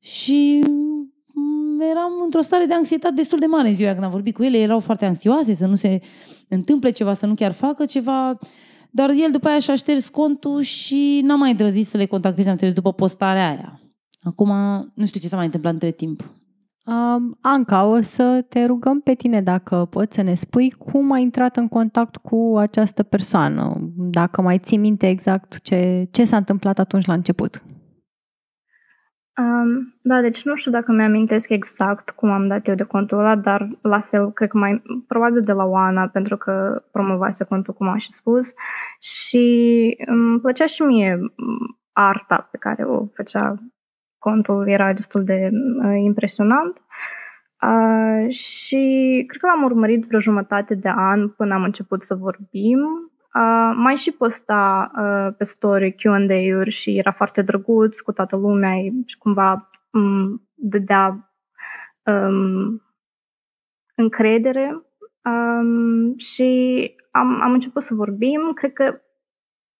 și 0.00 0.64
eram 1.90 2.12
într-o 2.24 2.40
stare 2.40 2.64
de 2.64 2.74
anxietate 2.74 3.14
destul 3.14 3.38
de 3.38 3.46
mare 3.46 3.68
în 3.68 3.74
ziua 3.74 3.92
când 3.92 4.04
am 4.04 4.10
vorbit 4.10 4.34
cu 4.34 4.42
ele, 4.42 4.58
erau 4.58 4.80
foarte 4.80 5.04
anxioase 5.04 5.54
să 5.54 5.66
nu 5.66 5.74
se 5.74 6.00
întâmple 6.48 6.90
ceva, 6.90 7.14
să 7.14 7.26
nu 7.26 7.34
chiar 7.34 7.52
facă 7.52 7.84
ceva, 7.84 8.38
dar 8.90 9.10
el 9.10 9.30
după 9.30 9.48
aia 9.48 9.58
și-a 9.58 9.74
șters 9.74 10.08
contul 10.08 10.60
și 10.60 11.20
n-a 11.24 11.34
mai 11.34 11.50
îndrăzit 11.50 11.86
să 11.86 11.96
le 11.96 12.06
contacteze, 12.06 12.48
am 12.48 12.56
după 12.74 12.92
postarea 12.92 13.48
aia. 13.48 13.80
Acum 14.22 14.48
nu 14.94 15.06
știu 15.06 15.20
ce 15.20 15.28
s-a 15.28 15.36
mai 15.36 15.44
întâmplat 15.44 15.72
între 15.72 15.90
timp. 15.90 16.34
Um, 16.86 17.38
Anca, 17.40 17.84
o 17.84 18.02
să 18.02 18.44
te 18.48 18.64
rugăm 18.64 19.00
pe 19.00 19.14
tine 19.14 19.42
dacă 19.42 19.86
poți 19.90 20.14
să 20.14 20.22
ne 20.22 20.34
spui 20.34 20.70
cum 20.70 21.12
ai 21.12 21.22
intrat 21.22 21.56
în 21.56 21.68
contact 21.68 22.16
cu 22.16 22.54
această 22.56 23.02
persoană, 23.02 23.92
dacă 23.96 24.42
mai 24.42 24.58
ții 24.58 24.76
minte 24.76 25.08
exact 25.08 25.60
ce, 25.62 26.08
ce 26.10 26.24
s-a 26.24 26.36
întâmplat 26.36 26.78
atunci 26.78 27.06
la 27.06 27.12
început. 27.12 27.62
Um, 29.36 29.94
da, 30.02 30.20
deci 30.20 30.44
nu 30.44 30.54
știu 30.54 30.70
dacă 30.70 30.92
mi-amintesc 30.92 31.48
exact 31.48 32.10
cum 32.10 32.30
am 32.30 32.48
dat 32.48 32.68
eu 32.68 32.74
de 32.74 32.82
contul 32.82 33.18
ăla, 33.18 33.36
dar 33.36 33.68
la 33.82 34.00
fel, 34.00 34.32
cred 34.32 34.48
că 34.48 34.58
mai, 34.58 34.82
probabil 35.06 35.42
de 35.42 35.52
la 35.52 35.64
Oana, 35.64 36.08
pentru 36.08 36.36
că 36.36 36.84
promovase 36.92 37.44
contul, 37.44 37.74
cum 37.74 37.88
am 37.88 37.96
și 37.96 38.12
spus, 38.12 38.52
și 39.00 39.96
îmi 40.06 40.40
plăcea 40.40 40.66
și 40.66 40.82
mie 40.82 41.18
arta 41.92 42.48
pe 42.50 42.56
care 42.56 42.84
o 42.84 43.06
făcea 43.14 43.54
contul, 44.18 44.68
era 44.68 44.92
destul 44.92 45.24
de 45.24 45.50
uh, 45.84 46.00
impresionant. 46.04 46.82
Uh, 47.62 48.30
și 48.30 49.24
cred 49.26 49.40
că 49.40 49.46
l-am 49.46 49.62
urmărit 49.62 50.04
vreo 50.04 50.20
jumătate 50.20 50.74
de 50.74 50.88
an 50.94 51.28
până 51.28 51.54
am 51.54 51.62
început 51.62 52.02
să 52.02 52.14
vorbim 52.14 52.78
Uh, 53.34 53.72
mai 53.76 53.94
și 53.94 54.12
posta 54.12 54.90
uh, 54.96 55.34
pe 55.36 55.44
story 55.44 55.94
Q&A-uri 55.94 56.70
și 56.70 56.98
era 56.98 57.12
foarte 57.12 57.42
drăguț 57.42 58.00
cu 58.00 58.12
toată 58.12 58.36
lumea 58.36 58.74
și 59.06 59.18
cumva 59.18 59.70
um, 59.90 60.48
dădea 60.54 61.32
um, 62.04 62.82
încredere 63.94 64.82
um, 65.24 66.16
și 66.16 66.90
am, 67.10 67.42
am 67.42 67.52
început 67.52 67.82
să 67.82 67.94
vorbim. 67.94 68.52
Cred 68.54 68.72
că 68.72 69.00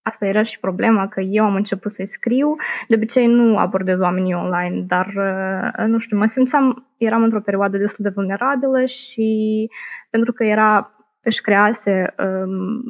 asta 0.03 0.27
era 0.27 0.43
și 0.43 0.61
problema, 0.61 1.09
că 1.09 1.21
eu 1.21 1.45
am 1.45 1.55
început 1.55 1.93
să-i 1.93 2.07
scriu. 2.07 2.57
De 2.89 2.95
obicei 2.95 3.27
nu 3.27 3.59
abordez 3.59 4.01
oamenii 4.01 4.35
online, 4.35 4.81
dar 4.81 5.07
uh, 5.07 5.87
nu 5.87 5.99
știu, 5.99 6.17
mă 6.19 6.27
simțeam, 6.27 6.87
eram 6.97 7.23
într-o 7.23 7.41
perioadă 7.41 7.77
destul 7.77 8.05
de 8.05 8.13
vulnerabilă 8.15 8.85
și 8.85 9.69
pentru 10.11 10.33
că 10.33 10.45
era 10.45 10.89
își 11.21 11.41
crease 11.41 12.15
um, 12.19 12.83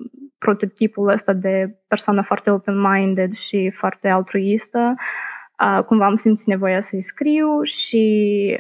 prototipul 0.45 1.09
ăsta 1.09 1.33
de 1.33 1.77
persoană 1.89 2.23
foarte 2.23 2.51
open-minded 2.51 3.33
și 3.33 3.71
foarte 3.75 4.09
altruistă, 4.09 4.95
uh, 5.65 5.85
cumva 5.85 6.07
am 6.07 6.17
simțit 6.17 6.47
nevoia 6.47 6.81
să-i 6.81 7.01
scriu 7.03 7.63
și 7.63 8.07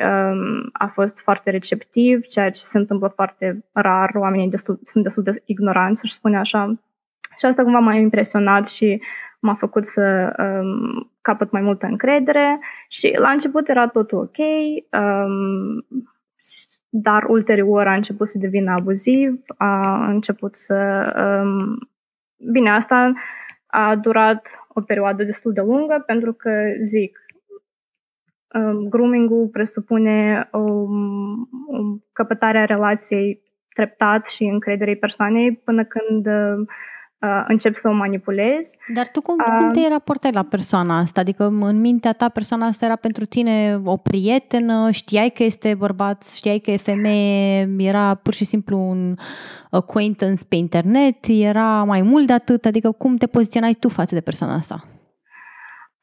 um, 0.01 0.69
a 0.73 0.87
fost 0.87 1.21
foarte 1.21 1.51
receptiv, 1.51 2.21
ceea 2.27 2.51
ce 2.51 2.61
se 2.61 2.79
întâmplă 2.79 3.09
foarte 3.09 3.65
rar, 3.73 4.11
oamenii 4.15 4.49
destul, 4.49 4.81
sunt 4.85 5.05
destul 5.05 5.23
de 5.23 5.43
ignoranți, 5.45 6.01
să 6.01 6.07
spune 6.09 6.39
așa. 6.39 6.83
Și 7.39 7.47
asta 7.47 7.63
cumva 7.63 7.79
m-a 7.79 7.95
impresionat 7.95 8.69
și 8.69 9.03
m-a 9.41 9.55
făcut 9.55 9.87
să 9.87 10.35
um, 10.39 11.13
capăt 11.21 11.51
mai 11.51 11.63
multă 11.63 11.87
încredere. 11.87 12.59
Și 12.89 13.17
la 13.19 13.31
început 13.31 13.69
era 13.69 13.89
totul 13.89 14.19
ok, 14.19 14.39
um, 15.01 15.87
dar 16.97 17.25
ulterior 17.25 17.87
a 17.87 17.95
început 17.95 18.29
să 18.29 18.39
devină 18.39 18.73
abuziv, 18.73 19.43
a 19.57 20.07
început 20.09 20.57
să... 20.57 20.77
Um, 21.17 21.89
bine, 22.53 22.71
asta 22.71 23.13
a 23.67 23.97
durat 23.97 24.47
o 24.69 24.81
perioadă 24.81 25.23
destul 25.23 25.53
de 25.53 25.61
lungă 25.61 26.03
pentru 26.07 26.33
că, 26.33 26.51
zic, 26.81 27.19
um, 28.55 28.89
grooming-ul 28.89 29.49
presupune 29.49 30.49
o, 30.53 30.59
o 30.59 31.99
căpătarea 32.13 32.65
relației 32.65 33.43
treptat 33.69 34.27
și 34.27 34.45
încrederei 34.45 34.97
persoanei 34.97 35.57
până 35.57 35.85
când 35.85 36.27
uh, 36.27 36.67
uh, 37.25 37.45
începi 37.49 37.77
să 37.77 37.89
o 37.89 37.93
manipulezi. 37.93 38.77
Dar 38.95 39.09
tu 39.09 39.21
cum, 39.21 39.35
uh, 39.39 39.57
cum 39.59 39.71
te 39.71 39.89
raportai 39.89 40.31
la 40.33 40.43
persoana 40.43 40.99
asta? 40.99 41.21
Adică 41.21 41.45
în 41.45 41.81
mintea 41.81 42.13
ta 42.13 42.29
persoana 42.29 42.67
asta 42.67 42.85
era 42.85 42.97
pentru 42.97 43.25
tine 43.25 43.81
o 43.85 43.97
prietenă, 43.97 44.91
știai 44.91 45.29
că 45.29 45.43
este 45.43 45.75
bărbat, 45.75 46.25
știai 46.37 46.59
că 46.59 46.71
e 46.71 46.77
femeie, 46.77 47.69
era 47.79 48.15
pur 48.15 48.33
și 48.33 48.45
simplu 48.45 48.79
un 48.79 49.15
acquaintance 49.71 50.45
pe 50.49 50.57
internet, 50.57 51.17
era 51.27 51.85
mai 51.85 52.03
mult 52.03 52.27
de 52.27 52.33
atât, 52.33 52.65
adică 52.65 52.91
cum 52.91 53.17
te 53.17 53.27
poziționai 53.27 53.73
tu 53.73 53.89
față 53.89 54.15
de 54.15 54.21
persoana 54.21 54.55
asta? 54.55 54.85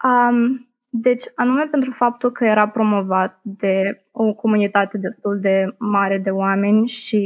Um, 0.03 0.65
deci, 0.93 1.23
anume 1.35 1.67
pentru 1.71 1.91
faptul 1.91 2.31
că 2.31 2.45
era 2.45 2.67
promovat 2.67 3.39
de 3.41 4.05
o 4.11 4.33
comunitate 4.33 4.97
destul 4.97 5.39
de 5.39 5.75
mare 5.77 6.17
de 6.17 6.29
oameni 6.29 6.87
și 6.87 7.21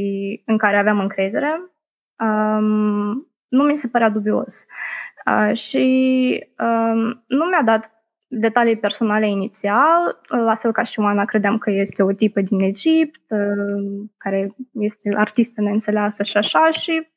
în 0.46 0.58
care 0.58 0.78
aveam 0.78 0.98
încredere, 0.98 1.60
um, 2.18 3.28
nu 3.48 3.62
mi 3.62 3.76
se 3.76 3.88
părea 3.88 4.08
dubios. 4.08 4.64
Uh, 5.26 5.56
și 5.56 5.84
uh, 6.58 7.16
nu 7.26 7.44
mi-a 7.44 7.62
dat 7.64 7.90
detalii 8.28 8.76
personale 8.76 9.28
inițial, 9.28 10.20
la 10.28 10.54
fel 10.54 10.72
ca 10.72 10.82
și 10.82 11.00
Oana, 11.00 11.24
credeam 11.24 11.58
că 11.58 11.70
este 11.70 12.02
o 12.02 12.12
tipă 12.12 12.40
din 12.40 12.60
Egipt, 12.60 13.30
uh, 13.30 14.06
care 14.16 14.54
este 14.72 15.14
artistă 15.16 15.60
neînțeleasă 15.60 16.22
și 16.22 16.36
așa, 16.36 16.70
și 16.70 17.08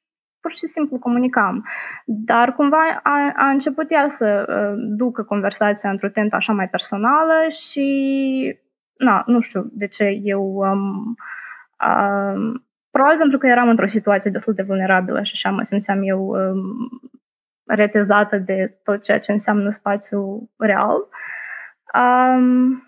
pur 0.42 0.52
și 0.52 0.68
simplu 0.68 1.00
comunicam. 1.00 1.66
Dar 2.06 2.54
cumva 2.54 3.00
a, 3.04 3.34
a 3.36 3.50
început 3.50 3.92
ea 3.92 4.08
să 4.08 4.46
uh, 4.48 4.84
ducă 4.98 5.24
conversația 5.24 5.90
într-o 5.90 6.10
tentă 6.10 6.36
așa 6.36 6.54
mai 6.54 6.70
personală 6.70 7.34
și 7.48 7.90
na, 8.98 9.24
nu 9.26 9.40
știu 9.40 9.70
de 9.72 9.88
ce 9.88 10.20
eu 10.24 10.44
um, 10.44 11.16
um, 11.90 12.69
Probabil 12.92 13.18
pentru 13.18 13.38
că 13.38 13.48
eram 13.48 13.70
într-o 13.70 13.88
situație 13.88 14.32
destul 14.32 14.54
de 14.54 14.64
vulnerabilă 14.64 15.22
și 15.22 15.32
așa 15.34 15.50
mă 15.50 15.62
simțeam 15.62 16.02
eu 16.04 16.28
um, 16.28 16.62
retezată 17.66 18.38
de 18.38 18.80
tot 18.84 19.04
ceea 19.04 19.20
ce 19.20 19.32
înseamnă 19.32 19.70
spațiu 19.70 20.50
real. 20.58 21.08
Um, 21.94 22.84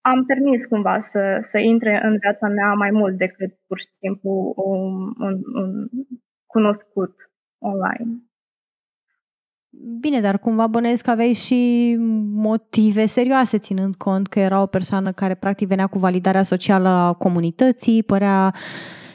am 0.00 0.24
permis 0.26 0.66
cumva 0.66 0.98
să, 0.98 1.38
să 1.40 1.58
intre 1.58 2.00
în 2.04 2.16
viața 2.18 2.48
mea 2.48 2.72
mai 2.72 2.90
mult 2.90 3.16
decât 3.16 3.58
pur 3.66 3.78
și 3.78 3.88
simplu 3.98 4.52
un, 4.56 5.12
un, 5.18 5.40
un 5.54 5.88
cunoscut 6.46 7.14
online. 7.58 8.22
Bine, 10.00 10.20
dar 10.20 10.38
cumva 10.38 10.66
bănuiesc 10.66 11.04
că 11.04 11.10
aveai 11.10 11.32
și 11.32 11.94
motive 12.32 13.06
serioase, 13.06 13.58
ținând 13.58 13.94
cont 13.94 14.26
că 14.26 14.38
era 14.38 14.62
o 14.62 14.66
persoană 14.66 15.12
care 15.12 15.34
practic 15.34 15.68
venea 15.68 15.86
cu 15.86 15.98
validarea 15.98 16.42
socială 16.42 16.88
a 16.88 17.12
comunității, 17.12 18.02
părea 18.02 18.54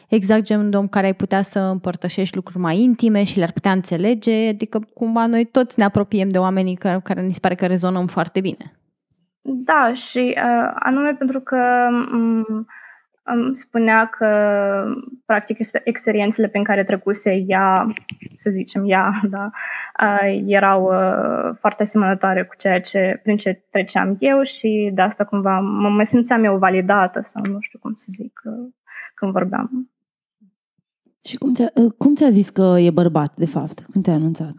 exact 0.09 0.41
genul 0.41 0.69
de 0.69 0.77
om 0.77 0.87
care 0.87 1.05
ai 1.05 1.13
putea 1.13 1.41
să 1.41 1.59
împărtășești 1.59 2.35
lucruri 2.35 2.59
mai 2.59 2.77
intime 2.77 3.23
și 3.23 3.37
le-ar 3.37 3.51
putea 3.51 3.71
înțelege, 3.71 4.47
adică 4.47 4.79
cumva 4.93 5.25
noi 5.25 5.45
toți 5.45 5.79
ne 5.79 5.85
apropiem 5.85 6.29
de 6.29 6.37
oamenii 6.37 6.75
care, 6.75 6.99
care 7.03 7.21
ni 7.21 7.33
se 7.33 7.39
pare 7.39 7.55
că 7.55 7.65
rezonăm 7.65 8.07
foarte 8.07 8.39
bine. 8.39 8.73
Da, 9.41 9.93
și 9.93 10.35
uh, 10.37 10.71
anume 10.79 11.15
pentru 11.17 11.39
că 11.39 11.87
um, 12.11 12.45
um, 13.33 13.53
spunea 13.53 14.05
că 14.05 14.27
practic 15.25 15.57
experiențele 15.83 16.47
pe 16.47 16.61
care 16.61 16.83
trecuse 16.83 17.43
ea 17.47 17.93
să 18.35 18.49
zicem, 18.49 18.83
ea, 18.85 19.11
da, 19.35 19.49
erau 20.45 20.91
foarte 21.59 21.81
asemănătoare 21.81 22.43
cu 22.43 22.55
ceea 22.57 22.79
ce, 22.79 23.19
prin 23.23 23.37
ce 23.37 23.63
treceam 23.71 24.15
eu 24.19 24.41
și 24.41 24.91
de 24.93 25.01
asta 25.01 25.23
cumva 25.23 25.59
mă, 25.59 25.89
mă 25.89 26.03
simțeam 26.03 26.43
eu 26.43 26.57
validată 26.57 27.21
sau 27.23 27.41
nu 27.51 27.57
știu 27.59 27.79
cum 27.79 27.93
să 27.93 28.05
zic 28.09 28.41
când 29.13 29.31
vorbeam. 29.31 29.89
Și 31.25 31.37
cum 31.37 31.53
ți-a, 31.53 31.69
cum 31.97 32.15
ți-a 32.15 32.29
zis 32.29 32.49
că 32.49 32.75
e 32.79 32.91
bărbat, 32.91 33.33
de 33.35 33.45
fapt, 33.45 33.79
când 33.91 34.03
te-a 34.03 34.13
anunțat? 34.13 34.53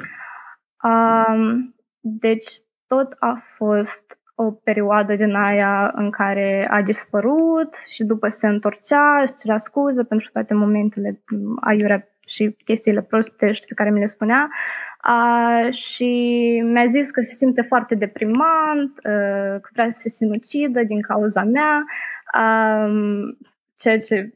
Um, 0.82 1.74
deci 2.00 2.48
tot 2.86 3.16
a 3.18 3.42
fost 3.56 4.18
o 4.34 4.50
perioadă 4.50 5.14
din 5.14 5.34
aia 5.34 5.92
în 5.94 6.10
care 6.10 6.66
a 6.70 6.82
dispărut 6.82 7.74
și 7.88 8.04
după 8.04 8.28
se 8.28 8.46
întorcea 8.46 9.24
și 9.26 9.34
cerea 9.34 9.56
scuze 9.56 10.02
pentru 10.04 10.28
toate 10.32 10.54
momentele 10.54 11.22
aiurea 11.60 12.08
și 12.26 12.56
chestiile 12.64 13.02
prostești 13.02 13.66
pe 13.66 13.74
care 13.74 13.90
mi 13.90 13.98
le 13.98 14.06
spunea 14.06 14.48
uh, 15.08 15.72
și 15.72 16.12
mi-a 16.64 16.84
zis 16.84 17.10
că 17.10 17.20
se 17.20 17.34
simte 17.36 17.62
foarte 17.62 17.94
deprimant, 17.94 18.92
uh, 18.96 19.60
că 19.60 19.68
vrea 19.72 19.88
să 19.88 19.98
se 20.00 20.08
sinucidă 20.08 20.84
din 20.84 21.00
cauza 21.00 21.44
mea, 21.44 21.84
uh, 22.38 22.90
ceea 23.76 23.98
ce 23.98 24.34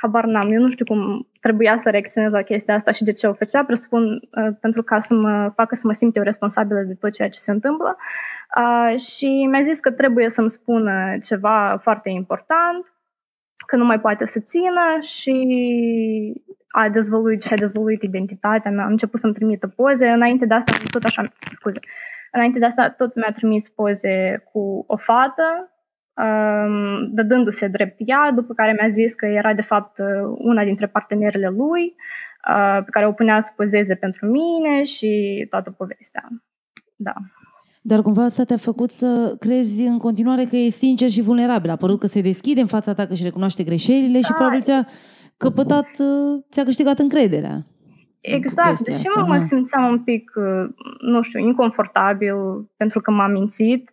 habar 0.00 0.24
n-am, 0.24 0.52
eu 0.52 0.60
nu 0.60 0.68
știu 0.68 0.84
cum 0.84 1.26
trebuia 1.42 1.76
să 1.76 1.90
reacționez 1.90 2.30
la 2.32 2.42
chestia 2.42 2.74
asta 2.74 2.90
și 2.90 3.04
de 3.04 3.12
ce 3.12 3.26
o 3.26 3.32
făcea, 3.32 3.64
presupun 3.64 4.02
uh, 4.14 4.48
pentru 4.60 4.82
ca 4.82 4.98
să 4.98 5.14
mă 5.14 5.52
facă 5.54 5.74
să 5.74 5.86
mă 5.86 5.92
simt 5.92 6.16
eu 6.16 6.22
responsabilă 6.22 6.80
de 6.80 6.94
tot 6.94 7.12
ceea 7.12 7.28
ce 7.28 7.38
se 7.38 7.50
întâmplă. 7.50 7.96
Uh, 8.60 8.98
și 8.98 9.46
mi-a 9.50 9.60
zis 9.60 9.80
că 9.80 9.90
trebuie 9.90 10.28
să-mi 10.28 10.50
spună 10.50 11.16
ceva 11.22 11.78
foarte 11.80 12.08
important, 12.10 12.92
că 13.66 13.76
nu 13.76 13.84
mai 13.84 14.00
poate 14.00 14.24
să 14.26 14.40
țină 14.40 14.86
și 15.00 15.34
a 16.68 16.88
dezvăluit 16.88 17.42
și 17.42 17.52
a 17.52 17.56
dezvăluit 17.56 18.02
identitatea 18.02 18.70
mea, 18.70 18.84
am 18.84 18.90
început 18.90 19.20
să-mi 19.20 19.34
trimită 19.34 19.66
poze, 19.66 20.08
înainte 20.08 20.46
de 20.46 20.54
asta, 20.54 20.72
tot 20.90 21.04
așa, 21.04 21.32
scuze, 21.54 21.80
înainte 22.32 22.58
de 22.58 22.64
asta 22.64 22.90
tot 22.90 23.14
mi-a 23.14 23.32
trimis 23.34 23.68
poze 23.68 24.42
cu 24.52 24.84
o 24.86 24.96
fată 24.96 25.42
Um, 25.44 25.71
dădându-se 27.10 27.66
drept 27.66 27.96
ea, 27.98 28.30
după 28.34 28.54
care 28.54 28.76
mi-a 28.80 28.88
zis 28.88 29.14
că 29.14 29.26
era 29.26 29.54
de 29.54 29.62
fapt 29.62 29.98
una 30.38 30.64
dintre 30.64 30.86
partenerele 30.86 31.48
lui, 31.48 31.94
uh, 32.48 32.84
pe 32.84 32.90
care 32.90 33.06
o 33.06 33.12
punea 33.12 33.40
să 33.40 33.52
pozeze 33.56 33.94
pentru 33.94 34.26
mine 34.26 34.82
și 34.82 35.46
toată 35.50 35.70
povestea. 35.70 36.28
Da. 36.96 37.12
Dar 37.84 38.02
cumva 38.02 38.24
asta 38.24 38.44
te-a 38.44 38.56
făcut 38.56 38.90
să 38.90 39.36
crezi 39.38 39.82
în 39.82 39.98
continuare 39.98 40.44
că 40.44 40.56
e 40.56 40.68
sincer 40.68 41.08
și 41.08 41.20
vulnerabil. 41.20 41.70
A 41.70 41.76
părut 41.76 42.00
că 42.00 42.06
se 42.06 42.20
deschide 42.20 42.60
în 42.60 42.66
fața 42.66 42.94
ta, 42.94 43.06
că 43.06 43.14
și 43.14 43.22
recunoaște 43.22 43.62
greșelile 43.62 44.18
da. 44.20 44.26
și 44.26 44.32
probabil 44.32 44.60
ți-a 44.60 44.86
căpătat, 45.36 45.88
uh, 45.98 46.42
ți-a 46.50 46.64
câștigat 46.64 46.98
încrederea. 46.98 47.66
Exact, 48.20 48.86
și 48.86 49.06
mă, 49.16 49.24
mă 49.26 49.38
simțeam 49.38 49.84
un 49.84 49.98
pic, 49.98 50.32
uh, 50.34 50.68
nu 51.00 51.22
știu, 51.22 51.40
inconfortabil 51.40 52.34
pentru 52.76 53.00
că 53.00 53.10
m-a 53.10 53.26
mințit, 53.26 53.90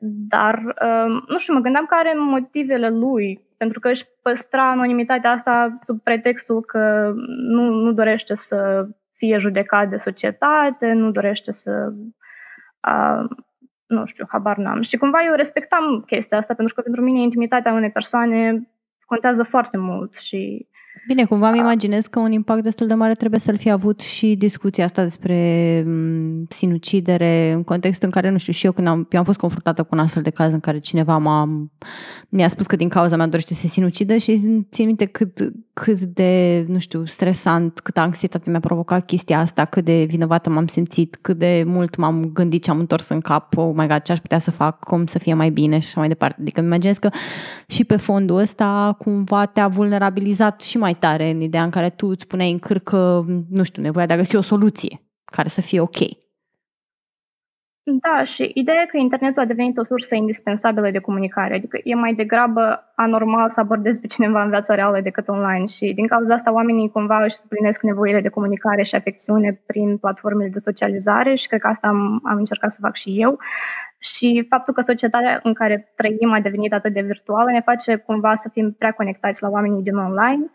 dar, 0.00 0.54
um, 0.56 1.24
nu 1.28 1.38
știu, 1.38 1.54
mă 1.54 1.60
gândeam 1.60 1.86
că 1.86 1.94
are 1.94 2.14
motivele 2.16 2.88
lui, 2.88 3.46
pentru 3.56 3.80
că 3.80 3.88
își 3.88 4.04
păstra 4.22 4.70
anonimitatea 4.70 5.30
asta 5.30 5.78
sub 5.80 6.02
pretextul 6.02 6.60
că 6.60 7.12
nu, 7.26 7.70
nu 7.70 7.92
dorește 7.92 8.34
să 8.34 8.88
fie 9.12 9.36
judecat 9.36 9.88
de 9.88 9.96
societate, 9.96 10.92
nu 10.92 11.10
dorește 11.10 11.52
să... 11.52 11.92
Uh, 12.88 13.36
nu 13.86 14.04
știu, 14.04 14.26
habar 14.28 14.56
n-am. 14.56 14.80
Și 14.80 14.96
cumva 14.96 15.18
eu 15.26 15.34
respectam 15.34 16.02
chestia 16.06 16.38
asta, 16.38 16.54
pentru 16.54 16.74
că 16.74 16.80
pentru 16.80 17.02
mine 17.02 17.20
intimitatea 17.20 17.72
unei 17.72 17.90
persoane 17.90 18.68
contează 19.06 19.42
foarte 19.42 19.76
mult 19.76 20.14
și 20.14 20.68
Bine, 21.06 21.24
cumva 21.24 21.48
îmi 21.48 21.58
imaginez 21.58 22.06
că 22.06 22.18
un 22.18 22.32
impact 22.32 22.62
destul 22.62 22.86
de 22.86 22.94
mare 22.94 23.14
trebuie 23.14 23.40
să-l 23.40 23.56
fi 23.56 23.70
avut 23.70 24.00
și 24.00 24.34
discuția 24.34 24.84
asta 24.84 25.02
despre 25.02 25.82
mm, 25.86 26.46
sinucidere 26.48 27.52
în 27.52 27.62
contextul 27.64 28.06
în 28.06 28.12
care, 28.14 28.30
nu 28.30 28.38
știu, 28.38 28.52
și 28.52 28.66
eu 28.66 28.72
când 28.72 28.86
am, 28.86 29.06
eu 29.10 29.18
am 29.18 29.24
fost 29.24 29.38
confruntată 29.38 29.82
cu 29.82 29.88
un 29.92 29.98
astfel 29.98 30.22
de 30.22 30.30
caz 30.30 30.52
în 30.52 30.60
care 30.60 30.78
cineva 30.78 31.18
m-a, 31.18 31.68
mi-a 32.28 32.48
spus 32.48 32.66
că 32.66 32.76
din 32.76 32.88
cauza 32.88 33.16
mea 33.16 33.26
dorește 33.26 33.54
să 33.54 33.60
se 33.60 33.66
sinucidă 33.66 34.16
și 34.16 34.64
țin 34.70 34.86
minte 34.86 35.04
cât, 35.04 35.38
cât 35.80 36.00
de, 36.00 36.64
nu 36.68 36.78
știu, 36.78 37.04
stresant, 37.04 37.80
cât 37.80 37.98
anxietate 37.98 38.50
mi-a 38.50 38.60
provocat 38.60 39.06
chestia 39.06 39.38
asta, 39.38 39.64
cât 39.64 39.84
de 39.84 40.04
vinovată 40.08 40.50
m-am 40.50 40.66
simțit, 40.66 41.18
cât 41.20 41.38
de 41.38 41.62
mult 41.66 41.96
m-am 41.96 42.24
gândit 42.32 42.64
și 42.64 42.70
am 42.70 42.78
întors 42.78 43.08
în 43.08 43.20
cap, 43.20 43.56
oh 43.56 43.72
my 43.74 43.86
god, 43.86 44.02
ce 44.02 44.12
aș 44.12 44.18
putea 44.18 44.38
să 44.38 44.50
fac, 44.50 44.84
cum 44.84 45.06
să 45.06 45.18
fie 45.18 45.34
mai 45.34 45.50
bine 45.50 45.78
și 45.78 45.86
așa 45.86 45.98
mai 45.98 46.08
departe. 46.08 46.36
Adică 46.40 46.60
îmi 46.60 46.68
imaginez 46.68 46.98
că 46.98 47.10
și 47.66 47.84
pe 47.84 47.96
fondul 47.96 48.36
ăsta 48.36 48.94
cumva 48.98 49.46
te-a 49.46 49.68
vulnerabilizat 49.68 50.60
și 50.60 50.78
mai 50.78 50.94
tare 50.94 51.30
în 51.30 51.40
ideea 51.40 51.62
în 51.62 51.70
care 51.70 51.90
tu 51.90 52.06
îți 52.06 52.26
puneai 52.26 52.50
în 52.50 52.58
cârcă, 52.58 53.24
nu 53.48 53.62
știu, 53.62 53.82
nevoia 53.82 54.06
de 54.06 54.12
a 54.12 54.16
găsi 54.16 54.36
o 54.36 54.40
soluție 54.40 55.02
care 55.24 55.48
să 55.48 55.60
fie 55.60 55.80
ok. 55.80 55.96
Da, 57.90 58.22
și 58.22 58.50
ideea 58.54 58.86
că 58.86 58.96
internetul 58.96 59.42
a 59.42 59.44
devenit 59.44 59.78
o 59.78 59.84
sursă 59.84 60.14
indispensabilă 60.14 60.90
de 60.90 60.98
comunicare, 60.98 61.54
adică 61.54 61.78
e 61.84 61.94
mai 61.94 62.14
degrabă 62.14 62.92
anormal 62.94 63.48
să 63.50 63.60
abordezi 63.60 64.00
pe 64.00 64.06
cineva 64.06 64.42
în 64.42 64.48
viața 64.48 64.74
reală 64.74 65.00
decât 65.00 65.28
online 65.28 65.66
și 65.66 65.92
din 65.94 66.06
cauza 66.06 66.34
asta 66.34 66.52
oamenii 66.52 66.90
cumva 66.90 67.22
își 67.22 67.36
suplinesc 67.36 67.82
nevoile 67.82 68.20
de 68.20 68.28
comunicare 68.28 68.82
și 68.82 68.94
afecțiune 68.94 69.60
prin 69.66 69.96
platformele 69.96 70.48
de 70.48 70.58
socializare 70.58 71.34
și 71.34 71.48
cred 71.48 71.60
că 71.60 71.66
asta 71.66 71.88
am, 71.88 72.20
am 72.24 72.36
încercat 72.36 72.72
să 72.72 72.78
fac 72.80 72.94
și 72.94 73.20
eu. 73.20 73.38
Și 73.98 74.46
faptul 74.48 74.74
că 74.74 74.80
societatea 74.80 75.40
în 75.42 75.54
care 75.54 75.92
trăim 75.96 76.32
a 76.32 76.40
devenit 76.40 76.72
atât 76.72 76.92
de 76.92 77.00
virtuală 77.00 77.50
ne 77.50 77.60
face 77.60 77.96
cumva 77.96 78.34
să 78.34 78.48
fim 78.52 78.74
prea 78.78 78.92
conectați 78.92 79.42
la 79.42 79.48
oamenii 79.48 79.82
din 79.82 79.96
online 79.96 80.50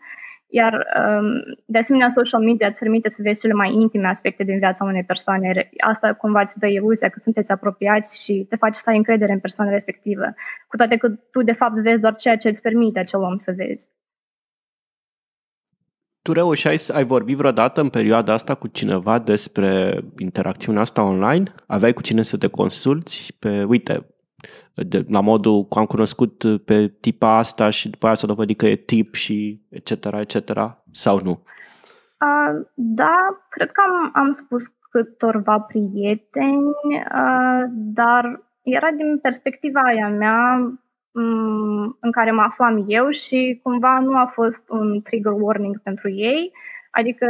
iar, 0.60 0.74
um, 1.00 1.28
de 1.66 1.78
asemenea, 1.78 2.08
social 2.08 2.42
media 2.42 2.66
îți 2.66 2.78
permite 2.78 3.08
să 3.08 3.22
vezi 3.22 3.40
cele 3.40 3.52
mai 3.52 3.72
intime 3.72 4.08
aspecte 4.08 4.44
din 4.44 4.58
viața 4.58 4.84
unei 4.84 5.04
persoane. 5.04 5.70
Asta 5.78 6.12
cumva 6.12 6.40
îți 6.40 6.58
dă 6.58 6.66
iluzia 6.66 7.08
că 7.08 7.18
sunteți 7.22 7.52
apropiați 7.52 8.24
și 8.24 8.46
te 8.48 8.56
face 8.56 8.78
să 8.78 8.90
ai 8.90 8.96
încredere 8.96 9.32
în 9.32 9.38
persoana 9.38 9.70
respectivă. 9.70 10.34
Cu 10.68 10.76
toate 10.76 10.96
că 10.96 11.08
tu, 11.30 11.42
de 11.42 11.52
fapt, 11.52 11.74
vezi 11.74 12.00
doar 12.00 12.14
ceea 12.14 12.36
ce 12.36 12.48
îți 12.48 12.60
permite 12.60 12.98
acel 12.98 13.20
om 13.20 13.36
să 13.36 13.52
vezi. 13.56 13.88
Tu 16.22 16.32
reușeai 16.32 16.78
să 16.78 16.92
ai 16.92 17.04
vorbit 17.04 17.36
vreodată 17.36 17.80
în 17.80 17.88
perioada 17.88 18.32
asta 18.32 18.54
cu 18.54 18.66
cineva 18.66 19.18
despre 19.18 20.00
interacțiunea 20.18 20.80
asta 20.80 21.02
online? 21.02 21.54
Aveai 21.66 21.92
cu 21.92 22.02
cine 22.02 22.22
să 22.22 22.36
te 22.36 22.46
consulți? 22.46 23.36
Pe, 23.38 23.64
uite, 23.64 24.06
de, 24.74 25.04
la 25.08 25.20
modul 25.20 25.66
că 25.66 25.78
am 25.78 25.84
cunoscut 25.84 26.44
pe 26.64 26.88
tipa 27.00 27.36
asta 27.36 27.70
și 27.70 27.88
după 27.88 28.06
aia 28.06 28.14
s-a 28.14 28.26
dovedit 28.26 28.58
că 28.58 28.66
e 28.66 28.76
tip 28.76 29.14
și 29.14 29.66
etc., 29.68 29.90
etc., 29.90 30.36
sau 30.90 31.20
nu? 31.24 31.42
Uh, 32.24 32.66
da, 32.74 33.44
cred 33.48 33.70
că 33.70 33.80
am, 33.80 34.24
am 34.24 34.30
spus 34.32 34.62
câtorva 34.90 35.58
prieteni, 35.58 36.66
uh, 36.66 37.64
dar 37.70 38.42
era 38.62 38.90
din 38.90 39.18
perspectiva 39.18 39.80
aia 39.80 40.08
mea 40.08 40.56
um, 41.12 41.96
în 42.00 42.10
care 42.10 42.30
mă 42.30 42.42
aflam 42.42 42.84
eu 42.86 43.08
și 43.10 43.60
cumva 43.62 43.98
nu 43.98 44.16
a 44.16 44.26
fost 44.26 44.62
un 44.68 45.00
trigger 45.02 45.32
warning 45.32 45.82
pentru 45.82 46.10
ei, 46.10 46.52
adică 46.90 47.26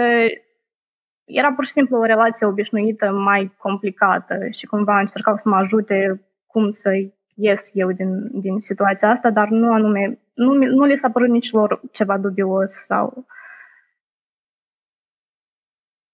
era 1.25 1.53
pur 1.53 1.65
și 1.65 1.71
simplu 1.71 1.99
o 1.99 2.05
relație 2.05 2.47
obișnuită 2.47 3.11
mai 3.11 3.55
complicată 3.59 4.35
și 4.51 4.67
cumva 4.67 4.99
încercau 4.99 5.37
să 5.37 5.49
mă 5.49 5.57
ajute 5.57 6.27
cum 6.55 6.71
să-i 6.71 7.15
ies 7.35 7.71
eu 7.73 7.93
din, 7.93 8.41
din 8.41 8.59
situația 8.59 9.09
asta, 9.11 9.31
dar 9.31 9.49
nu 9.49 9.73
anume, 9.73 10.19
nu, 10.35 10.53
nu 10.55 10.85
li 10.85 10.97
s-a 10.97 11.11
părut 11.11 11.29
nici 11.29 11.53
lor 11.53 11.81
ceva 11.93 12.19
dubios 12.19 12.73
sau... 12.73 13.27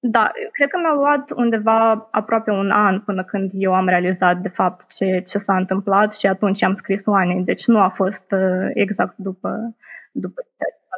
Da, 0.03 0.31
cred 0.53 0.69
că 0.69 0.79
mi-a 0.79 0.95
luat 0.95 1.31
undeva 1.31 2.09
aproape 2.11 2.51
un 2.51 2.71
an 2.71 3.01
până 3.01 3.25
când 3.25 3.51
eu 3.55 3.75
am 3.75 3.89
realizat 3.89 4.37
de 4.37 4.49
fapt 4.49 4.95
ce, 4.97 5.23
ce 5.27 5.39
s-a 5.39 5.57
întâmplat 5.57 6.15
și 6.15 6.27
atunci 6.27 6.63
am 6.63 6.75
scris 6.75 7.07
Oanei, 7.07 7.45
deci 7.45 7.67
nu 7.67 7.79
a 7.81 7.89
fost 7.89 8.33
uh, 8.33 8.71
exact 8.75 9.17
după, 9.17 9.77
după 10.13 10.41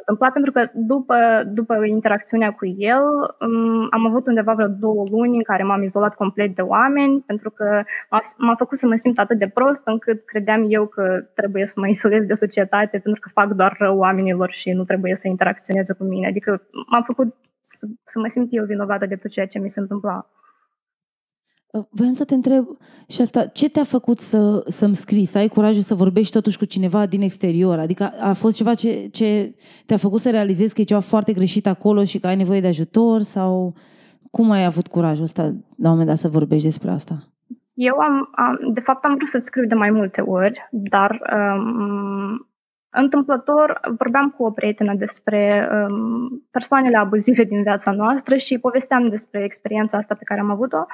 întâmplat 0.05 0.33
pentru 0.33 0.51
că 0.51 0.61
după, 0.73 1.17
după 1.45 1.85
interacțiunea 1.85 2.51
cu 2.51 2.65
el 2.65 3.03
um, 3.39 3.87
am 3.89 4.05
avut 4.05 4.27
undeva 4.27 4.53
vreo 4.53 4.67
două 4.67 5.03
luni 5.09 5.35
în 5.35 5.43
care 5.43 5.63
m-am 5.63 5.83
izolat 5.83 6.15
complet 6.15 6.55
de 6.55 6.61
oameni 6.61 7.23
pentru 7.25 7.49
că 7.49 7.83
m-a, 8.09 8.21
m-a 8.37 8.55
făcut 8.55 8.77
să 8.77 8.87
mă 8.87 8.95
simt 8.95 9.19
atât 9.19 9.37
de 9.37 9.47
prost 9.47 9.81
încât 9.85 10.25
credeam 10.25 10.65
eu 10.67 10.85
că 10.87 11.25
trebuie 11.33 11.65
să 11.65 11.79
mă 11.79 11.87
izolez 11.87 12.25
de 12.25 12.33
societate 12.33 12.97
pentru 12.97 13.21
că 13.21 13.29
fac 13.33 13.49
doar 13.51 13.75
rău 13.79 13.97
oamenilor 13.97 14.51
și 14.51 14.71
nu 14.71 14.83
trebuie 14.83 15.15
să 15.15 15.27
interacționeze 15.27 15.93
cu 15.93 16.03
mine. 16.03 16.27
Adică 16.27 16.61
m-a 16.89 17.01
făcut 17.05 17.35
să, 17.61 17.87
să 18.05 18.19
mă 18.19 18.27
simt 18.27 18.47
eu 18.51 18.65
vinovată 18.65 19.05
de 19.05 19.15
tot 19.15 19.31
ceea 19.31 19.47
ce 19.47 19.59
mi 19.59 19.69
se 19.69 19.79
întâmpla. 19.79 20.27
Uh, 21.77 21.83
voiam 21.89 22.13
să 22.13 22.25
te 22.25 22.33
întreb 22.33 22.65
și 23.07 23.21
asta, 23.21 23.45
ce 23.45 23.69
te-a 23.69 23.83
făcut 23.83 24.19
să, 24.19 24.63
să-mi 24.67 24.95
scrii, 24.95 25.25
să 25.25 25.37
ai 25.37 25.47
curajul 25.47 25.81
să 25.81 25.95
vorbești 25.95 26.33
totuși 26.33 26.57
cu 26.57 26.65
cineva 26.65 27.05
din 27.05 27.21
exterior? 27.21 27.79
Adică 27.79 28.11
a 28.21 28.33
fost 28.33 28.55
ceva 28.55 28.73
ce, 28.73 29.07
ce 29.11 29.55
te-a 29.85 29.97
făcut 29.97 30.19
să 30.19 30.29
realizezi 30.29 30.73
că 30.73 30.81
e 30.81 30.83
ceva 30.83 30.99
foarte 30.99 31.33
greșit 31.33 31.67
acolo 31.67 32.03
și 32.03 32.19
că 32.19 32.27
ai 32.27 32.35
nevoie 32.35 32.61
de 32.61 32.67
ajutor? 32.67 33.19
Sau 33.21 33.75
cum 34.31 34.51
ai 34.51 34.65
avut 34.65 34.87
curajul 34.87 35.23
ăsta 35.23 35.41
la 35.43 35.89
un 35.89 35.89
moment 35.89 36.07
dat 36.07 36.17
să 36.17 36.27
vorbești 36.27 36.65
despre 36.65 36.89
asta? 36.91 37.13
Eu 37.73 37.97
am, 37.97 38.29
am 38.35 38.73
de 38.73 38.79
fapt 38.79 39.03
am 39.05 39.15
vrut 39.15 39.29
să-ți 39.29 39.45
scriu 39.45 39.65
de 39.67 39.75
mai 39.75 39.91
multe 39.91 40.21
ori, 40.21 40.67
dar 40.71 41.21
um, 41.35 42.47
întâmplător 42.89 43.79
vorbeam 43.97 44.29
cu 44.29 44.43
o 44.43 44.51
prietenă 44.51 44.93
despre 44.95 45.69
um, 45.71 46.43
persoanele 46.51 46.97
abuzive 46.97 47.43
din 47.43 47.61
viața 47.61 47.91
noastră 47.91 48.35
și 48.35 48.57
povesteam 48.57 49.09
despre 49.09 49.43
experiența 49.43 49.97
asta 49.97 50.15
pe 50.15 50.23
care 50.23 50.39
am 50.39 50.51
avut-o. 50.51 50.85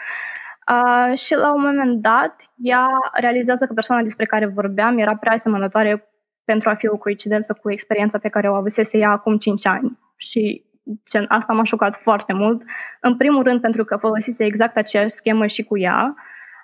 Uh, 0.69 1.17
și 1.17 1.36
la 1.36 1.53
un 1.53 1.62
moment 1.62 2.01
dat, 2.01 2.36
ea 2.55 2.88
realizează 3.13 3.65
că 3.65 3.73
persoana 3.73 4.01
despre 4.01 4.25
care 4.25 4.45
vorbeam 4.45 4.97
era 4.97 5.15
prea 5.15 5.32
asemănătoare 5.32 6.10
pentru 6.43 6.69
a 6.69 6.73
fi 6.73 6.88
o 6.88 6.97
coincidență 6.97 7.58
cu 7.62 7.71
experiența 7.71 8.17
pe 8.17 8.29
care 8.29 8.49
o 8.49 8.53
avusese 8.53 8.97
ea 8.97 9.10
acum 9.10 9.38
5 9.38 9.65
ani. 9.65 9.99
Și 10.17 10.65
gen, 11.12 11.25
asta 11.27 11.53
m-a 11.53 11.63
șocat 11.63 11.95
foarte 11.95 12.34
mult. 12.34 12.62
În 13.01 13.17
primul 13.17 13.43
rând 13.43 13.62
pentru 13.62 13.84
că 13.84 13.97
folosise 13.97 14.45
exact 14.45 14.77
aceeași 14.77 15.10
schemă 15.10 15.45
și 15.45 15.63
cu 15.63 15.77
ea 15.77 16.15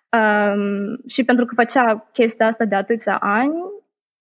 um, 0.10 0.98
și 1.08 1.24
pentru 1.26 1.46
că 1.46 1.54
făcea 1.56 2.10
chestia 2.14 2.48
asta 2.48 2.66
de 2.66 2.76
atâția 2.76 3.18
ani 3.18 3.54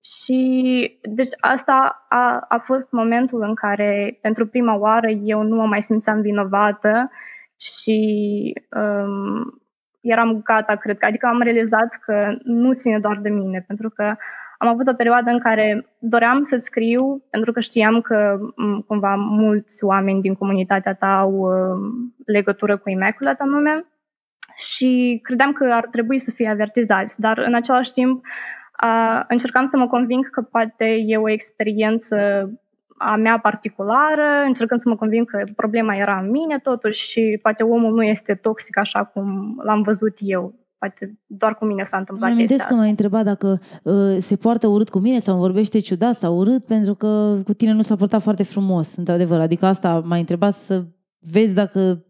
și 0.05 0.99
deci 1.03 1.31
asta 1.41 2.07
a, 2.09 2.45
a 2.49 2.59
fost 2.59 2.91
momentul 2.91 3.43
în 3.43 3.55
care 3.55 4.19
pentru 4.23 4.47
prima 4.47 4.77
oară 4.77 5.09
eu 5.09 5.43
nu 5.43 5.57
mă 5.57 5.67
mai 5.67 5.83
simțeam 5.83 6.21
vinovată 6.21 7.11
și 7.57 8.53
um, 8.77 9.64
eram 10.05 10.43
gata, 10.43 10.75
cred 10.75 10.99
că. 10.99 11.07
Adică 11.07 11.27
am 11.27 11.41
realizat 11.41 11.99
că 12.05 12.37
nu 12.43 12.73
ține 12.73 12.99
doar 12.99 13.19
de 13.23 13.29
mine, 13.29 13.65
pentru 13.67 13.91
că 13.91 14.15
am 14.59 14.69
avut 14.69 14.89
o 14.89 14.95
perioadă 14.95 15.31
în 15.31 15.39
care 15.39 15.87
doream 15.99 16.43
să 16.43 16.57
scriu, 16.57 17.25
pentru 17.31 17.53
că 17.53 17.61
știam 17.61 18.01
că 18.01 18.39
cumva 18.87 19.15
mulți 19.15 19.85
oameni 19.85 20.21
din 20.21 20.35
comunitatea 20.35 20.95
ta 20.95 21.19
au 21.19 21.33
uh, 21.33 21.79
legătură 22.25 22.77
cu 22.77 22.91
Immaculate 22.91 23.43
anume 23.43 23.85
și 24.57 25.21
credeam 25.23 25.53
că 25.53 25.73
ar 25.73 25.87
trebui 25.91 26.19
să 26.19 26.31
fie 26.31 26.49
avertizați, 26.49 27.21
dar 27.21 27.39
în 27.39 27.55
același 27.55 27.93
timp 27.93 28.25
uh, 28.85 29.23
încercam 29.29 29.67
să 29.67 29.77
mă 29.77 29.87
conving 29.87 30.31
că 30.31 30.43
poate 30.43 30.85
e 31.07 31.17
o 31.17 31.31
experiență 31.31 32.17
a 33.05 33.17
mea 33.17 33.39
particulară, 33.39 34.45
încercând 34.47 34.81
să 34.81 34.89
mă 34.89 34.97
conving 34.97 35.31
că 35.31 35.45
problema 35.57 35.97
era 35.97 36.19
în 36.19 36.31
mine 36.31 36.59
totuși 36.59 37.11
și 37.11 37.39
poate 37.43 37.63
omul 37.63 37.95
nu 37.95 38.03
este 38.03 38.35
toxic 38.35 38.79
așa 38.79 39.05
cum 39.05 39.55
l-am 39.65 39.83
văzut 39.83 40.17
eu. 40.19 40.55
Poate 40.79 41.19
doar 41.27 41.55
cu 41.55 41.65
mine 41.65 41.83
s-a 41.83 41.97
întâmplat 41.97 42.29
Mă 42.29 42.35
amintesc 42.35 42.67
că 42.67 42.75
m-ai 42.75 42.91
întrebat 42.91 43.25
dacă 43.25 43.61
uh, 43.83 44.17
se 44.19 44.37
poartă 44.37 44.67
urât 44.67 44.89
cu 44.89 44.99
mine 44.99 45.19
sau 45.19 45.39
vorbește 45.39 45.79
ciudat 45.79 46.15
sau 46.15 46.37
urât 46.37 46.65
pentru 46.65 46.95
că 46.95 47.37
cu 47.45 47.53
tine 47.53 47.73
nu 47.73 47.83
s-a 47.83 47.97
purtat 47.97 48.23
foarte 48.23 48.43
frumos, 48.43 48.97
într-adevăr. 48.97 49.41
Adică 49.41 49.67
asta 49.67 50.03
m-ai 50.05 50.21
întrebat 50.21 50.55
să 50.55 50.85
vezi 51.19 51.55
dacă 51.55 52.05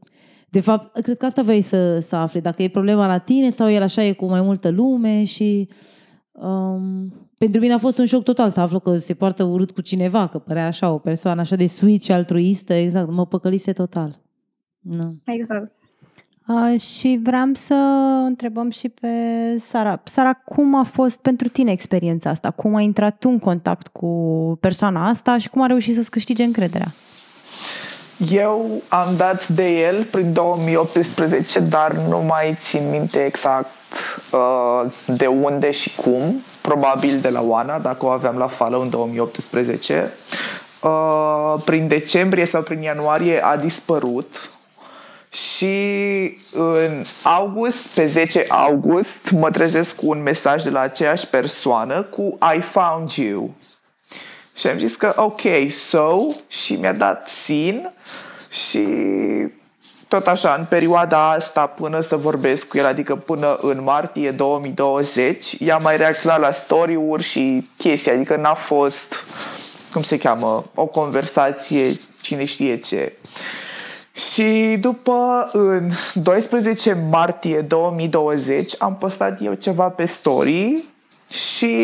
de 0.48 0.60
fapt, 0.60 1.00
cred 1.00 1.16
că 1.16 1.26
asta 1.26 1.42
vrei 1.42 1.60
să, 1.60 1.98
să 1.98 2.16
afli, 2.16 2.40
dacă 2.40 2.62
e 2.62 2.68
problema 2.68 3.06
la 3.06 3.18
tine 3.18 3.50
sau 3.50 3.70
el 3.70 3.82
așa 3.82 4.02
e 4.02 4.12
cu 4.12 4.26
mai 4.26 4.40
multă 4.40 4.70
lume 4.70 5.24
și 5.24 5.68
um, 6.32 7.12
pentru 7.44 7.62
mine 7.62 7.74
a 7.74 7.78
fost 7.78 7.98
un 7.98 8.06
șoc 8.06 8.22
total 8.22 8.50
să 8.50 8.60
aflu 8.60 8.78
că 8.78 8.96
se 8.96 9.14
poartă 9.14 9.42
urât 9.42 9.70
cu 9.70 9.80
cineva, 9.80 10.26
că 10.26 10.38
părea 10.38 10.66
așa 10.66 10.90
o 10.90 10.98
persoană 10.98 11.40
așa 11.40 11.56
de 11.56 11.66
sweet 11.66 12.02
și 12.02 12.12
altruistă, 12.12 12.72
exact, 12.72 13.10
mă 13.10 13.26
păcălise 13.26 13.72
total. 13.72 14.20
No. 14.80 15.10
Exact. 15.24 15.72
Uh, 16.48 16.80
și 16.80 17.20
vreau 17.22 17.50
să 17.52 17.74
întrebăm 18.26 18.70
și 18.70 18.88
pe 18.88 19.08
Sara. 19.58 20.02
Sara, 20.04 20.32
cum 20.32 20.74
a 20.74 20.82
fost 20.82 21.20
pentru 21.20 21.48
tine 21.48 21.72
experiența 21.72 22.30
asta? 22.30 22.50
Cum 22.50 22.74
ai 22.74 22.84
intrat 22.84 23.18
tu 23.18 23.28
în 23.28 23.38
contact 23.38 23.86
cu 23.86 24.08
persoana 24.60 25.08
asta 25.08 25.38
și 25.38 25.48
cum 25.48 25.62
a 25.62 25.66
reușit 25.66 25.94
să-ți 25.94 26.10
câștige 26.10 26.42
încrederea? 26.44 26.92
Eu 28.16 28.82
am 28.88 29.16
dat 29.16 29.48
de 29.48 29.68
el 29.68 30.04
prin 30.04 30.32
2018, 30.32 31.60
dar 31.60 31.92
nu 31.92 32.20
mai 32.20 32.56
țin 32.60 32.90
minte 32.90 33.24
exact 33.24 33.70
uh, 34.30 34.92
de 35.06 35.26
unde 35.26 35.70
și 35.70 35.94
cum 35.94 36.42
probabil 36.60 37.18
de 37.20 37.28
la 37.28 37.40
Oana, 37.40 37.78
dacă 37.78 38.04
o 38.04 38.08
aveam 38.08 38.36
la 38.36 38.46
follow 38.46 38.80
în 38.80 38.90
2018. 38.90 40.12
Uh, 40.82 41.54
prin 41.64 41.88
decembrie 41.88 42.44
sau 42.44 42.62
prin 42.62 42.82
ianuarie 42.82 43.44
a 43.44 43.56
dispărut 43.56 44.50
și 45.34 45.76
în 46.52 47.04
august, 47.22 47.86
pe 47.94 48.06
10 48.06 48.44
august, 48.48 49.30
mă 49.30 49.50
trezesc 49.50 49.96
cu 49.96 50.08
un 50.08 50.22
mesaj 50.22 50.62
de 50.62 50.70
la 50.70 50.80
aceeași 50.80 51.26
persoană 51.26 52.02
cu 52.02 52.38
I 52.56 52.60
found 52.60 53.10
you. 53.10 53.54
Și 54.54 54.66
am 54.66 54.78
zis 54.78 54.96
că 54.96 55.12
ok, 55.16 55.40
so, 55.70 56.26
și 56.48 56.74
mi-a 56.74 56.92
dat 56.92 57.28
sin 57.28 57.92
și 58.50 58.86
tot 60.08 60.26
așa, 60.26 60.54
în 60.58 60.64
perioada 60.68 61.30
asta 61.30 61.66
până 61.66 62.00
să 62.00 62.16
vorbesc 62.16 62.68
cu 62.68 62.78
el, 62.78 62.86
adică 62.86 63.16
până 63.16 63.58
în 63.60 63.82
martie 63.82 64.30
2020, 64.30 65.52
i-am 65.52 65.82
mai 65.82 65.96
reacționat 65.96 66.40
la 66.40 66.52
story-uri 66.52 67.22
și 67.22 67.68
chestii, 67.76 68.10
adică 68.10 68.36
n-a 68.36 68.54
fost, 68.54 69.24
cum 69.92 70.02
se 70.02 70.18
cheamă, 70.18 70.64
o 70.74 70.86
conversație, 70.86 71.96
cine 72.20 72.44
știe 72.44 72.80
ce. 72.80 73.12
Și 74.12 74.76
după, 74.80 75.50
în 75.52 75.90
12 76.14 77.06
martie 77.10 77.60
2020, 77.60 78.74
am 78.78 78.96
postat 78.96 79.38
eu 79.42 79.54
ceva 79.54 79.88
pe 79.88 80.04
story 80.04 80.84
și 81.28 81.74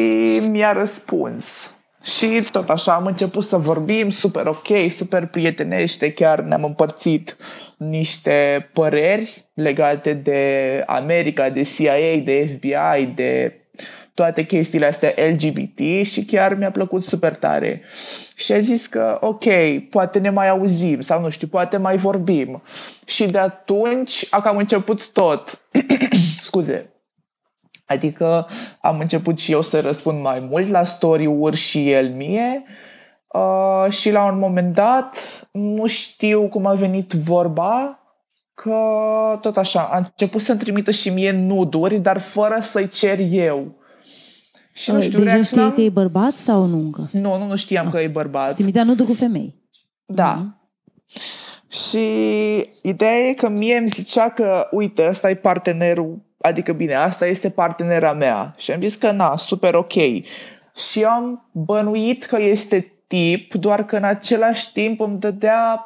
mi-a 0.50 0.72
răspuns. 0.72 1.70
Și 2.03 2.45
tot 2.53 2.71
așa 2.71 2.95
am 2.95 3.07
început 3.07 3.45
să 3.45 3.57
vorbim 3.57 4.09
super 4.09 4.47
ok, 4.47 4.91
super 4.91 5.27
prietenește, 5.27 6.13
chiar 6.13 6.41
ne-am 6.41 6.65
împărțit 6.65 7.37
niște 7.77 8.69
păreri 8.73 9.45
legate 9.55 10.13
de 10.13 10.83
America, 10.87 11.51
de 11.51 11.63
CIA, 11.63 12.23
de 12.25 12.51
FBI, 12.55 13.07
de 13.15 13.61
toate 14.15 14.47
chestiile 14.47 14.87
astea 14.87 15.15
LGBT 15.31 16.07
și 16.07 16.25
chiar 16.25 16.55
mi-a 16.55 16.71
plăcut 16.71 17.05
super 17.05 17.35
tare. 17.35 17.83
Și 18.35 18.53
a 18.53 18.61
zis 18.61 18.87
că, 18.87 19.19
ok, 19.21 19.45
poate 19.91 20.19
ne 20.19 20.31
mai 20.31 20.49
auzim 20.49 21.01
sau 21.01 21.21
nu 21.21 21.29
știu, 21.29 21.47
poate 21.47 21.77
mai 21.77 21.97
vorbim. 21.97 22.63
Și 23.07 23.27
de 23.27 23.39
atunci 23.39 24.27
a 24.31 24.41
cam 24.41 24.57
început 24.57 25.13
tot. 25.13 25.61
Scuze. 26.41 26.91
Adică 27.90 28.46
am 28.81 28.98
început 28.98 29.38
și 29.38 29.53
eu 29.53 29.62
să 29.62 29.81
răspund 29.81 30.20
mai 30.20 30.46
mult 30.50 30.68
la 30.68 30.85
story-uri 30.85 31.57
și 31.57 31.90
el 31.90 32.09
mie. 32.09 32.62
Uh, 33.26 33.92
și 33.92 34.11
la 34.11 34.24
un 34.24 34.38
moment 34.38 34.74
dat, 34.74 35.16
nu 35.53 35.87
știu 35.87 36.48
cum 36.48 36.66
a 36.66 36.72
venit 36.72 37.12
vorba, 37.12 37.98
că 38.55 38.79
tot 39.40 39.57
așa, 39.57 39.88
a 39.92 39.96
început 39.96 40.40
să-mi 40.40 40.59
trimită 40.59 40.90
și 40.90 41.09
mie 41.09 41.33
nuduri, 41.33 41.98
dar 41.98 42.18
fără 42.18 42.59
să-i 42.61 42.88
cer 42.88 43.18
eu. 43.31 43.74
Și 44.72 44.92
nu 44.92 45.00
știu, 45.00 45.18
Deja 45.18 45.33
reacționam... 45.33 45.70
știi 45.70 45.83
că 45.83 45.88
e 45.88 46.03
bărbat 46.03 46.33
sau 46.33 46.64
nu 46.64 46.76
încă? 46.76 47.09
Nu, 47.12 47.38
nu, 47.38 47.46
nu 47.46 47.57
știam 47.57 47.87
ah. 47.87 47.92
că 47.92 48.00
e 48.00 48.09
bărbat. 48.09 48.55
Trimitea 48.55 48.85
nuduri 48.85 49.09
cu 49.09 49.14
femei. 49.14 49.55
Da. 50.05 50.37
Mm-hmm. 50.37 50.59
Și 51.68 51.98
ideea 52.83 53.16
e 53.16 53.33
că 53.33 53.48
mie 53.48 53.76
îmi 53.76 53.88
zicea 53.88 54.31
că, 54.31 54.68
uite, 54.70 55.07
ăsta 55.09 55.31
e 55.31 55.35
partenerul 55.35 56.29
adică 56.40 56.72
bine, 56.72 56.94
asta 56.94 57.26
este 57.26 57.50
partenera 57.50 58.12
mea. 58.12 58.55
Și 58.57 58.70
am 58.70 58.81
zis 58.81 58.94
că 58.94 59.11
na, 59.11 59.37
super 59.37 59.74
ok. 59.74 59.92
Și 60.76 61.05
am 61.05 61.48
bănuit 61.53 62.24
că 62.24 62.40
este 62.40 62.92
tip, 63.07 63.55
doar 63.55 63.85
că 63.85 63.96
în 63.96 64.05
același 64.05 64.72
timp 64.72 65.00
îmi 65.00 65.18
dădea, 65.18 65.85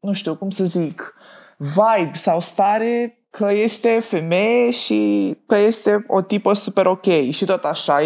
nu 0.00 0.12
știu 0.12 0.36
cum 0.36 0.50
să 0.50 0.64
zic, 0.64 1.14
vibe 1.56 2.10
sau 2.12 2.40
stare 2.40 3.18
că 3.30 3.52
este 3.52 3.98
femeie 4.00 4.70
și 4.70 5.34
că 5.46 5.56
este 5.56 6.04
o 6.06 6.20
tipă 6.20 6.52
super 6.52 6.86
ok. 6.86 7.30
Și 7.30 7.44
tot 7.44 7.64
așa, 7.64 8.00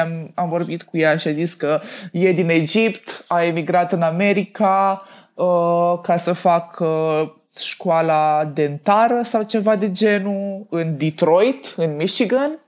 am, 0.00 0.30
am 0.34 0.48
vorbit 0.48 0.82
cu 0.82 0.96
ea 0.96 1.16
și 1.16 1.28
a 1.28 1.32
zis 1.32 1.54
că 1.54 1.80
e 2.12 2.32
din 2.32 2.48
Egipt, 2.48 3.24
a 3.28 3.42
emigrat 3.42 3.92
în 3.92 4.02
America 4.02 5.02
uh, 5.34 5.98
ca 6.02 6.16
să 6.16 6.32
fac 6.32 6.78
uh, 6.80 7.30
școala 7.58 8.50
dentară 8.54 9.22
sau 9.22 9.42
ceva 9.42 9.76
de 9.76 9.92
genul 9.92 10.66
în 10.70 10.96
Detroit, 10.96 11.74
în 11.76 11.96
Michigan. 11.96 12.58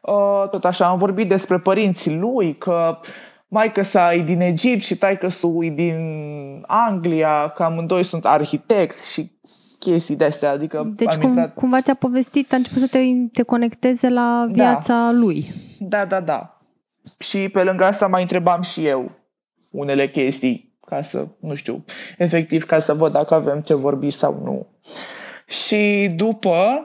Uh, 0.00 0.48
tot 0.50 0.64
așa 0.64 0.86
am 0.86 0.98
vorbit 0.98 1.28
despre 1.28 1.58
părinții 1.58 2.14
lui, 2.14 2.56
că 2.56 2.98
maică 3.48 3.82
sa 3.82 4.14
e 4.14 4.22
din 4.22 4.40
Egipt 4.40 4.82
și 4.82 4.96
taică 4.96 5.28
su 5.28 5.58
e 5.62 5.70
din 5.70 5.98
Anglia, 6.66 7.52
că 7.56 7.62
amândoi 7.62 8.02
sunt 8.02 8.24
arhitecți 8.24 9.12
și 9.12 9.30
chestii 9.78 10.16
de 10.16 10.24
astea. 10.24 10.50
Adică 10.50 10.92
deci 10.96 11.14
cum, 11.14 11.28
intrat... 11.28 11.54
cumva 11.54 11.80
ți-a 11.80 11.94
povestit, 11.94 12.52
a 12.52 12.56
început 12.56 12.80
să 12.80 12.88
te, 12.88 12.98
te 13.32 13.42
conecteze 13.42 14.08
la 14.08 14.44
da. 14.46 14.52
viața 14.52 14.94
da. 14.94 15.10
lui. 15.12 15.44
Da, 15.78 16.04
da, 16.04 16.20
da. 16.20 16.60
Și 17.18 17.48
pe 17.48 17.62
lângă 17.62 17.84
asta 17.84 18.06
mai 18.06 18.20
întrebam 18.20 18.62
și 18.62 18.86
eu 18.86 19.10
unele 19.70 20.08
chestii 20.08 20.67
ca 20.88 21.02
să, 21.02 21.26
nu 21.40 21.54
știu, 21.54 21.84
efectiv 22.18 22.64
ca 22.64 22.78
să 22.78 22.94
văd 22.94 23.12
dacă 23.12 23.34
avem 23.34 23.60
ce 23.60 23.74
vorbi 23.74 24.10
sau 24.10 24.40
nu. 24.44 24.66
Și 25.46 26.12
după 26.16 26.82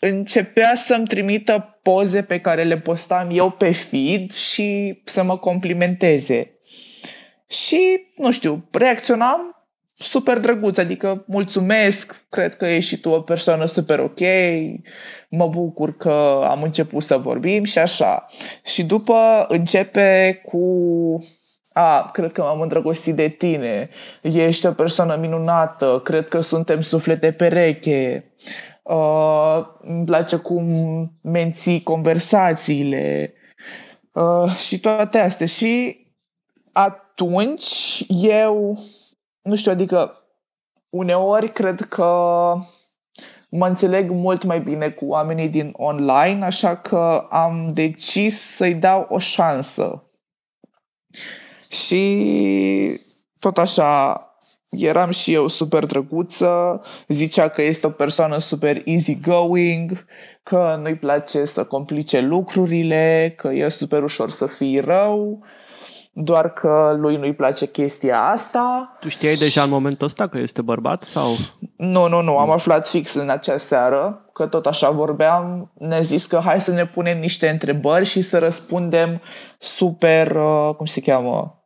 începea 0.00 0.74
să-mi 0.74 1.06
trimită 1.06 1.78
poze 1.82 2.22
pe 2.22 2.40
care 2.40 2.62
le 2.62 2.78
postam 2.78 3.28
eu 3.32 3.50
pe 3.50 3.72
feed 3.72 4.32
și 4.32 5.00
să 5.04 5.22
mă 5.22 5.38
complimenteze. 5.38 6.58
Și, 7.48 8.00
nu 8.16 8.32
știu, 8.32 8.68
reacționam 8.72 9.58
super 9.98 10.38
drăguț, 10.38 10.78
adică 10.78 11.24
mulțumesc, 11.26 12.26
cred 12.28 12.56
că 12.56 12.66
ești 12.66 12.94
și 12.94 13.00
tu 13.00 13.10
o 13.10 13.20
persoană 13.20 13.64
super 13.64 13.98
ok, 13.98 14.20
mă 15.28 15.46
bucur 15.46 15.96
că 15.96 16.44
am 16.48 16.62
început 16.62 17.02
să 17.02 17.16
vorbim 17.16 17.64
și 17.64 17.78
așa. 17.78 18.26
Și 18.64 18.84
după 18.84 19.46
începe 19.48 20.40
cu 20.44 20.62
a, 21.78 22.10
cred 22.12 22.32
că 22.32 22.42
m-am 22.42 22.60
îndrăgostit 22.60 23.14
de 23.14 23.28
tine, 23.28 23.90
ești 24.22 24.66
o 24.66 24.72
persoană 24.72 25.16
minunată, 25.16 26.00
cred 26.04 26.28
că 26.28 26.40
suntem 26.40 26.80
suflete 26.80 27.32
pereche, 27.32 28.32
uh, 28.82 29.66
îmi 29.80 30.04
place 30.04 30.36
cum 30.36 30.68
menții 31.22 31.82
conversațiile 31.82 33.32
uh, 34.12 34.50
și 34.50 34.80
toate 34.80 35.18
astea. 35.18 35.46
Și 35.46 36.06
atunci 36.72 38.04
eu 38.08 38.78
nu 39.42 39.56
știu, 39.56 39.72
adică 39.72 40.12
uneori 40.90 41.52
cred 41.52 41.80
că 41.80 42.04
mă 43.48 43.66
înțeleg 43.66 44.10
mult 44.10 44.44
mai 44.44 44.60
bine 44.60 44.90
cu 44.90 45.04
oamenii 45.06 45.48
din 45.48 45.72
online, 45.76 46.44
așa 46.44 46.76
că 46.76 47.26
am 47.30 47.68
decis 47.68 48.40
să-i 48.40 48.74
dau 48.74 49.06
o 49.08 49.18
șansă. 49.18 50.02
Și 51.70 53.00
tot 53.38 53.58
așa, 53.58 54.22
eram 54.68 55.10
și 55.10 55.32
eu 55.32 55.48
super 55.48 55.86
drăguță, 55.86 56.82
zicea 57.08 57.48
că 57.48 57.62
este 57.62 57.86
o 57.86 57.90
persoană 57.90 58.38
super 58.38 58.82
easygoing, 58.84 60.04
că 60.42 60.78
nu-i 60.82 60.96
place 60.96 61.44
să 61.44 61.64
complice 61.64 62.20
lucrurile, 62.20 63.34
că 63.36 63.48
e 63.48 63.68
super 63.68 64.02
ușor 64.02 64.30
să 64.30 64.46
fii 64.46 64.80
rău 64.80 65.44
doar 66.20 66.52
că 66.52 66.96
lui 66.98 67.16
nu-i 67.16 67.34
place 67.34 67.66
chestia 67.66 68.22
asta. 68.22 68.96
Tu 69.00 69.08
știai 69.08 69.34
și... 69.34 69.40
deja 69.40 69.62
în 69.62 69.70
momentul 69.70 70.06
ăsta 70.06 70.26
că 70.26 70.38
este 70.38 70.62
bărbat 70.62 71.02
sau? 71.02 71.30
Nu, 71.76 72.08
nu, 72.08 72.22
nu, 72.22 72.38
am 72.38 72.50
aflat 72.50 72.88
fix 72.88 73.14
în 73.14 73.28
acea 73.28 73.56
seară, 73.56 74.30
că 74.32 74.46
tot 74.46 74.66
așa 74.66 74.90
vorbeam, 74.90 75.72
ne 75.78 76.02
zis 76.02 76.26
că 76.26 76.40
hai 76.44 76.60
să 76.60 76.70
ne 76.70 76.86
punem 76.86 77.18
niște 77.18 77.48
întrebări 77.48 78.04
și 78.04 78.22
să 78.22 78.38
răspundem 78.38 79.20
super, 79.58 80.36
uh, 80.36 80.74
cum 80.76 80.86
se 80.86 81.00
cheamă? 81.00 81.57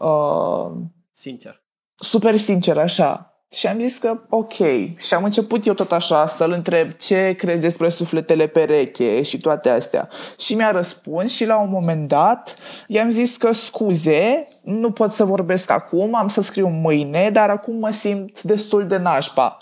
Uh, 0.00 0.70
sincer. 1.12 1.62
Super 1.94 2.36
sincer, 2.36 2.78
așa. 2.78 3.24
Și 3.52 3.66
am 3.66 3.78
zis 3.78 3.98
că 3.98 4.20
ok. 4.28 4.54
Și 4.96 5.14
am 5.14 5.24
început 5.24 5.66
eu 5.66 5.74
tot 5.74 5.92
așa 5.92 6.26
să-l 6.26 6.52
întreb 6.52 6.92
ce 6.92 7.34
crezi 7.38 7.60
despre 7.60 7.88
sufletele 7.88 8.46
pereche 8.46 9.22
și 9.22 9.38
toate 9.38 9.68
astea. 9.68 10.08
Și 10.38 10.54
mi-a 10.54 10.70
răspuns 10.70 11.32
și 11.32 11.46
la 11.46 11.60
un 11.60 11.68
moment 11.70 12.08
dat 12.08 12.54
i-am 12.86 13.10
zis 13.10 13.36
că 13.36 13.52
scuze, 13.52 14.48
nu 14.62 14.90
pot 14.90 15.12
să 15.12 15.24
vorbesc 15.24 15.70
acum, 15.70 16.14
am 16.14 16.28
să 16.28 16.42
scriu 16.42 16.68
mâine, 16.68 17.30
dar 17.30 17.50
acum 17.50 17.78
mă 17.78 17.90
simt 17.90 18.42
destul 18.42 18.86
de 18.86 18.96
nașpa. 18.96 19.58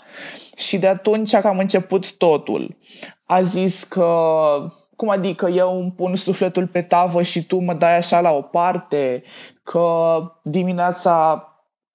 Și 0.55 0.77
de 0.77 0.87
atunci 0.87 1.35
că 1.35 1.47
am 1.47 1.57
început 1.57 2.17
totul. 2.17 2.77
A 3.25 3.41
zis 3.41 3.83
că 3.83 4.05
cum 4.99 5.09
adică 5.09 5.47
eu 5.47 5.79
îmi 5.79 5.91
pun 5.91 6.15
sufletul 6.15 6.67
pe 6.67 6.81
tavă 6.81 7.21
și 7.21 7.45
tu 7.45 7.57
mă 7.57 7.73
dai 7.73 7.97
așa 7.97 8.19
la 8.19 8.31
o 8.31 8.41
parte, 8.41 9.23
că 9.69 10.19
dimineața 10.43 11.43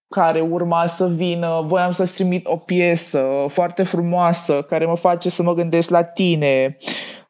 care 0.08 0.40
urma 0.40 0.86
să 0.86 1.08
vină, 1.08 1.62
voiam 1.64 1.92
să-ți 1.92 2.14
trimit 2.14 2.46
o 2.46 2.56
piesă 2.56 3.44
foarte 3.48 3.82
frumoasă 3.82 4.62
care 4.62 4.86
mă 4.86 4.96
face 4.96 5.30
să 5.30 5.42
mă 5.42 5.54
gândesc 5.54 5.90
la 5.90 6.02
tine. 6.02 6.76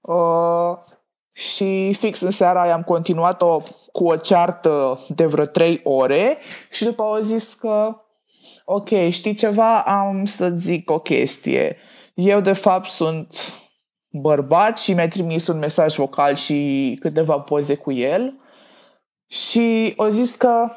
Uh, 0.00 0.76
și 1.34 1.92
fix 1.98 2.20
în 2.20 2.30
seara 2.30 2.62
aia 2.62 2.74
am 2.74 2.82
continuat-o 2.82 3.62
cu 3.92 4.06
o 4.06 4.16
ceartă 4.16 5.00
de 5.08 5.26
vreo 5.26 5.44
trei 5.44 5.80
ore 5.84 6.38
și 6.70 6.84
după 6.84 7.02
au 7.02 7.20
zis 7.20 7.54
că 7.54 7.96
ok, 8.64 8.88
știi 9.10 9.34
ceva, 9.34 9.80
am 9.80 10.24
să 10.24 10.48
zic 10.48 10.90
o 10.90 10.98
chestie. 10.98 11.76
Eu 12.14 12.40
de 12.40 12.52
fapt 12.52 12.88
sunt 12.88 13.52
bărbat 14.08 14.78
și 14.78 14.92
mi-a 14.92 15.08
trimis 15.08 15.46
un 15.46 15.58
mesaj 15.58 15.94
vocal 15.94 16.34
și 16.34 16.98
câteva 17.00 17.38
poze 17.38 17.74
cu 17.74 17.92
el 17.92 18.38
și 19.26 19.94
au 19.96 20.08
zis 20.08 20.34
că 20.34 20.70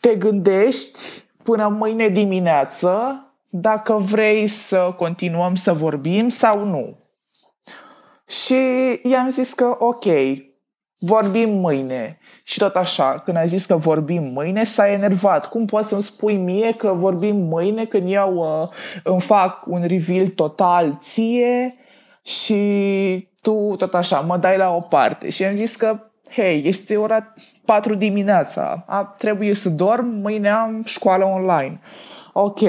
te 0.00 0.14
gândești 0.14 0.98
până 1.42 1.68
mâine 1.68 2.08
dimineață 2.08 3.20
dacă 3.48 3.94
vrei 3.94 4.46
să 4.46 4.94
continuăm 4.96 5.54
să 5.54 5.72
vorbim 5.72 6.28
sau 6.28 6.64
nu. 6.64 6.96
Și 8.28 8.54
i-am 9.02 9.28
zis 9.28 9.52
că 9.52 9.76
ok, 9.78 10.04
vorbim 10.98 11.52
mâine. 11.52 12.18
Și 12.44 12.58
tot 12.58 12.74
așa, 12.74 13.22
când 13.24 13.36
a 13.36 13.44
zis 13.44 13.66
că 13.66 13.76
vorbim 13.76 14.22
mâine, 14.22 14.64
s-a 14.64 14.88
enervat. 14.88 15.48
Cum 15.48 15.64
poți 15.64 15.88
să-mi 15.88 16.02
spui 16.02 16.36
mie 16.36 16.72
că 16.72 16.92
vorbim 16.92 17.36
mâine 17.36 17.84
când 17.86 18.12
eu 18.12 18.34
uh, 18.34 18.68
îmi 19.04 19.20
fac 19.20 19.66
un 19.66 19.84
reveal 19.86 20.26
total 20.26 20.98
ție 21.00 21.74
și 22.22 23.28
tu 23.42 23.74
tot 23.78 23.94
așa 23.94 24.20
mă 24.20 24.36
dai 24.36 24.56
la 24.56 24.74
o 24.74 24.80
parte. 24.80 25.28
Și 25.28 25.44
am 25.44 25.54
zis 25.54 25.76
că 25.76 25.98
hei, 26.30 26.62
este 26.66 26.96
ora 26.96 27.32
4 27.64 27.94
dimineața, 27.94 28.84
a, 28.86 29.14
trebuie 29.18 29.54
să 29.54 29.68
dorm, 29.68 30.06
mâine 30.06 30.48
am 30.48 30.82
școală 30.84 31.24
online. 31.24 31.80
Ok. 32.32 32.60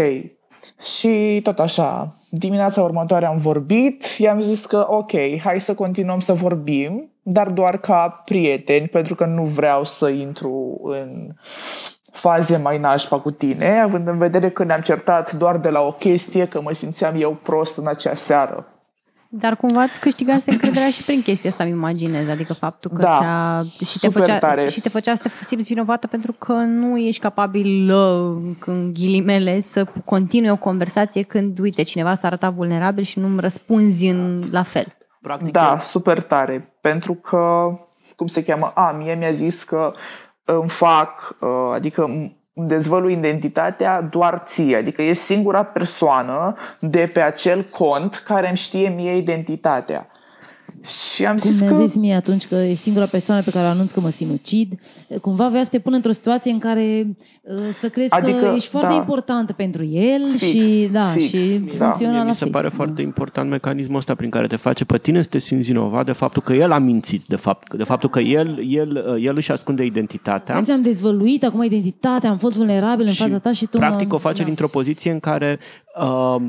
Și 0.97 1.39
tot 1.43 1.59
așa, 1.59 2.15
dimineața 2.29 2.81
următoare 2.81 3.25
am 3.25 3.37
vorbit, 3.37 4.03
i-am 4.17 4.39
zis 4.39 4.65
că 4.65 4.85
ok, 4.89 5.11
hai 5.43 5.61
să 5.61 5.73
continuăm 5.73 6.19
să 6.19 6.33
vorbim, 6.33 7.11
dar 7.21 7.51
doar 7.51 7.77
ca 7.77 8.21
prieteni, 8.25 8.87
pentru 8.87 9.15
că 9.15 9.25
nu 9.25 9.43
vreau 9.43 9.83
să 9.83 10.07
intru 10.07 10.79
în 10.83 11.27
faze 12.11 12.57
mai 12.57 12.77
nașpa 12.77 13.19
cu 13.19 13.31
tine, 13.31 13.79
având 13.79 14.07
în 14.07 14.17
vedere 14.17 14.49
că 14.49 14.63
ne-am 14.63 14.81
certat 14.81 15.31
doar 15.31 15.57
de 15.57 15.69
la 15.69 15.81
o 15.81 15.91
chestie, 15.91 16.47
că 16.47 16.61
mă 16.61 16.71
simțeam 16.71 17.21
eu 17.21 17.33
prost 17.33 17.77
în 17.77 17.87
acea 17.87 18.13
seară. 18.13 18.76
Dar 19.29 19.55
cumva 19.55 19.81
îți 19.81 19.99
câștigase 19.99 20.51
încrederea 20.51 20.89
și 20.89 21.03
prin 21.03 21.21
chestia 21.21 21.49
asta, 21.49 21.63
îmi 21.63 21.73
imaginez. 21.73 22.29
Adică 22.29 22.53
faptul 22.53 22.91
că 22.91 23.01
da, 23.01 23.17
ți-a, 23.17 23.85
și, 23.85 23.99
te 23.99 24.09
făcea, 24.09 24.37
tare. 24.37 24.69
și 24.69 24.81
te 24.81 24.89
făcea 24.89 25.15
să 25.15 25.21
te 25.21 25.29
simți 25.29 25.67
vinovată 25.67 26.07
pentru 26.07 26.31
că 26.31 26.53
nu 26.53 26.97
ești 26.97 27.21
capabil, 27.21 27.91
în 28.65 28.93
ghilimele, 28.93 29.61
să 29.61 29.85
continui 30.05 30.49
o 30.49 30.55
conversație 30.55 31.21
când, 31.21 31.59
uite, 31.59 31.83
cineva 31.83 32.15
s-a 32.15 32.27
arătat 32.27 32.53
vulnerabil 32.53 33.03
și 33.03 33.19
nu-mi 33.19 33.39
răspunzi 33.39 34.07
în 34.07 34.43
la 34.51 34.63
fel. 34.63 34.85
Practic, 35.21 35.51
da, 35.51 35.71
el... 35.71 35.79
super 35.79 36.21
tare. 36.21 36.77
Pentru 36.81 37.13
că, 37.13 37.67
cum 38.15 38.27
se 38.27 38.43
cheamă? 38.43 38.65
A, 38.65 38.91
mie 38.91 39.15
mi-a 39.15 39.31
zis 39.31 39.63
că 39.63 39.93
îmi 40.45 40.69
fac, 40.69 41.35
uh, 41.39 41.49
adică 41.73 42.31
dezvălui 42.65 43.13
identitatea 43.13 44.01
doar 44.01 44.37
ție, 44.37 44.75
adică 44.75 45.01
e 45.01 45.13
singura 45.13 45.63
persoană 45.63 46.55
de 46.79 47.09
pe 47.13 47.21
acel 47.21 47.63
cont 47.63 48.15
care 48.15 48.47
îmi 48.47 48.57
știe 48.57 48.89
mie 48.89 49.15
identitatea. 49.15 50.07
Și 50.83 51.25
am 51.25 51.37
Cum 51.37 51.51
zis 51.51 51.61
mi-a 51.61 51.69
că... 51.69 51.85
zis 51.85 51.95
mie 51.95 52.15
atunci 52.15 52.47
că 52.47 52.55
e 52.55 52.73
singura 52.73 53.05
persoană 53.05 53.41
pe 53.41 53.51
care 53.51 53.65
o 53.65 53.69
anunț 53.69 53.91
că 53.91 53.99
mă 53.99 54.09
sinucid, 54.09 54.79
cumva 55.21 55.47
vrea 55.47 55.63
să 55.63 55.69
te 55.69 55.79
pună 55.79 55.95
într-o 55.95 56.11
situație 56.11 56.51
în 56.51 56.59
care 56.59 57.07
uh, 57.41 57.55
să 57.71 57.89
crezi 57.89 58.11
adică, 58.11 58.37
că 58.37 58.51
ești 58.55 58.69
foarte 58.69 58.87
da. 58.87 58.93
importantă 58.93 59.53
pentru 59.53 59.83
el 59.83 60.29
fix, 60.29 60.41
și 60.41 60.89
da, 60.91 61.05
fix, 61.05 61.27
și 61.29 61.57
da. 61.77 61.85
funcționa 61.85 62.17
la 62.17 62.23
Mi 62.23 62.33
se 62.33 62.43
fix, 62.43 62.55
pare 62.55 62.67
da. 62.67 62.75
foarte 62.75 63.01
important 63.01 63.49
mecanismul 63.49 63.97
ăsta 63.97 64.15
prin 64.15 64.29
care 64.29 64.47
te 64.47 64.55
face 64.55 64.85
pe 64.85 64.97
tine 64.97 65.21
să 65.21 65.29
te 65.29 65.39
simți 65.39 65.67
vinovat 65.67 66.05
de 66.05 66.11
faptul 66.11 66.41
că 66.41 66.53
el 66.53 66.71
a 66.71 66.77
mințit, 66.77 67.25
de, 67.25 67.35
fapt, 67.35 67.73
de 67.75 67.83
faptul 67.83 68.09
că 68.09 68.19
el, 68.19 68.59
el, 68.67 69.05
uh, 69.07 69.23
el 69.23 69.35
își 69.35 69.51
ascunde 69.51 69.83
identitatea. 69.85 70.55
Azi 70.55 70.71
am 70.71 70.81
dezvăluit 70.81 71.43
acum 71.43 71.63
identitatea, 71.63 72.29
am 72.29 72.37
fost 72.37 72.55
vulnerabil 72.55 73.05
în 73.05 73.13
fața 73.13 73.39
ta 73.39 73.51
și 73.51 73.65
tu 73.65 73.77
practic 73.77 74.07
mă... 74.07 74.15
o 74.15 74.17
face 74.17 74.39
da. 74.39 74.45
dintr-o 74.45 74.67
poziție 74.67 75.11
în 75.11 75.19
care 75.19 75.59
uh, 76.01 76.41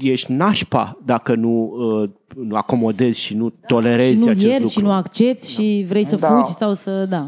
ești 0.00 0.32
nașpa 0.32 0.98
dacă 1.04 1.34
nu, 1.34 1.72
uh, 2.02 2.10
nu 2.36 2.56
acomodezi 2.56 3.20
și 3.20 3.34
nu 3.34 3.50
tolerezi 3.66 4.12
și 4.20 4.24
nu 4.24 4.30
acest 4.30 4.44
ierți 4.44 4.60
lucru. 4.62 4.78
și 4.78 4.84
nu 4.84 4.92
accepti 4.92 5.50
și 5.50 5.84
vrei 5.88 6.04
să 6.04 6.16
Da. 6.16 6.28
fugi 6.28 6.52
sau 6.52 6.74
să... 6.74 7.04
Da. 7.04 7.26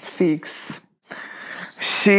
Fix. 0.00 0.82
Și 2.00 2.10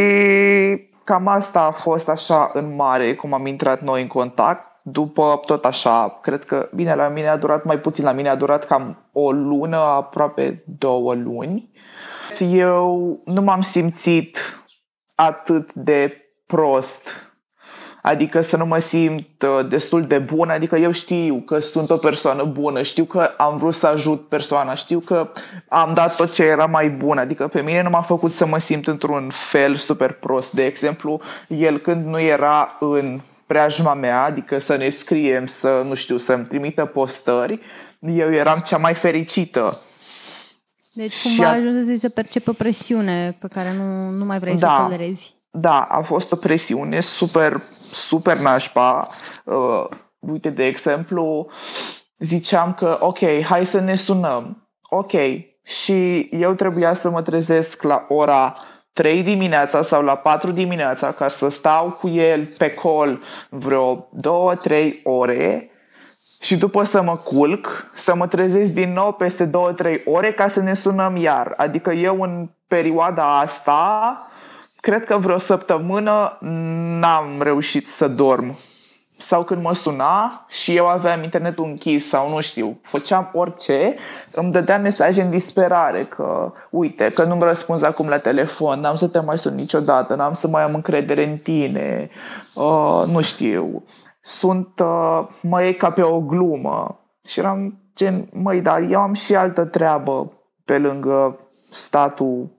cam 1.03 1.27
asta 1.27 1.61
a 1.61 1.71
fost 1.71 2.09
așa 2.09 2.49
în 2.53 2.75
mare, 2.75 3.15
cum 3.15 3.33
am 3.33 3.45
intrat 3.45 3.81
noi 3.81 4.01
în 4.01 4.07
contact. 4.07 4.69
După 4.83 5.41
tot 5.45 5.65
așa, 5.65 6.19
cred 6.21 6.43
că, 6.45 6.69
bine, 6.75 6.95
la 6.95 7.07
mine 7.07 7.27
a 7.27 7.37
durat 7.37 7.63
mai 7.63 7.79
puțin, 7.79 8.03
la 8.03 8.11
mine 8.11 8.29
a 8.29 8.35
durat 8.35 8.65
cam 8.65 9.09
o 9.11 9.31
lună, 9.31 9.77
aproape 9.77 10.63
două 10.77 11.13
luni. 11.13 11.69
Eu 12.39 13.19
nu 13.25 13.41
m-am 13.41 13.61
simțit 13.61 14.37
atât 15.15 15.73
de 15.73 16.13
prost 16.45 17.09
Adică 18.01 18.41
să 18.41 18.57
nu 18.57 18.65
mă 18.65 18.79
simt 18.79 19.41
uh, 19.41 19.67
destul 19.69 20.05
de 20.07 20.17
bun, 20.17 20.49
adică 20.49 20.75
eu 20.77 20.91
știu 20.91 21.35
că 21.45 21.59
sunt 21.59 21.89
o 21.89 21.97
persoană 21.97 22.43
bună, 22.43 22.81
știu 22.81 23.03
că 23.03 23.19
am 23.37 23.55
vrut 23.55 23.73
să 23.73 23.87
ajut 23.87 24.27
persoana, 24.27 24.73
știu 24.73 24.99
că 24.99 25.31
am 25.69 25.93
dat 25.93 26.15
tot 26.15 26.33
ce 26.33 26.43
era 26.43 26.65
mai 26.65 26.89
bun, 26.89 27.17
adică 27.17 27.47
pe 27.47 27.61
mine 27.61 27.81
nu 27.81 27.89
m-a 27.89 28.01
făcut 28.01 28.31
să 28.31 28.45
mă 28.45 28.57
simt 28.59 28.87
într-un 28.87 29.31
fel 29.49 29.75
super 29.75 30.11
prost. 30.11 30.51
De 30.53 30.65
exemplu, 30.65 31.21
el 31.47 31.77
când 31.79 32.05
nu 32.05 32.19
era 32.19 32.77
în 32.79 33.19
preajma 33.45 33.93
mea, 33.93 34.23
adică 34.23 34.59
să 34.59 34.75
ne 34.75 34.89
scriem, 34.89 35.45
să, 35.45 35.83
nu 35.87 35.93
știu, 35.93 36.17
să-mi 36.17 36.45
trimită 36.45 36.85
postări, 36.85 37.59
eu 37.99 38.33
eram 38.33 38.59
cea 38.59 38.77
mai 38.77 38.93
fericită. 38.93 39.79
Deci 40.93 41.11
Și 41.13 41.27
cumva 41.27 41.45
a- 41.49 41.53
ajunge 41.53 41.93
să 41.93 41.99
se 41.99 42.09
percepe 42.09 42.49
o 42.49 42.53
presiune 42.53 43.37
pe 43.39 43.47
care 43.53 43.73
nu, 43.77 44.09
nu 44.09 44.25
mai 44.25 44.39
vrei 44.39 44.53
să 44.53 44.59
Da. 44.65 44.77
o 44.79 44.83
tolerezi. 44.83 45.33
Da, 45.51 45.81
a 45.81 46.01
fost 46.01 46.31
o 46.31 46.35
presiune 46.35 46.99
super, 46.99 47.61
super 47.91 48.37
nașpa. 48.37 49.07
Uh, 49.43 49.85
uite, 50.19 50.49
de 50.49 50.65
exemplu, 50.65 51.47
ziceam 52.17 52.73
că, 52.73 52.97
ok, 52.99 53.19
hai 53.43 53.65
să 53.65 53.79
ne 53.79 53.95
sunăm. 53.95 54.69
Ok, 54.89 55.11
și 55.63 56.19
eu 56.19 56.53
trebuia 56.53 56.93
să 56.93 57.09
mă 57.09 57.21
trezesc 57.21 57.81
la 57.81 58.05
ora 58.09 58.55
3 58.93 59.23
dimineața 59.23 59.81
sau 59.81 60.03
la 60.03 60.15
4 60.15 60.51
dimineața 60.51 61.11
ca 61.11 61.27
să 61.27 61.49
stau 61.49 61.91
cu 61.91 62.07
el 62.07 62.53
pe 62.57 62.73
col 62.73 63.21
vreo 63.49 64.09
2-3 64.67 65.01
ore 65.03 65.71
și 66.41 66.57
după 66.57 66.83
să 66.83 67.01
mă 67.01 67.17
culc, 67.17 67.91
să 67.95 68.15
mă 68.15 68.27
trezesc 68.27 68.71
din 68.71 68.93
nou 68.93 69.11
peste 69.11 69.49
2-3 69.49 69.51
ore 70.05 70.33
ca 70.33 70.47
să 70.47 70.61
ne 70.61 70.73
sunăm 70.73 71.15
iar. 71.15 71.53
Adică 71.57 71.91
eu 71.91 72.21
în 72.21 72.49
perioada 72.67 73.39
asta, 73.39 74.30
cred 74.81 75.05
că 75.05 75.17
vreo 75.17 75.37
săptămână 75.37 76.37
n-am 76.99 77.41
reușit 77.41 77.89
să 77.89 78.07
dorm 78.07 78.57
sau 79.21 79.43
când 79.43 79.61
mă 79.61 79.73
suna 79.73 80.45
și 80.47 80.75
eu 80.75 80.87
aveam 80.87 81.23
internetul 81.23 81.65
închis 81.65 82.07
sau 82.07 82.29
nu 82.29 82.41
știu, 82.41 82.79
făceam 82.81 83.29
orice, 83.33 83.95
îmi 84.31 84.51
dădea 84.51 84.79
mesaje 84.79 85.21
în 85.21 85.29
disperare 85.29 86.05
că, 86.05 86.53
uite, 86.69 87.09
că 87.09 87.23
nu-mi 87.23 87.43
răspunzi 87.43 87.85
acum 87.85 88.07
la 88.07 88.17
telefon, 88.17 88.79
n-am 88.79 88.95
să 88.95 89.07
te 89.07 89.19
mai 89.19 89.37
sun 89.37 89.55
niciodată, 89.55 90.15
n-am 90.15 90.33
să 90.33 90.47
mai 90.47 90.63
am 90.63 90.73
încredere 90.73 91.27
în 91.27 91.37
tine, 91.37 92.09
uh, 92.53 93.03
nu 93.07 93.21
știu, 93.21 93.83
sunt, 94.21 94.79
uh, 94.79 95.27
mă 95.41 95.63
iei 95.63 95.75
ca 95.75 95.89
pe 95.89 96.01
o 96.01 96.19
glumă. 96.19 96.99
Și 97.25 97.39
eram 97.39 97.79
gen, 97.95 98.29
măi, 98.31 98.61
dar 98.61 98.81
eu 98.89 98.99
am 98.99 99.13
și 99.13 99.35
altă 99.35 99.65
treabă 99.65 100.31
pe 100.65 100.77
lângă 100.77 101.39
statul 101.69 102.49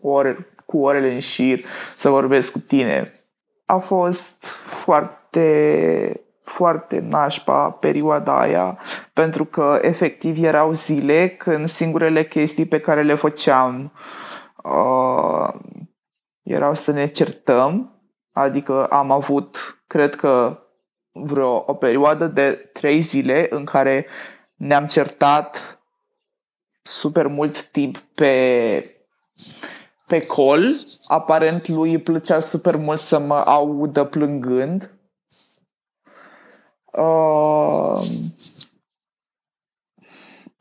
ore, 0.00 0.51
cu 0.72 0.78
orele 0.78 1.12
în 1.12 1.18
șir 1.18 1.64
să 1.98 2.08
vorbesc 2.08 2.52
cu 2.52 2.58
tine. 2.58 3.12
A 3.66 3.78
fost 3.78 4.44
foarte 4.66 5.20
foarte, 5.32 6.26
foarte 6.42 7.00
nașpa 7.00 7.70
perioada 7.70 8.40
aia, 8.40 8.78
pentru 9.12 9.44
că 9.44 9.78
efectiv 9.82 10.44
erau 10.44 10.72
zile 10.72 11.28
când 11.28 11.68
singurele 11.68 12.26
chestii 12.26 12.66
pe 12.66 12.80
care 12.80 13.02
le 13.02 13.14
făceam 13.14 13.92
uh, 14.62 15.54
erau 16.42 16.74
să 16.74 16.92
ne 16.92 17.06
certăm, 17.06 18.00
adică 18.32 18.86
am 18.86 19.10
avut, 19.10 19.82
cred 19.86 20.14
că, 20.14 20.56
vreo 21.14 21.64
o 21.66 21.74
perioadă 21.74 22.26
de 22.26 22.70
trei 22.72 23.00
zile 23.00 23.46
în 23.50 23.64
care 23.64 24.06
ne-am 24.54 24.86
certat 24.86 25.80
super 26.82 27.26
mult 27.26 27.62
timp 27.62 27.98
pe 27.98 28.96
pe 30.12 30.26
col. 30.26 30.64
Aparent 31.06 31.68
lui 31.68 31.90
îi 31.90 31.98
plăcea 31.98 32.40
super 32.40 32.76
mult 32.76 32.98
să 32.98 33.18
mă 33.18 33.34
audă 33.34 34.04
plângând 34.04 34.90
Uh, 36.92 38.02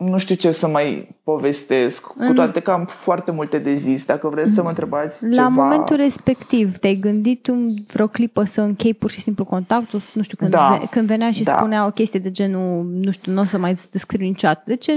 nu 0.09 0.17
știu 0.17 0.35
ce 0.35 0.51
să 0.51 0.67
mai 0.67 1.15
povestesc, 1.23 2.07
în... 2.15 2.27
cu 2.27 2.33
toate 2.33 2.59
că 2.59 2.71
am 2.71 2.85
foarte 2.85 3.31
multe 3.31 3.57
de 3.57 3.75
zis. 3.75 4.05
Dacă 4.05 4.27
vreți 4.27 4.53
să 4.53 4.63
mă 4.63 4.69
întrebați 4.69 5.25
La 5.25 5.29
ceva... 5.31 5.47
momentul 5.47 5.95
respectiv, 5.95 6.77
te-ai 6.77 6.95
gândit 6.95 7.47
în 7.47 7.73
vreo 7.87 8.07
clipă 8.07 8.43
să 8.43 8.61
închei 8.61 8.93
pur 8.93 9.09
și 9.09 9.21
simplu 9.21 9.45
contactul? 9.45 10.01
Nu 10.13 10.21
știu, 10.21 10.37
când, 10.37 10.49
da. 10.49 10.77
ve- 10.79 10.87
când 10.91 11.07
venea 11.07 11.31
și 11.31 11.43
da. 11.43 11.55
spunea 11.57 11.85
o 11.85 11.91
chestie 11.91 12.19
de 12.19 12.31
genul, 12.31 12.85
nu 12.85 13.11
știu, 13.11 13.31
nu 13.31 13.41
o 13.41 13.43
să 13.43 13.57
mai 13.57 13.75
descriu 13.91 14.25
niciodată. 14.25 14.61
De 14.65 14.75
ce 14.75 14.91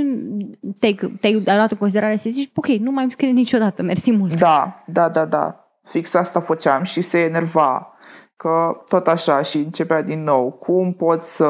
te-ai, 0.78 0.98
te-ai 1.20 1.42
luat 1.44 1.70
în 1.70 1.76
considerare 1.76 2.16
să 2.16 2.28
zici, 2.30 2.50
ok, 2.54 2.66
nu 2.66 2.90
mai 2.90 3.02
îmi 3.02 3.12
scrie 3.12 3.30
niciodată, 3.30 3.82
mersi 3.82 4.12
mult. 4.12 4.38
Da, 4.38 4.84
da, 4.86 5.08
da, 5.08 5.24
da. 5.24 5.58
Fix 5.84 6.14
asta 6.14 6.40
făceam 6.40 6.82
și 6.82 7.00
se 7.00 7.18
enerva 7.18 7.88
că 8.36 8.82
tot 8.88 9.06
așa 9.06 9.42
și 9.42 9.58
începea 9.58 10.02
din 10.02 10.22
nou. 10.22 10.50
Cum 10.50 10.92
poți 10.92 11.36
să 11.36 11.46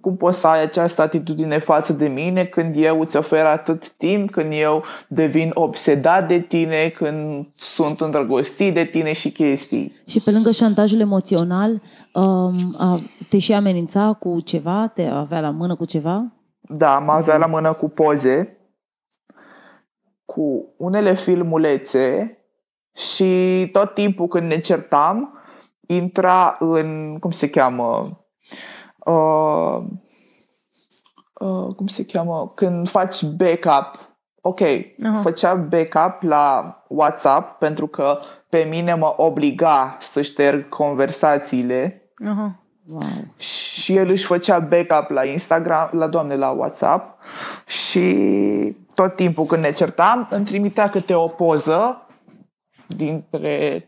cum 0.00 0.16
poți 0.16 0.40
să 0.40 0.46
ai 0.46 0.62
această 0.62 1.02
atitudine 1.02 1.58
față 1.58 1.92
de 1.92 2.08
mine 2.08 2.44
când 2.44 2.74
eu 2.76 3.00
îți 3.00 3.16
ofer 3.16 3.46
atât 3.46 3.90
timp, 3.90 4.30
când 4.30 4.52
eu 4.52 4.84
devin 5.08 5.50
obsedat 5.54 6.28
de 6.28 6.40
tine, 6.40 6.88
când 6.88 7.46
sunt 7.56 8.00
îndrăgostit 8.00 8.74
de 8.74 8.84
tine 8.84 9.12
și 9.12 9.30
chestii. 9.30 10.02
Și 10.06 10.20
pe 10.20 10.30
lângă 10.30 10.50
șantajul 10.50 11.00
emoțional, 11.00 11.82
um, 12.14 12.54
te 13.28 13.38
și 13.38 13.52
amenința 13.52 14.16
cu 14.18 14.40
ceva? 14.40 14.90
Te 14.94 15.06
avea 15.06 15.40
la 15.40 15.50
mână 15.50 15.76
cu 15.76 15.84
ceva? 15.84 16.32
Da, 16.60 16.98
mă 16.98 17.12
avea 17.12 17.36
la 17.36 17.46
mână 17.46 17.72
cu 17.72 17.88
poze, 17.88 18.58
cu 20.24 20.74
unele 20.76 21.14
filmulețe 21.14 22.37
și 22.98 23.68
tot 23.72 23.94
timpul 23.94 24.26
când 24.26 24.48
ne 24.48 24.60
certam, 24.60 25.40
intra 25.86 26.56
în, 26.58 27.16
cum 27.20 27.30
se 27.30 27.50
cheamă, 27.50 28.18
uh, 28.98 29.82
uh, 31.32 31.74
cum 31.74 31.86
se 31.86 32.04
cheamă, 32.04 32.52
când 32.54 32.88
faci 32.88 33.22
backup, 33.24 34.16
ok, 34.40 34.60
uh-huh. 34.60 35.22
făcea 35.22 35.54
backup 35.54 36.22
la 36.22 36.76
WhatsApp 36.88 37.58
pentru 37.58 37.86
că 37.86 38.18
pe 38.48 38.66
mine 38.70 38.94
mă 38.94 39.14
obliga 39.16 39.96
să 40.00 40.22
șterg 40.22 40.68
conversațiile. 40.68 42.02
Uh-huh. 42.24 42.66
Wow. 42.90 43.00
Și 43.36 43.96
el 43.96 44.08
își 44.08 44.24
făcea 44.24 44.58
backup 44.58 45.10
la 45.10 45.24
Instagram, 45.24 45.88
la 45.92 46.06
doamne, 46.06 46.36
la 46.36 46.50
WhatsApp 46.50 47.22
și 47.66 48.76
tot 48.94 49.14
timpul 49.14 49.44
când 49.44 49.62
ne 49.62 49.72
certam 49.72 50.28
îmi 50.30 50.44
trimitea 50.44 50.90
câte 50.90 51.14
o 51.14 51.28
poză 51.28 52.07
dintre 52.88 53.86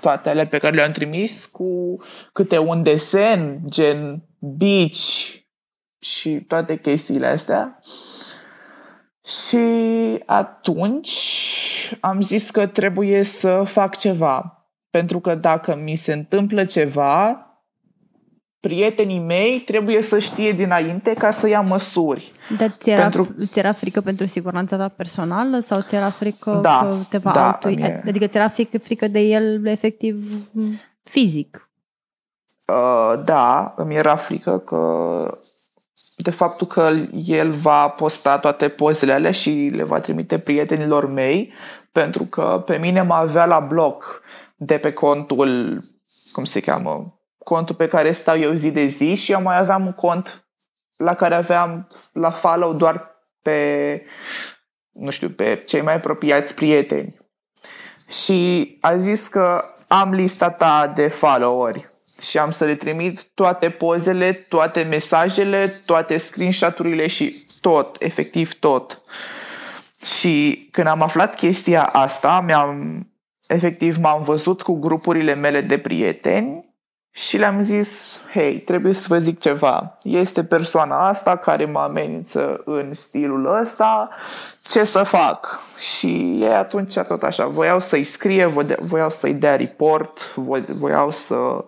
toate 0.00 0.28
ale 0.28 0.46
pe 0.46 0.58
care 0.58 0.74
le-am 0.74 0.92
trimis 0.92 1.46
cu 1.46 1.96
câte 2.32 2.58
un 2.58 2.82
desen, 2.82 3.60
gen 3.68 4.22
beach 4.38 5.38
și 5.98 6.40
toate 6.48 6.78
chestiile 6.78 7.26
astea. 7.26 7.78
Și 9.24 9.58
atunci 10.26 11.18
am 12.00 12.20
zis 12.20 12.50
că 12.50 12.66
trebuie 12.66 13.22
să 13.22 13.62
fac 13.62 13.96
ceva. 13.96 14.54
Pentru 14.90 15.20
că 15.20 15.34
dacă 15.34 15.76
mi 15.76 15.96
se 15.96 16.12
întâmplă 16.12 16.64
ceva, 16.64 17.44
prietenii 18.60 19.18
mei 19.18 19.58
trebuie 19.58 20.02
să 20.02 20.18
știe 20.18 20.52
dinainte 20.52 21.14
ca 21.14 21.30
să 21.30 21.48
ia 21.48 21.60
măsuri. 21.60 22.32
Dar 22.58 22.68
ți 22.78 22.90
era, 22.90 23.02
pentru... 23.02 23.34
ți 23.44 23.58
era 23.58 23.72
frică 23.72 24.00
pentru 24.00 24.26
siguranța 24.26 24.76
ta 24.76 24.88
personală 24.88 25.58
sau 25.60 25.80
ți 25.80 25.94
era 25.94 26.10
frică 26.10 26.58
da, 26.62 26.78
că 26.80 26.96
te 27.08 27.18
va 27.18 27.32
da, 27.32 27.46
altui? 27.46 27.76
Mie... 27.76 28.02
Adică 28.06 28.26
ți 28.26 28.36
era 28.36 28.48
frică, 28.48 28.78
frică 28.78 29.08
de 29.08 29.20
el 29.20 29.66
efectiv 29.66 30.24
fizic? 31.02 31.70
Uh, 32.66 33.22
da, 33.24 33.74
îmi 33.76 33.94
era 33.94 34.16
frică 34.16 34.58
că 34.58 34.78
de 36.16 36.30
faptul 36.30 36.66
că 36.66 36.92
el 37.24 37.50
va 37.50 37.88
posta 37.88 38.38
toate 38.38 38.68
pozele 38.68 39.12
alea 39.12 39.30
și 39.30 39.70
le 39.74 39.82
va 39.82 40.00
trimite 40.00 40.38
prietenilor 40.38 41.06
mei 41.06 41.52
pentru 41.92 42.24
că 42.24 42.62
pe 42.66 42.76
mine 42.76 43.02
mă 43.02 43.14
avea 43.14 43.46
la 43.46 43.60
bloc 43.60 44.22
de 44.56 44.78
pe 44.78 44.92
contul, 44.92 45.80
cum 46.32 46.44
se 46.44 46.60
cheamă, 46.60 47.19
contul 47.44 47.74
pe 47.74 47.88
care 47.88 48.12
stau 48.12 48.38
eu 48.38 48.52
zi 48.52 48.70
de 48.70 48.86
zi 48.86 49.14
și 49.14 49.32
eu 49.32 49.42
mai 49.42 49.58
aveam 49.58 49.86
un 49.86 49.92
cont 49.92 50.44
la 50.96 51.14
care 51.14 51.34
aveam 51.34 51.88
la 52.12 52.30
follow 52.30 52.74
doar 52.74 53.10
pe, 53.42 54.02
nu 54.90 55.10
știu, 55.10 55.30
pe 55.30 55.62
cei 55.66 55.80
mai 55.80 55.94
apropiați 55.94 56.54
prieteni. 56.54 57.16
Și 58.08 58.76
a 58.80 58.96
zis 58.96 59.28
că 59.28 59.64
am 59.88 60.12
lista 60.12 60.50
ta 60.50 60.92
de 60.94 61.08
followeri 61.08 61.88
și 62.20 62.38
am 62.38 62.50
să 62.50 62.64
le 62.64 62.74
trimit 62.74 63.30
toate 63.34 63.70
pozele, 63.70 64.32
toate 64.32 64.82
mesajele, 64.82 65.68
toate 65.68 66.16
screenshot-urile 66.16 67.06
și 67.06 67.46
tot, 67.60 67.96
efectiv 67.98 68.54
tot. 68.54 69.02
Și 70.02 70.68
când 70.72 70.86
am 70.86 71.02
aflat 71.02 71.34
chestia 71.34 71.82
asta, 71.82 72.40
mi-am, 72.40 73.06
efectiv 73.46 73.96
m-am 73.96 74.22
văzut 74.22 74.62
cu 74.62 74.78
grupurile 74.78 75.34
mele 75.34 75.60
de 75.60 75.78
prieteni 75.78 76.69
și 77.12 77.36
le-am 77.36 77.60
zis, 77.60 78.22
hei, 78.32 78.60
trebuie 78.60 78.92
să 78.92 79.04
vă 79.08 79.18
zic 79.18 79.40
ceva. 79.40 79.98
Este 80.02 80.44
persoana 80.44 81.08
asta 81.08 81.36
care 81.36 81.64
mă 81.64 81.80
amenință 81.80 82.62
în 82.64 82.92
stilul 82.92 83.58
ăsta, 83.60 84.08
ce 84.62 84.84
să 84.84 85.02
fac? 85.02 85.60
Și 85.78 86.38
ei 86.40 86.54
atunci 86.54 86.98
tot 86.98 87.22
așa, 87.22 87.46
voiau 87.46 87.80
să-i 87.80 88.04
scrie, 88.04 88.46
voiau 88.78 89.10
să-i 89.10 89.34
dea 89.34 89.56
report, 89.56 90.34
voiau 90.34 91.10
să, 91.10 91.64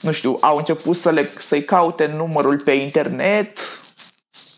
nu 0.00 0.10
știu, 0.10 0.38
au 0.40 0.56
început 0.56 0.96
să 0.96 1.10
le, 1.10 1.30
să-i 1.36 1.64
caute 1.64 2.06
numărul 2.16 2.60
pe 2.60 2.72
internet, 2.72 3.58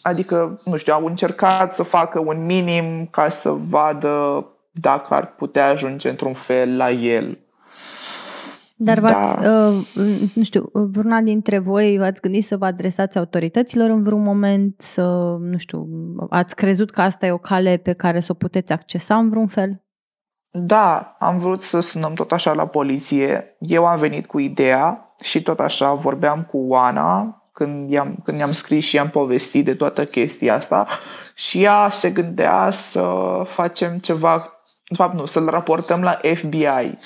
adică, 0.02 0.60
nu 0.64 0.76
știu, 0.76 0.92
au 0.92 1.04
încercat 1.04 1.74
să 1.74 1.82
facă 1.82 2.18
un 2.18 2.44
minim 2.44 3.06
ca 3.10 3.28
să 3.28 3.50
vadă 3.50 4.46
dacă 4.70 5.14
ar 5.14 5.34
putea 5.34 5.66
ajunge 5.66 6.08
într-un 6.08 6.32
fel 6.32 6.76
la 6.76 6.90
el. 6.90 7.38
Dar 8.76 8.98
v-ați, 8.98 9.40
da. 9.42 9.68
uh, 9.68 9.86
nu 10.34 10.42
știu, 10.42 10.70
vreuna 10.72 11.20
dintre 11.20 11.58
voi 11.58 11.98
v-ați 11.98 12.20
gândit 12.20 12.44
să 12.44 12.56
vă 12.56 12.64
adresați 12.64 13.18
autorităților 13.18 13.90
în 13.90 14.02
vreun 14.02 14.22
moment, 14.22 14.80
să, 14.80 15.36
nu 15.40 15.58
știu, 15.58 15.88
ați 16.30 16.56
crezut 16.56 16.90
că 16.90 17.00
asta 17.00 17.26
e 17.26 17.32
o 17.32 17.38
cale 17.38 17.76
pe 17.76 17.92
care 17.92 18.20
să 18.20 18.32
o 18.32 18.34
puteți 18.34 18.72
accesa 18.72 19.16
în 19.16 19.28
vreun 19.28 19.46
fel? 19.46 19.82
Da, 20.50 21.16
am 21.18 21.38
vrut 21.38 21.62
să 21.62 21.80
sunăm 21.80 22.12
tot 22.12 22.32
așa 22.32 22.52
la 22.52 22.66
poliție. 22.66 23.56
Eu 23.58 23.86
am 23.86 23.98
venit 23.98 24.26
cu 24.26 24.38
ideea 24.38 25.14
și 25.22 25.42
tot 25.42 25.60
așa 25.60 25.94
vorbeam 25.94 26.42
cu 26.42 26.58
Oana 26.58 27.42
când, 27.52 27.90
i-am, 27.90 28.16
când 28.24 28.38
i-am 28.38 28.50
scris 28.50 28.84
și 28.84 28.96
i-am 28.96 29.10
povestit 29.10 29.64
de 29.64 29.74
toată 29.74 30.04
chestia 30.04 30.54
asta 30.54 30.86
și 31.34 31.62
ea 31.62 31.88
se 31.90 32.10
gândea 32.10 32.70
să 32.70 33.12
facem 33.44 33.98
ceva, 33.98 34.38
de 34.88 34.94
fapt 34.94 35.14
nu, 35.14 35.24
să-l 35.24 35.46
raportăm 35.46 36.02
la 36.02 36.18
FBI. 36.34 36.98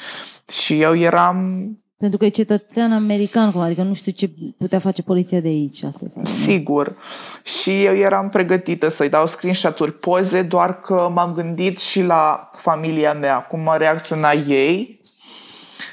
Și 0.48 0.80
eu 0.80 0.96
eram 0.96 1.68
pentru 1.98 2.18
că 2.18 2.24
e 2.24 2.28
cetățean 2.28 2.92
american, 2.92 3.60
adică 3.60 3.82
nu 3.82 3.94
știu 3.94 4.12
ce 4.12 4.30
putea 4.58 4.78
face 4.78 5.02
poliția 5.02 5.40
de 5.40 5.48
aici. 5.48 5.82
Asta 5.82 6.04
e 6.04 6.24
Sigur. 6.24 6.96
Și 7.42 7.84
eu 7.84 7.94
eram 7.94 8.28
pregătită 8.28 8.88
să-i 8.88 9.08
dau 9.08 9.26
screenshot-uri, 9.26 9.92
poze, 9.92 10.42
doar 10.42 10.80
că 10.80 11.10
m-am 11.12 11.32
gândit 11.32 11.78
și 11.78 12.02
la 12.02 12.50
familia 12.54 13.12
mea, 13.12 13.38
cum 13.38 13.68
a 13.68 13.76
reacționa 13.76 14.32
ei 14.32 15.00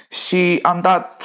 și 0.10 0.60
am 0.62 0.82
dat 0.82 1.24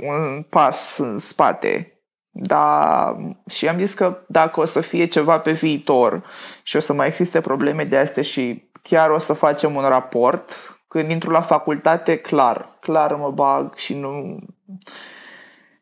un 0.00 0.44
pas 0.48 0.98
în 0.98 1.18
spate. 1.18 1.86
Da, 2.30 3.16
și 3.48 3.68
am 3.68 3.78
zis 3.78 3.92
că 3.92 4.18
dacă 4.28 4.60
o 4.60 4.64
să 4.64 4.80
fie 4.80 5.06
ceva 5.06 5.38
pe 5.38 5.52
viitor 5.52 6.24
și 6.62 6.76
o 6.76 6.80
să 6.80 6.92
mai 6.92 7.06
existe 7.06 7.40
probleme 7.40 7.84
de 7.84 7.96
astea 7.96 8.22
și 8.22 8.70
chiar 8.82 9.10
o 9.10 9.18
să 9.18 9.32
facem 9.32 9.74
un 9.74 9.82
raport, 9.82 10.71
când 10.92 11.10
intru 11.10 11.30
la 11.30 11.40
facultate, 11.40 12.16
clar, 12.16 12.78
clar 12.80 13.14
mă 13.14 13.30
bag 13.34 13.74
și 13.74 13.94
nu... 13.94 14.38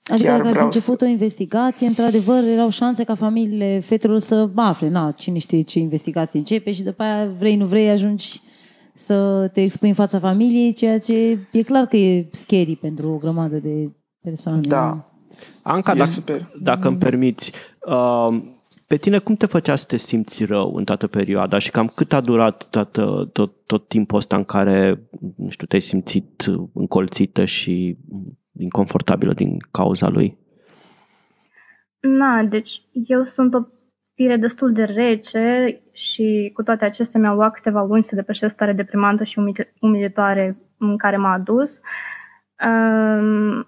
Adică 0.05 0.31
dacă 0.31 0.49
ar 0.49 0.57
fi 0.57 0.63
început 0.63 0.99
să... 0.99 1.05
o 1.05 1.09
investigație, 1.09 1.87
într-adevăr, 1.87 2.43
erau 2.43 2.69
șanse 2.69 3.05
ca 3.05 3.15
familiile 3.15 3.81
fetelor 3.81 4.19
să 4.19 4.49
afle, 4.55 4.89
na, 4.89 5.11
cine 5.11 5.39
știe 5.39 5.63
ce 5.63 5.79
investigație 5.79 6.39
începe 6.39 6.73
și 6.73 6.83
după 6.83 7.03
aia, 7.03 7.29
vrei, 7.39 7.57
nu 7.57 7.65
vrei, 7.65 7.91
ajungi 7.91 8.41
să 8.95 9.49
te 9.53 9.63
expui 9.63 9.89
în 9.89 9.95
fața 9.95 10.19
familiei, 10.19 10.73
ceea 10.73 10.99
ce 10.99 11.39
e 11.53 11.63
clar 11.63 11.87
că 11.87 11.97
e 11.97 12.29
scary 12.31 12.77
pentru 12.77 13.11
o 13.11 13.17
grămadă 13.17 13.57
de 13.57 13.91
persoane. 14.23 14.61
Da. 14.61 15.11
Anca, 15.63 15.95
dacă, 15.95 16.51
dacă 16.61 16.89
îmi 16.89 16.99
permiți, 16.99 17.53
uh, 17.87 18.43
pe 18.91 18.97
tine 18.97 19.19
cum 19.19 19.35
te 19.35 19.47
făcea 19.47 19.75
să 19.75 19.87
te 19.89 19.97
simți 19.97 20.45
rău 20.45 20.75
în 20.75 20.85
toată 20.85 21.07
perioada 21.07 21.59
și 21.59 21.71
cam 21.71 21.87
cât 21.87 22.13
a 22.13 22.21
durat 22.21 22.69
toată, 22.71 23.29
tot, 23.33 23.67
tot 23.67 23.89
timpul 23.89 24.17
ăsta 24.17 24.37
în 24.37 24.45
care, 24.45 25.03
nu 25.37 25.49
știu, 25.49 25.67
te-ai 25.67 25.81
simțit 25.81 26.45
încolțită 26.75 27.45
și 27.45 27.99
inconfortabilă 28.53 29.33
din 29.33 29.57
cauza 29.71 30.09
lui? 30.09 30.39
Na, 32.01 32.43
deci 32.43 32.83
eu 32.93 33.23
sunt 33.23 33.55
o 33.55 33.59
fire 34.15 34.37
destul 34.37 34.73
de 34.73 34.85
rece 34.85 35.81
și 35.93 36.51
cu 36.55 36.63
toate 36.63 36.85
acestea 36.85 37.21
mi-au 37.21 37.35
luat 37.35 37.53
câteva 37.53 37.83
luni 37.83 38.05
să 38.05 38.15
depășesc 38.15 38.55
stare 38.55 38.73
deprimantă 38.73 39.25
și 39.25 39.39
umilitoare 39.81 40.59
în 40.79 40.97
care 40.97 41.17
m-a 41.17 41.33
adus. 41.33 41.77
Uh, 41.77 42.20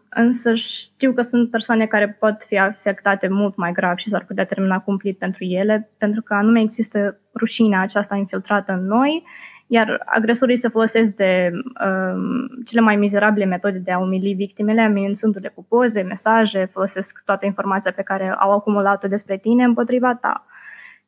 însă 0.09 0.55
știu 0.55 1.13
că 1.13 1.23
sunt 1.23 1.51
persoane 1.51 1.87
care 1.87 2.17
pot 2.21 2.43
fi 2.47 2.59
afectate 2.59 3.29
mult 3.29 3.57
mai 3.57 3.73
grav 3.73 3.97
și 3.97 4.09
s-ar 4.09 4.25
putea 4.25 4.45
termina 4.45 4.81
cumplit 4.81 5.19
pentru 5.19 5.45
ele, 5.45 5.91
pentru 5.99 6.23
că 6.23 6.35
anume 6.35 6.61
există 6.61 7.21
rușinea 7.39 7.81
aceasta 7.81 8.17
infiltrată 8.17 8.73
în 8.73 8.87
noi, 8.87 9.25
iar 9.67 10.03
agresorii 10.05 10.57
se 10.57 10.69
folosesc 10.69 11.15
de 11.15 11.51
um, 11.53 12.65
cele 12.65 12.81
mai 12.81 12.97
mizerabile 12.97 13.45
metode 13.45 13.79
de 13.79 13.93
a 13.93 13.99
umili 13.99 14.35
victimele, 14.35 14.81
amenințându-le 14.81 15.49
cu 15.49 15.65
poze, 15.65 16.03
mesaje, 16.03 16.69
folosesc 16.73 17.23
toată 17.25 17.47
informația 17.47 17.93
pe 17.93 18.03
care 18.03 18.35
au 18.39 18.53
acumulat-o 18.53 19.09
despre 19.09 19.37
tine 19.37 19.65
împotriva 19.65 20.15
ta. 20.15 20.47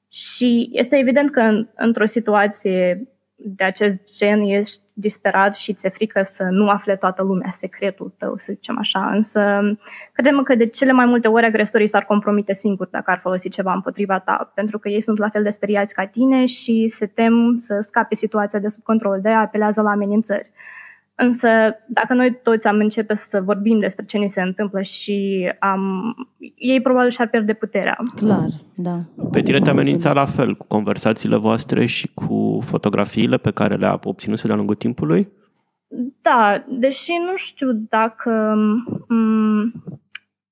Și 0.09 0.69
este 0.73 0.99
evident 0.99 1.31
că 1.31 1.41
în, 1.41 1.69
într-o 1.75 2.05
situație 2.05 3.09
de 3.37 3.65
acest 3.65 4.17
gen 4.17 4.41
ești 4.41 4.81
disperat 4.93 5.55
și 5.57 5.73
ți-e 5.73 5.89
frică 5.89 6.23
să 6.23 6.43
nu 6.51 6.69
afle 6.69 6.97
toată 6.97 7.23
lumea 7.23 7.51
secretul 7.51 8.15
tău, 8.19 8.35
să 8.39 8.53
zicem 8.53 8.79
așa. 8.79 9.11
Însă, 9.13 9.61
credem 10.13 10.43
că 10.43 10.55
de 10.55 10.67
cele 10.67 10.93
mai 10.93 11.07
multe 11.07 11.29
ori 11.29 11.45
agresorii 11.45 11.87
s-ar 11.87 12.05
compromite 12.05 12.53
singuri 12.53 12.91
dacă 12.91 13.11
ar 13.11 13.19
folosi 13.19 13.49
ceva 13.49 13.73
împotriva 13.73 14.19
ta, 14.19 14.53
pentru 14.55 14.79
că 14.79 14.89
ei 14.89 15.01
sunt 15.03 15.19
la 15.19 15.29
fel 15.29 15.43
de 15.43 15.51
speriați 15.51 15.95
ca 15.95 16.07
tine 16.07 16.47
și 16.47 16.89
se 16.89 17.07
tem 17.07 17.57
să 17.59 17.79
scape 17.81 18.15
situația 18.15 18.59
de 18.59 18.69
sub 18.69 18.83
control, 18.83 19.21
de 19.21 19.29
apelează 19.29 19.83
la 19.83 19.91
amenințări. 19.91 20.51
Însă, 21.17 21.49
dacă 21.87 22.15
noi 22.15 22.39
toți 22.43 22.67
am 22.67 22.79
începe 22.79 23.15
să 23.15 23.41
vorbim 23.41 23.79
despre 23.79 24.05
ce 24.05 24.19
ni 24.19 24.29
se 24.29 24.43
întâmplă 24.43 24.81
și 24.81 25.49
am, 25.59 26.15
ei 26.55 26.81
probabil 26.81 27.11
și-ar 27.11 27.29
pierde 27.29 27.53
puterea. 27.53 27.97
Clar, 28.17 28.49
da. 28.75 29.01
Pe 29.31 29.43
tine 29.43 29.59
te 29.59 29.71
amenința 29.71 30.13
la 30.13 30.25
fel 30.25 30.57
cu 30.57 30.67
conversațiile 30.67 31.37
voastre 31.37 31.87
și 31.87 32.11
cu 32.15 32.61
fotografiile 32.63 33.37
pe 33.37 33.51
care 33.51 33.75
le-a 33.75 33.99
obținut 34.03 34.43
de-a 34.43 34.55
lungul 34.55 34.75
timpului? 34.75 35.29
Da, 36.23 36.65
deși 36.69 37.11
nu 37.31 37.37
știu 37.37 37.73
dacă 37.73 38.55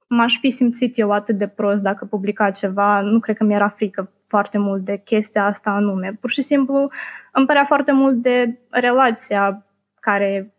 m-aș 0.07 0.39
fi 0.39 0.51
simțit 0.51 0.99
eu 0.99 1.11
atât 1.11 1.39
de 1.39 1.47
prost 1.47 1.81
dacă 1.81 2.05
publica 2.05 2.51
ceva, 2.51 3.01
nu 3.01 3.19
cred 3.19 3.37
că 3.37 3.45
mi-era 3.45 3.69
frică 3.69 4.11
foarte 4.27 4.59
mult 4.59 4.85
de 4.85 5.03
chestia 5.05 5.45
asta 5.45 5.71
anume. 5.71 6.17
Pur 6.21 6.31
și 6.31 6.43
simplu 6.43 6.91
îmi 7.33 7.47
părea 7.47 7.65
foarte 7.65 7.93
mult 7.93 8.15
de 8.15 8.59
relația 8.71 9.67
care 10.03 10.55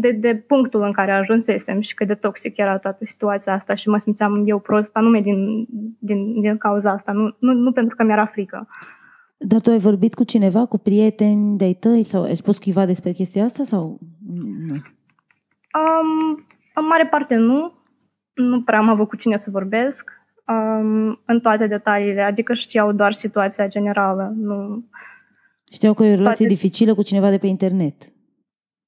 de, 0.00 0.10
de 0.10 0.34
punctul 0.34 0.82
în 0.82 0.92
care 0.92 1.12
ajunsesem 1.12 1.80
și 1.80 1.94
cât 1.94 2.06
de 2.06 2.14
toxic 2.14 2.56
era 2.56 2.78
toată 2.78 3.04
situația 3.04 3.52
asta 3.52 3.74
și 3.74 3.88
mă 3.88 3.98
simțeam 3.98 4.42
eu 4.46 4.58
prost, 4.58 4.96
anume 4.96 5.20
din, 5.20 5.66
din, 5.98 6.40
din 6.40 6.56
cauza 6.56 6.90
asta, 6.90 7.12
nu, 7.12 7.36
nu, 7.38 7.52
nu 7.52 7.72
pentru 7.72 7.96
că 7.96 8.02
mi-era 8.02 8.24
frică. 8.24 8.68
Dar 9.38 9.60
tu 9.60 9.70
ai 9.70 9.78
vorbit 9.78 10.14
cu 10.14 10.24
cineva, 10.24 10.66
cu 10.66 10.78
prieteni 10.78 11.56
de-ai 11.56 11.74
tăi 11.74 12.04
sau 12.04 12.22
ai 12.22 12.36
spus 12.36 12.58
cuiva 12.58 12.86
despre 12.86 13.10
chestia 13.10 13.44
asta 13.44 13.62
sau 13.64 13.98
nu? 14.66 14.74
Um, 14.74 16.46
în 16.74 16.86
mare 16.88 17.06
parte 17.06 17.34
nu. 17.34 17.72
Nu 18.34 18.62
prea 18.62 18.78
am 18.78 18.88
avut 18.88 19.08
cu 19.08 19.16
cine 19.16 19.36
să 19.36 19.50
vorbesc 19.50 20.10
um, 20.46 21.20
în 21.26 21.40
toate 21.40 21.66
detaliile, 21.66 22.22
adică 22.22 22.52
știau 22.52 22.92
doar 22.92 23.12
situația 23.12 23.66
generală. 23.66 24.32
Nu... 24.36 24.84
Știau 25.72 25.94
că 25.94 26.04
e 26.04 26.12
o 26.12 26.14
relație 26.14 26.46
toate... 26.46 26.54
dificilă 26.54 26.94
cu 26.94 27.02
cineva 27.02 27.30
de 27.30 27.38
pe 27.38 27.46
internet. 27.46 28.12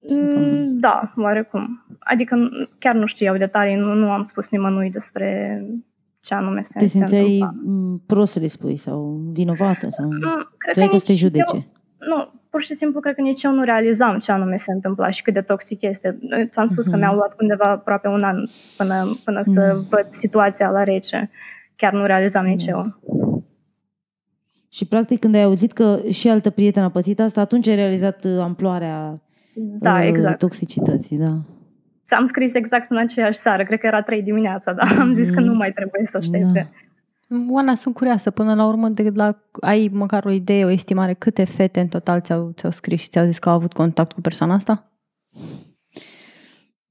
Mm, 0.09 0.79
da, 0.79 1.13
oarecum. 1.17 1.85
Adică 1.99 2.37
chiar 2.79 2.95
nu 2.95 3.07
știau 3.07 3.37
detalii, 3.37 3.75
nu, 3.75 3.95
nu 3.95 4.11
am 4.11 4.23
spus 4.23 4.51
nimănui 4.51 4.91
despre 4.91 5.61
ce 6.21 6.35
anume 6.35 6.63
se 6.63 6.79
Te 6.79 6.87
simțeai 6.87 7.49
prost 8.07 8.33
să 8.33 8.39
le 8.39 8.47
spui 8.47 8.77
sau 8.77 9.21
vinovată? 9.33 9.89
Sau... 9.91 10.07
Mm, 10.07 10.49
cred 10.57 10.75
Crei 10.75 10.87
că, 10.87 10.93
că 10.93 10.99
să 10.99 11.07
te 11.07 11.19
judece? 11.19 11.55
Eu, 11.55 11.65
nu, 11.99 12.33
pur 12.51 12.63
și 12.63 12.75
simplu 12.75 13.01
cred 13.01 13.15
că 13.15 13.21
nici 13.21 13.43
eu 13.43 13.53
nu 13.53 13.63
realizam 13.63 14.19
ce 14.19 14.33
anume 14.33 14.57
se 14.57 14.73
întâmpla 14.73 15.11
și 15.11 15.23
cât 15.23 15.35
de 15.35 15.41
toxic 15.41 15.83
este. 15.83 16.19
Ți-am 16.51 16.67
spus 16.67 16.85
uh-huh. 16.85 16.91
că 16.91 16.97
mhm. 16.97 17.01
mi-au 17.01 17.15
luat 17.15 17.35
undeva 17.41 17.71
aproape 17.71 18.09
un 18.09 18.23
an 18.23 18.47
până, 18.77 19.19
până 19.25 19.41
uh-huh. 19.41 19.53
să 19.53 19.73
mhm. 19.75 19.89
văd 19.89 20.07
situația 20.11 20.71
la 20.71 20.85
rece. 20.85 21.31
Chiar 21.77 21.93
nu 21.93 22.07
realizam 22.07 22.45
nici 22.45 22.63
uh-huh. 22.63 22.71
eu. 22.71 23.01
Și 24.69 24.87
practic 24.87 25.21
când 25.21 25.35
ai 25.35 25.43
auzit 25.43 25.73
că 25.73 25.99
și 26.11 26.29
altă 26.29 26.51
prietenă 26.51 26.87
a 26.87 26.91
pățit 26.91 27.21
asta, 27.21 27.41
atunci 27.41 27.69
ai 27.69 27.75
realizat 27.75 28.25
uh, 28.25 28.39
amploarea 28.39 29.23
da, 29.55 29.95
uh, 29.95 30.07
exact. 30.07 30.39
toxicității, 30.39 31.17
da. 31.17 31.41
Ți-am 32.07 32.25
scris 32.25 32.55
exact 32.55 32.91
în 32.91 32.97
aceeași 32.97 33.39
seară, 33.39 33.65
cred 33.65 33.79
că 33.79 33.87
era 33.87 34.03
trei 34.03 34.23
dimineața, 34.23 34.73
dar 34.73 34.97
am 34.99 35.13
zis 35.13 35.31
că 35.31 35.41
nu 35.41 35.55
mai 35.55 35.73
trebuie 35.73 36.07
să 36.07 36.17
aștepte. 36.17 36.71
Da. 37.29 37.37
Oana, 37.49 37.75
sunt 37.75 37.95
curioasă, 37.95 38.31
până 38.31 38.55
la 38.55 38.67
urmă, 38.67 38.89
de 38.89 39.11
la, 39.15 39.45
ai 39.61 39.91
măcar 39.93 40.25
o 40.25 40.31
idee, 40.31 40.65
o 40.65 40.71
estimare, 40.71 41.15
câte 41.15 41.45
fete 41.45 41.81
în 41.81 41.87
total 41.87 42.21
ți-au, 42.21 42.53
ți-au 42.57 42.71
scris 42.71 43.01
și 43.01 43.09
ți-au 43.09 43.27
zis 43.27 43.39
că 43.39 43.49
au 43.49 43.55
avut 43.55 43.73
contact 43.73 44.13
cu 44.13 44.21
persoana 44.21 44.55
asta? 44.55 44.91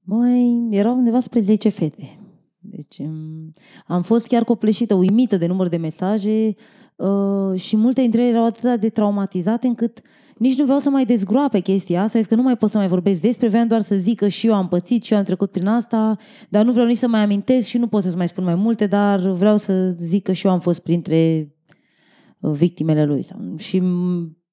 Mai 0.00 0.68
erau 0.70 0.96
undeva 0.96 1.20
spre 1.20 1.40
10 1.40 1.68
fete. 1.68 2.18
Deci 2.58 2.98
um, 2.98 3.52
am 3.86 4.02
fost 4.02 4.26
chiar 4.26 4.44
copleșită, 4.44 4.94
uimită 4.94 5.36
de 5.36 5.46
număr 5.46 5.68
de 5.68 5.76
mesaje 5.76 6.54
uh, 6.96 7.60
și 7.60 7.76
multe 7.76 8.00
dintre 8.00 8.22
ele 8.22 8.30
erau 8.30 8.44
atât 8.44 8.80
de 8.80 8.88
traumatizate 8.88 9.66
încât 9.66 9.98
uh, 9.98 10.04
nici 10.40 10.58
nu 10.58 10.64
vreau 10.64 10.78
să 10.78 10.90
mai 10.90 11.04
dezgroape 11.04 11.60
chestia 11.60 12.02
asta, 12.02 12.18
că 12.28 12.34
nu 12.34 12.42
mai 12.42 12.56
pot 12.56 12.70
să 12.70 12.78
mai 12.78 12.88
vorbesc 12.88 13.20
despre, 13.20 13.48
vreau 13.48 13.66
doar 13.66 13.80
să 13.80 13.96
zic 13.96 14.18
că 14.18 14.28
și 14.28 14.46
eu 14.46 14.54
am 14.54 14.68
pățit 14.68 15.02
și 15.02 15.12
eu 15.12 15.18
am 15.18 15.24
trecut 15.24 15.50
prin 15.50 15.66
asta, 15.66 16.16
dar 16.48 16.64
nu 16.64 16.72
vreau 16.72 16.86
nici 16.86 16.96
să 16.96 17.08
mai 17.08 17.20
amintesc 17.20 17.66
și 17.66 17.78
nu 17.78 17.86
pot 17.86 18.02
să 18.02 18.16
mai 18.16 18.28
spun 18.28 18.44
mai 18.44 18.54
multe, 18.54 18.86
dar 18.86 19.20
vreau 19.20 19.56
să 19.56 19.90
zic 19.98 20.22
că 20.22 20.32
și 20.32 20.46
eu 20.46 20.52
am 20.52 20.60
fost 20.60 20.82
printre 20.82 21.52
uh, 22.40 22.50
victimele 22.52 23.04
lui. 23.04 23.26
Și 23.56 23.82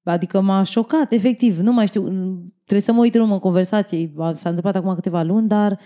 Adică 0.02 0.40
m-a 0.40 0.62
șocat, 0.62 1.12
efectiv. 1.12 1.58
Nu 1.58 1.72
mai 1.72 1.86
știu, 1.86 2.02
trebuie 2.54 2.80
să 2.80 2.92
mă 2.92 3.00
uit 3.00 3.14
în 3.14 3.20
urmă 3.20 3.32
în 3.32 3.38
conversație. 3.38 4.12
S-a 4.16 4.48
întâmplat 4.48 4.76
acum 4.76 4.94
câteva 4.94 5.22
luni, 5.22 5.48
dar 5.48 5.78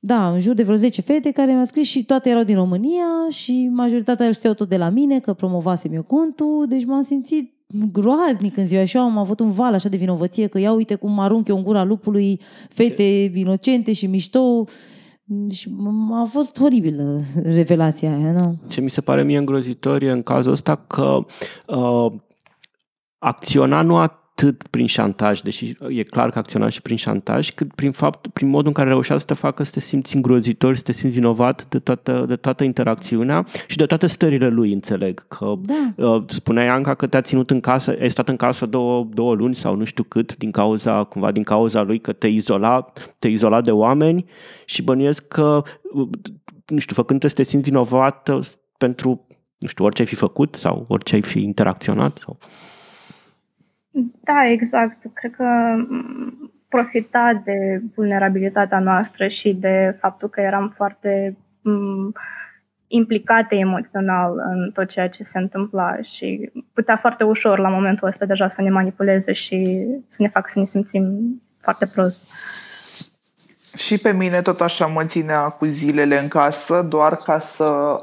da, 0.00 0.32
în 0.32 0.40
jur 0.40 0.54
de 0.54 0.62
vreo 0.62 0.76
10 0.76 1.00
fete 1.00 1.30
care 1.30 1.52
mi-au 1.52 1.64
scris 1.64 1.88
și 1.88 2.04
toate 2.04 2.28
erau 2.28 2.42
din 2.42 2.54
România 2.54 3.28
și 3.28 3.68
majoritatea 3.72 4.32
știau 4.32 4.54
tot 4.54 4.68
de 4.68 4.76
la 4.76 4.88
mine 4.88 5.20
că 5.20 5.32
promovasem 5.32 5.92
eu 5.92 6.02
contul, 6.02 6.66
deci 6.68 6.84
m-am 6.84 7.02
simțit 7.02 7.55
groaznic 7.92 8.56
în 8.56 8.66
ziua 8.66 8.84
și 8.84 8.96
eu 8.96 9.02
am 9.02 9.18
avut 9.18 9.40
un 9.40 9.50
val 9.50 9.74
așa 9.74 9.88
de 9.88 9.96
vinovăție 9.96 10.46
că 10.46 10.58
ia 10.58 10.72
uite 10.72 10.94
cum 10.94 11.18
arunc 11.18 11.48
eu 11.48 11.56
în 11.56 11.62
gura 11.62 11.84
lupului 11.84 12.40
fete 12.68 13.30
Ce? 13.32 13.38
inocente 13.38 13.92
și 13.92 14.06
mișto 14.06 14.64
și 15.50 15.74
a 16.12 16.24
fost 16.24 16.60
oribilă 16.60 17.20
revelația 17.42 18.16
aia, 18.16 18.32
nu? 18.32 18.58
Ce 18.68 18.80
mi 18.80 18.90
se 18.90 19.00
pare 19.00 19.22
mie 19.22 19.38
îngrozitor 19.38 20.02
e 20.02 20.10
în 20.10 20.22
cazul 20.22 20.52
ăsta 20.52 20.76
că 20.76 21.24
uh, 21.66 22.12
acționa 23.18 23.82
nu 23.82 23.96
a 23.96 24.25
atât 24.36 24.66
prin 24.70 24.86
șantaj, 24.86 25.40
deși 25.40 25.76
e 25.88 26.02
clar 26.02 26.30
că 26.30 26.38
acționa 26.38 26.68
și 26.68 26.82
prin 26.82 26.96
șantaj, 26.96 27.50
cât 27.50 27.74
prin 27.74 27.92
fapt, 27.92 28.26
prin 28.26 28.48
modul 28.48 28.66
în 28.66 28.72
care 28.72 28.88
reușea 28.88 29.18
să 29.18 29.24
te 29.24 29.34
facă 29.34 29.62
să 29.62 29.70
te 29.70 29.80
simți 29.80 30.16
îngrozitor, 30.16 30.74
să 30.74 30.82
te 30.82 30.92
simți 30.92 31.16
vinovat 31.16 31.66
de 31.68 31.78
toată, 31.78 32.24
de 32.28 32.36
toată 32.36 32.64
interacțiunea 32.64 33.46
și 33.66 33.76
de 33.76 33.86
toate 33.86 34.06
stările 34.06 34.48
lui, 34.48 34.72
înțeleg. 34.72 35.26
Că 35.28 35.54
da. 35.60 36.06
uh, 36.06 36.22
spunea 36.26 36.74
Anca 36.74 36.94
că 36.94 37.06
te-a 37.06 37.20
ținut 37.20 37.50
în 37.50 37.60
casă, 37.60 37.96
ai 38.00 38.10
stat 38.10 38.28
în 38.28 38.36
casă 38.36 38.66
două, 38.66 39.08
două 39.12 39.34
luni 39.34 39.54
sau 39.54 39.74
nu 39.74 39.84
știu 39.84 40.02
cât, 40.02 40.36
din 40.36 40.50
cauza, 40.50 41.04
cumva 41.04 41.32
din 41.32 41.42
cauza 41.42 41.82
lui 41.82 41.98
că 41.98 42.12
te 42.12 42.26
izola, 42.26 42.92
te 43.18 43.28
izola 43.28 43.60
de 43.60 43.70
oameni 43.70 44.24
și 44.64 44.82
bănuiesc 44.82 45.28
că, 45.28 45.62
uh, 45.92 46.08
nu 46.66 46.78
știu, 46.78 46.94
făcând 46.94 47.22
să 47.22 47.34
te 47.34 47.42
simți 47.42 47.68
vinovat 47.68 48.30
pentru, 48.78 49.26
nu 49.58 49.68
știu, 49.68 49.84
orice 49.84 50.00
ai 50.00 50.08
fi 50.08 50.14
făcut 50.14 50.54
sau 50.54 50.84
orice 50.88 51.14
ai 51.14 51.22
fi 51.22 51.42
interacționat 51.42 52.18
sau... 52.24 52.38
Da, 53.98 54.46
exact. 54.46 55.10
Cred 55.14 55.34
că 55.34 55.44
mm, 55.88 56.52
profita 56.68 57.42
de 57.44 57.82
vulnerabilitatea 57.94 58.78
noastră 58.78 59.28
și 59.28 59.54
de 59.54 59.96
faptul 60.00 60.28
că 60.28 60.40
eram 60.40 60.72
foarte 60.76 61.36
mm, 61.62 62.12
implicate 62.86 63.54
emoțional 63.54 64.32
în 64.38 64.70
tot 64.74 64.88
ceea 64.88 65.08
ce 65.08 65.22
se 65.22 65.38
întâmpla 65.38 66.00
și 66.02 66.50
putea 66.72 66.96
foarte 66.96 67.24
ușor 67.24 67.58
la 67.58 67.68
momentul 67.68 68.08
ăsta 68.08 68.24
deja 68.24 68.48
să 68.48 68.62
ne 68.62 68.70
manipuleze 68.70 69.32
și 69.32 69.86
să 70.08 70.22
ne 70.22 70.28
facă 70.28 70.46
să 70.50 70.58
ne 70.58 70.64
simțim 70.64 71.04
foarte 71.60 71.86
prost. 71.86 72.22
Și 73.76 73.98
pe 73.98 74.12
mine 74.12 74.42
tot 74.42 74.60
așa 74.60 74.86
mă 74.86 75.04
ținea 75.04 75.48
cu 75.48 75.64
zilele 75.64 76.20
în 76.20 76.28
casă, 76.28 76.82
doar 76.82 77.16
ca 77.16 77.38
să 77.38 78.00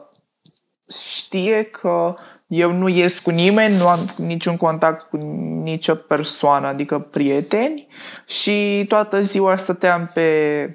știe 0.90 1.64
că 1.64 2.16
eu 2.54 2.72
nu 2.72 2.88
ies 2.88 3.20
cu 3.20 3.30
nimeni, 3.30 3.76
nu 3.76 3.88
am 3.88 4.00
niciun 4.18 4.58
contact 4.58 5.10
cu 5.10 5.18
nicio 5.64 5.96
persoană, 5.96 6.68
adică 6.68 7.00
prieteni 7.00 7.88
și 8.26 8.86
toată 8.88 9.22
ziua 9.22 9.58
stăteam 9.58 10.12
pe 10.14 10.70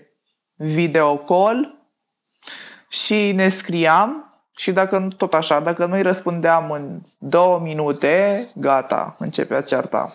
video 0.56 1.16
call 1.16 1.88
și 2.88 3.32
ne 3.32 3.48
scriam 3.48 4.40
și 4.56 4.72
dacă 4.72 5.08
tot 5.16 5.34
așa, 5.34 5.60
dacă 5.60 5.86
nu-i 5.86 6.02
răspundeam 6.02 6.70
în 6.70 7.00
două 7.18 7.58
minute, 7.58 8.46
gata, 8.54 9.16
începea 9.18 9.60
cearta. 9.60 10.12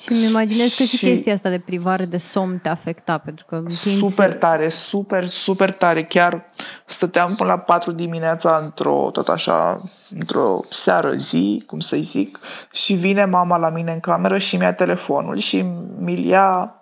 Și 0.00 0.12
îmi 0.12 0.24
imaginez 0.24 0.74
că 0.74 0.82
și, 0.82 0.96
și 0.96 1.06
chestia 1.06 1.32
asta 1.32 1.48
de 1.48 1.58
privare 1.58 2.04
de 2.04 2.16
somn 2.16 2.58
te 2.58 2.68
afecta, 2.68 3.18
pentru 3.18 3.44
că 3.48 3.62
Super 3.98 4.34
tare, 4.34 4.68
super, 4.68 5.26
super 5.26 5.72
tare. 5.72 6.04
Chiar 6.04 6.50
stăteam 6.86 7.34
până 7.34 7.50
la 7.50 7.58
4 7.58 7.92
dimineața 7.92 8.60
într-o, 8.62 9.08
tot 9.12 9.28
așa, 9.28 9.82
într-o 10.18 10.60
seară 10.68 11.12
zi, 11.12 11.62
cum 11.66 11.80
să-i 11.80 12.02
zic, 12.02 12.38
și 12.72 12.94
vine 12.94 13.24
mama 13.24 13.56
la 13.56 13.68
mine 13.68 13.92
în 13.92 14.00
cameră 14.00 14.38
și 14.38 14.56
mi-a 14.56 14.74
telefonul 14.74 15.38
și 15.38 15.64
mi-l 15.98 16.24
ia 16.24 16.74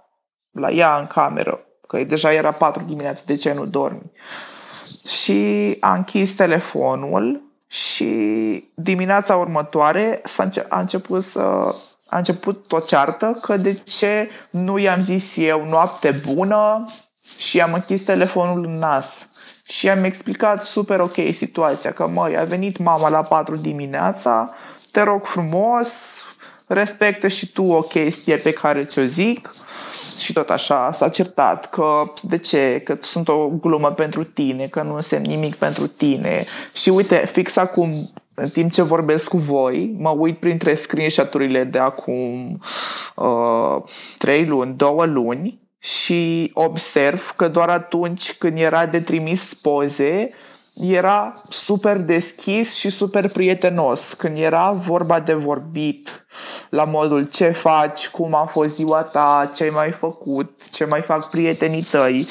la 0.51 0.71
ea 0.71 0.97
în 0.99 1.07
cameră, 1.07 1.61
că 1.87 2.05
deja 2.05 2.33
era 2.33 2.53
4 2.53 2.83
dimineața, 2.83 3.23
de 3.27 3.35
ce 3.35 3.53
nu 3.53 3.67
dormi? 3.67 4.13
Și 5.07 5.77
a 5.81 5.95
închis 5.95 6.35
telefonul 6.35 7.43
și 7.67 8.05
dimineața 8.75 9.37
următoare 9.37 10.21
s-a 10.25 10.43
înce- 10.43 10.67
a 10.69 10.81
început 10.81 11.23
să 11.23 11.75
a 12.09 12.17
început 12.17 12.73
o 12.73 12.79
ceartă 12.79 13.39
că 13.43 13.57
de 13.57 13.75
ce 13.75 14.31
nu 14.51 14.79
i-am 14.79 15.01
zis 15.01 15.37
eu 15.37 15.67
noapte 15.69 16.21
bună 16.33 16.87
și 17.39 17.61
am 17.61 17.73
închis 17.73 18.03
telefonul 18.03 18.65
în 18.65 18.79
nas. 18.79 19.29
Și 19.63 19.89
am 19.89 20.05
explicat 20.05 20.65
super 20.65 21.01
ok 21.01 21.17
situația, 21.33 21.93
că 21.93 22.07
măi, 22.07 22.37
a 22.37 22.45
venit 22.45 22.79
mama 22.79 23.09
la 23.09 23.23
4 23.23 23.57
dimineața, 23.57 24.55
te 24.91 25.03
rog 25.03 25.27
frumos, 25.27 26.23
respectă 26.67 27.29
și 27.29 27.53
tu 27.53 27.65
o 27.65 27.81
chestie 27.81 28.37
pe 28.37 28.53
care 28.53 28.85
ți-o 28.85 29.03
zic. 29.03 29.55
Și 30.19 30.33
tot 30.33 30.51
așa 30.51 30.91
s-a 30.93 31.09
certat 31.09 31.71
că 31.71 32.13
de 32.23 32.39
ce, 32.39 32.81
că 32.85 32.97
sunt 33.01 33.29
o 33.29 33.49
glumă 33.49 33.91
pentru 33.91 34.25
tine, 34.25 34.67
că 34.67 34.83
nu 34.83 34.95
însemn 34.95 35.25
nimic 35.25 35.55
pentru 35.55 35.87
tine. 35.87 36.45
Și 36.73 36.89
uite, 36.89 37.17
fix 37.17 37.57
acum 37.57 38.11
în 38.41 38.49
timp 38.49 38.73
ce 38.73 38.83
vorbesc 38.83 39.29
cu 39.29 39.39
voi, 39.39 39.95
mă 39.99 40.11
uit 40.11 40.39
printre 40.39 40.75
screenshot-urile 40.75 41.65
de 41.65 41.79
acum 41.79 42.59
uh, 43.15 43.83
3 44.19 44.47
luni, 44.47 44.75
2 44.77 44.91
luni 45.07 45.61
și 45.79 46.51
observ 46.55 47.33
că 47.37 47.49
doar 47.49 47.69
atunci 47.69 48.35
când 48.35 48.59
era 48.59 48.87
de 48.87 49.01
trimis 49.01 49.55
poze, 49.55 50.31
era 50.81 51.43
super 51.49 51.97
deschis 51.97 52.75
și 52.75 52.91
super 52.91 53.29
prietenos. 53.29 54.13
Când 54.13 54.39
era 54.39 54.71
vorba 54.71 55.21
de 55.21 55.33
vorbit 55.33 56.27
la 56.71 56.85
modul 56.85 57.25
ce 57.25 57.51
faci, 57.51 58.09
cum 58.09 58.35
a 58.35 58.45
fost 58.45 58.75
ziua 58.75 59.03
ta, 59.03 59.51
ce 59.55 59.63
ai 59.63 59.71
mai 59.71 59.91
făcut, 59.91 60.71
ce 60.71 60.85
mai 60.85 61.01
fac 61.01 61.31
prietenii 61.31 61.83
tăi, 61.83 62.27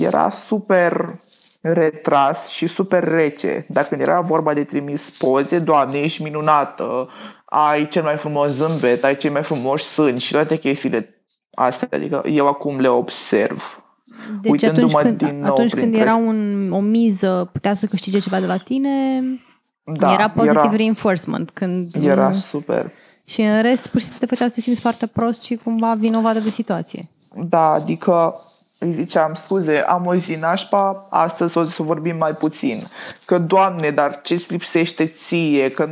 era 0.00 0.30
super 0.30 1.18
retras 1.60 2.48
și 2.48 2.66
super 2.66 3.04
rece. 3.04 3.64
Dacă 3.68 3.96
era 3.98 4.20
vorba 4.20 4.54
de 4.54 4.64
trimis 4.64 5.10
poze, 5.18 5.58
Doamne, 5.58 5.98
ești 5.98 6.22
minunată, 6.22 7.08
ai 7.44 7.88
cel 7.88 8.02
mai 8.02 8.16
frumos 8.16 8.52
zâmbet, 8.52 9.04
ai 9.04 9.16
cei 9.16 9.30
mai 9.30 9.42
frumoși 9.42 9.84
sâni 9.84 10.18
și 10.18 10.32
toate 10.32 10.56
chestiile 10.56 11.24
astea. 11.54 11.88
Adică 11.90 12.22
eu 12.24 12.46
acum 12.46 12.80
le 12.80 12.88
observ. 12.88 13.82
Deci 14.40 14.62
atunci 14.62 14.92
când, 14.92 15.16
din 15.16 15.38
nou 15.38 15.50
atunci 15.50 15.74
când 15.74 15.94
era 15.94 16.14
un, 16.14 16.70
o 16.72 16.80
miză, 16.80 17.50
putea 17.52 17.74
să 17.74 17.86
câștige 17.86 18.18
ceva 18.18 18.40
de 18.40 18.46
la 18.46 18.56
tine, 18.56 19.22
da, 19.84 20.12
era 20.12 20.28
positive 20.28 20.66
era, 20.66 20.76
reinforcement. 20.76 21.50
Când, 21.50 21.96
era 22.00 22.32
super. 22.32 22.92
Și 23.24 23.40
în 23.40 23.62
rest, 23.62 23.86
pur 23.86 24.00
și 24.00 24.06
simplu 24.06 24.26
te 24.26 24.34
făcea 24.34 24.48
să 24.48 24.54
te 24.54 24.60
simți 24.60 24.80
foarte 24.80 25.06
prost 25.06 25.42
și 25.42 25.54
cumva 25.54 25.94
vinovată 25.94 26.38
de 26.38 26.48
situație. 26.48 27.08
Da, 27.48 27.70
adică 27.70 28.40
îi 28.82 28.92
ziceam, 28.92 29.34
scuze, 29.34 29.78
am 29.78 30.06
o 30.06 30.14
zi 30.14 30.34
nașpa, 30.34 31.06
astăzi 31.10 31.58
o 31.58 31.64
să 31.64 31.82
vorbim 31.82 32.16
mai 32.16 32.32
puțin. 32.32 32.86
Că, 33.24 33.38
Doamne, 33.38 33.90
dar 33.90 34.20
ce-ți 34.22 34.52
lipsește 34.52 35.06
ție, 35.06 35.70
că 35.70 35.88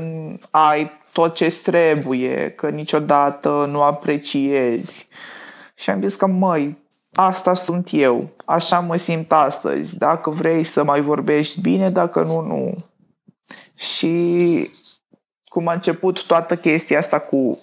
ai 0.50 0.90
tot 1.12 1.34
ce 1.34 1.60
trebuie, 1.62 2.50
că 2.56 2.68
niciodată 2.68 3.68
nu 3.70 3.82
apreciezi. 3.82 5.08
Și 5.74 5.90
am 5.90 6.00
zis 6.00 6.14
că, 6.14 6.26
măi, 6.26 6.78
asta 7.14 7.54
sunt 7.54 7.88
eu, 7.92 8.28
așa 8.44 8.80
mă 8.80 8.96
simt 8.96 9.32
astăzi. 9.32 9.96
Dacă 9.96 10.30
vrei 10.30 10.64
să 10.64 10.84
mai 10.84 11.00
vorbești 11.00 11.60
bine, 11.60 11.90
dacă 11.90 12.22
nu, 12.22 12.40
nu. 12.40 12.76
Și 13.74 14.70
cum 15.44 15.68
a 15.68 15.72
început 15.72 16.26
toată 16.26 16.56
chestia 16.56 16.98
asta 16.98 17.18
cu 17.18 17.58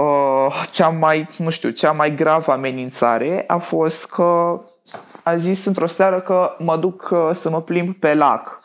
uh, 0.00 0.66
cea 0.70 0.88
mai, 0.88 1.28
nu 1.38 1.50
știu, 1.50 1.70
cea 1.70 1.92
mai 1.92 2.14
gravă 2.14 2.52
amenințare 2.52 3.44
a 3.46 3.58
fost 3.58 4.06
că 4.06 4.60
a 5.22 5.36
zis 5.36 5.64
într-o 5.64 5.86
seară 5.86 6.20
că 6.20 6.54
mă 6.58 6.76
duc 6.76 7.08
uh, 7.12 7.28
să 7.32 7.50
mă 7.50 7.62
plimb 7.62 7.94
pe 7.94 8.14
lac 8.14 8.60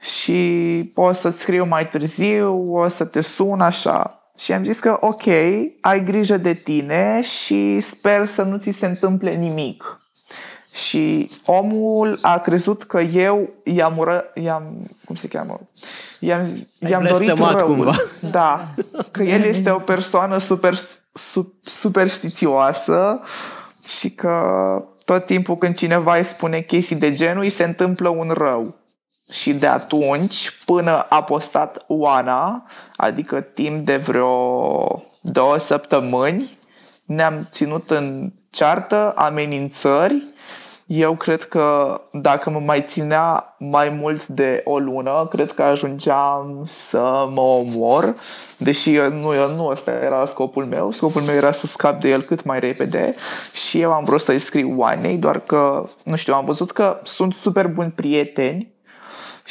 și 0.00 0.92
o 0.94 1.12
să-ți 1.12 1.40
scriu 1.40 1.64
mai 1.64 1.88
târziu, 1.88 2.72
o 2.72 2.88
să 2.88 3.04
te 3.04 3.20
sun 3.20 3.60
așa. 3.60 4.16
Și 4.38 4.52
am 4.52 4.64
zis 4.64 4.78
că 4.78 4.96
ok, 5.00 5.26
ai 5.80 6.04
grijă 6.04 6.36
de 6.36 6.52
tine 6.52 7.20
și 7.22 7.80
sper 7.80 8.24
să 8.24 8.42
nu 8.42 8.58
ți 8.58 8.70
se 8.70 8.86
întâmple 8.86 9.34
nimic. 9.34 10.01
Și 10.72 11.30
omul 11.44 12.18
a 12.22 12.38
crezut 12.38 12.82
că 12.82 13.00
eu 13.00 13.50
i-am, 13.64 13.98
ură, 13.98 14.24
i-am 14.34 14.90
cum 15.04 15.16
se 15.16 15.28
cheamă, 15.28 15.60
i-am, 16.20 16.68
i-am 16.78 17.02
dorit 17.02 17.36
răul. 17.36 17.56
cumva. 17.62 17.94
Da, 18.30 18.68
că 19.10 19.22
el 19.22 19.42
este 19.42 19.70
o 19.70 19.78
persoană 19.78 20.38
super, 20.38 20.74
super 21.12 21.44
superstițioasă 21.62 23.20
și 23.84 24.10
că 24.10 24.40
tot 25.04 25.26
timpul 25.26 25.56
când 25.56 25.74
cineva 25.74 26.16
îi 26.16 26.24
spune 26.24 26.60
chestii 26.60 26.96
de 26.96 27.12
genul, 27.12 27.42
îi 27.42 27.48
se 27.48 27.64
întâmplă 27.64 28.08
un 28.08 28.30
rău. 28.30 28.74
Și 29.30 29.52
de 29.54 29.66
atunci, 29.66 30.62
până 30.64 31.00
a 31.00 31.22
postat 31.22 31.84
Oana, 31.86 32.66
adică 32.96 33.40
timp 33.40 33.86
de 33.86 33.96
vreo 33.96 35.02
două 35.20 35.58
săptămâni, 35.58 36.58
ne-am 37.04 37.48
ținut 37.50 37.90
în 37.90 38.32
ceartă, 38.50 39.12
amenințări. 39.16 40.22
Eu 40.94 41.14
cred 41.14 41.42
că 41.42 42.00
dacă 42.10 42.50
mă 42.50 42.58
mai 42.58 42.82
ținea 42.82 43.54
mai 43.58 43.88
mult 43.88 44.26
de 44.26 44.60
o 44.64 44.78
lună, 44.78 45.26
cred 45.30 45.52
că 45.52 45.62
ajungeam 45.62 46.60
să 46.64 47.28
mă 47.34 47.40
omor, 47.40 48.14
deși 48.56 48.94
eu, 48.94 49.10
nu, 49.10 49.34
eu, 49.34 49.54
nu 49.54 49.66
ăsta 49.66 49.90
era 49.90 50.24
scopul 50.24 50.64
meu. 50.64 50.90
Scopul 50.90 51.22
meu 51.22 51.34
era 51.34 51.50
să 51.50 51.66
scap 51.66 52.00
de 52.00 52.08
el 52.08 52.22
cât 52.22 52.44
mai 52.44 52.60
repede 52.60 53.14
și 53.52 53.80
eu 53.80 53.92
am 53.92 54.04
vrut 54.04 54.20
să-i 54.20 54.38
scriu 54.38 54.74
Oanei, 54.76 55.16
doar 55.16 55.40
că, 55.40 55.84
nu 56.04 56.16
știu, 56.16 56.34
am 56.34 56.44
văzut 56.44 56.72
că 56.72 57.00
sunt 57.02 57.34
super 57.34 57.66
buni 57.66 57.90
prieteni 57.90 58.71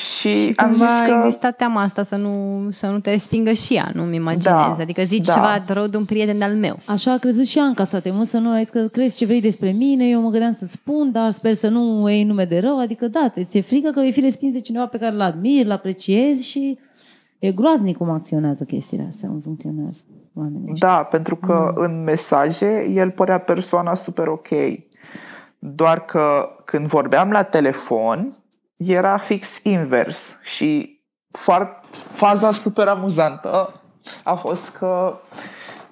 și, 0.01 0.43
și 0.43 0.53
am 0.55 0.73
zis 0.73 0.83
că... 1.05 1.13
exista 1.17 1.51
teama 1.51 1.81
asta 1.81 2.03
să 2.03 2.15
nu, 2.15 2.67
să 2.71 2.87
nu 2.87 2.99
te 2.99 3.09
respingă 3.11 3.51
și 3.51 3.73
ea, 3.75 3.91
nu-mi 3.93 4.15
imaginez. 4.15 4.43
Da, 4.43 4.75
adică 4.79 5.01
zici 5.03 5.25
da. 5.25 5.33
ceva 5.33 5.63
rău 5.67 5.87
de 5.87 5.97
un 5.97 6.05
prieten 6.05 6.41
al 6.41 6.53
meu. 6.55 6.79
Așa 6.85 7.11
a 7.11 7.17
crezut 7.17 7.45
și 7.45 7.59
Anca 7.59 7.83
să 7.83 7.99
te 7.99 8.11
mult 8.11 8.27
să 8.27 8.37
nu 8.37 8.51
ai 8.51 8.63
că 8.63 8.79
crezi 8.87 9.17
ce 9.17 9.25
vrei 9.25 9.41
despre 9.41 9.71
mine, 9.71 10.07
eu 10.07 10.21
mă 10.21 10.29
gândeam 10.29 10.53
să-ți 10.59 10.71
spun, 10.71 11.11
dar 11.11 11.29
sper 11.29 11.53
să 11.53 11.67
nu 11.67 12.09
iei 12.09 12.23
nume 12.23 12.45
de 12.45 12.59
rău. 12.59 12.79
Adică 12.79 13.07
da, 13.07 13.33
ți-e 13.43 13.61
frică 13.61 13.89
că 13.89 13.99
vei 13.99 14.11
fi 14.11 14.19
respins 14.19 14.53
de 14.53 14.59
cineva 14.61 14.85
pe 14.85 14.97
care 14.97 15.15
l 15.15 15.21
admiri, 15.21 15.67
l 15.67 15.71
apreciezi 15.71 16.47
și 16.47 16.77
e 17.39 17.51
groaznic 17.51 17.97
cum 17.97 18.09
acționează 18.09 18.63
chestiile 18.63 19.05
astea, 19.07 19.29
cum 19.29 19.39
funcționează. 19.39 20.01
oamenii 20.33 20.71
ăștia. 20.71 20.87
Da, 20.87 21.03
pentru 21.03 21.35
că 21.35 21.73
Mm. 21.75 21.83
în 21.83 22.03
mesaje 22.03 22.87
el 22.93 23.09
părea 23.11 23.37
persoana 23.39 23.93
super 23.93 24.27
ok. 24.27 24.47
Doar 25.59 26.05
că 26.05 26.49
când 26.65 26.85
vorbeam 26.87 27.29
la 27.31 27.43
telefon, 27.43 28.35
era 28.85 29.17
fix 29.17 29.59
invers. 29.63 30.37
Și 30.41 30.99
foarte, 31.31 31.87
faza 32.13 32.51
super 32.51 32.87
amuzantă 32.87 33.81
a 34.23 34.33
fost 34.33 34.77
că 34.77 35.19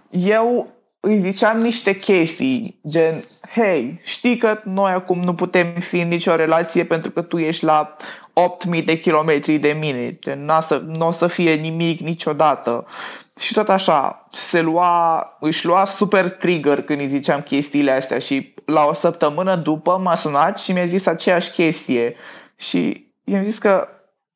eu 0.10 0.68
îi 1.00 1.20
ziceam 1.20 1.58
niște 1.58 1.96
chestii, 1.96 2.80
gen, 2.90 3.24
hei, 3.54 4.02
știi 4.04 4.38
că 4.38 4.60
noi 4.64 4.92
acum 4.92 5.20
nu 5.20 5.34
putem 5.34 5.74
fi 5.80 6.00
în 6.00 6.08
nicio 6.08 6.36
relație 6.36 6.84
pentru 6.84 7.12
că 7.12 7.22
tu 7.22 7.38
ești 7.38 7.64
la 7.64 7.96
8000 8.34 8.82
de 8.82 9.00
kilometri 9.00 9.58
de 9.58 9.78
mine, 9.80 10.18
gen, 10.22 10.46
n-a 10.46 10.60
să, 10.60 10.84
nu 10.86 11.08
o 11.08 11.12
să 11.12 11.28
fie 11.28 11.54
nimic 11.54 12.00
niciodată. 12.00 12.86
Și 13.40 13.54
tot 13.54 13.70
așa, 13.70 14.28
se 14.32 14.62
lua, 14.62 15.26
își 15.40 15.66
lua 15.66 15.86
super 15.86 16.30
trigger 16.30 16.82
când 16.82 17.00
îi 17.00 17.08
ziceam 17.08 17.42
chestiile 17.42 17.92
astea 17.92 18.20
și 18.20 18.54
la 18.66 18.86
o 18.86 18.94
săptămână 18.94 19.56
după 19.56 20.00
m-a 20.04 20.16
sunat 20.16 20.60
și 20.60 20.72
mi-a 20.72 20.86
zis 20.86 21.06
aceeași 21.06 21.52
chestie. 21.52 22.16
Și 22.60 23.12
i-am 23.24 23.44
zis 23.44 23.58
că, 23.58 23.88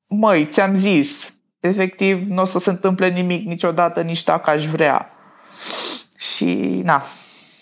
măi, 0.07 0.47
ți-am 0.51 0.75
zis, 0.75 1.33
efectiv 1.59 2.27
nu 2.29 2.41
o 2.41 2.45
să 2.45 2.59
se 2.59 2.69
întâmple 2.69 3.09
nimic 3.09 3.45
niciodată, 3.47 4.01
nici 4.01 4.23
dacă 4.23 4.49
aș 4.49 4.65
vrea. 4.67 5.09
Și, 6.17 6.81
na, 6.83 7.03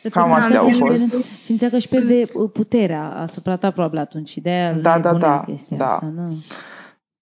Cred 0.01 0.11
că 0.13 0.19
Cam 0.19 0.27
simțea 0.29 0.43
astea 0.43 0.57
că 0.57 0.63
au 0.63 0.67
își 0.69 0.79
fost. 0.79 1.09
pierde- 1.09 1.25
Simțea 1.41 1.69
că 1.69 1.75
își 1.75 1.87
pierde 1.87 2.23
uh, 2.33 2.49
puterea 2.53 3.13
asupra 3.17 3.55
ta 3.57 3.71
probabil 3.71 3.97
atunci 3.99 4.29
și 4.29 4.41
de-aia 4.41 4.73
Da, 4.73 4.93
îl 4.95 5.01
da, 5.01 5.11
nebunea 5.11 5.29
da, 5.29 5.43
chestia 5.51 5.77
da. 5.77 5.85
asta. 5.85 6.11
Da. 6.15 6.27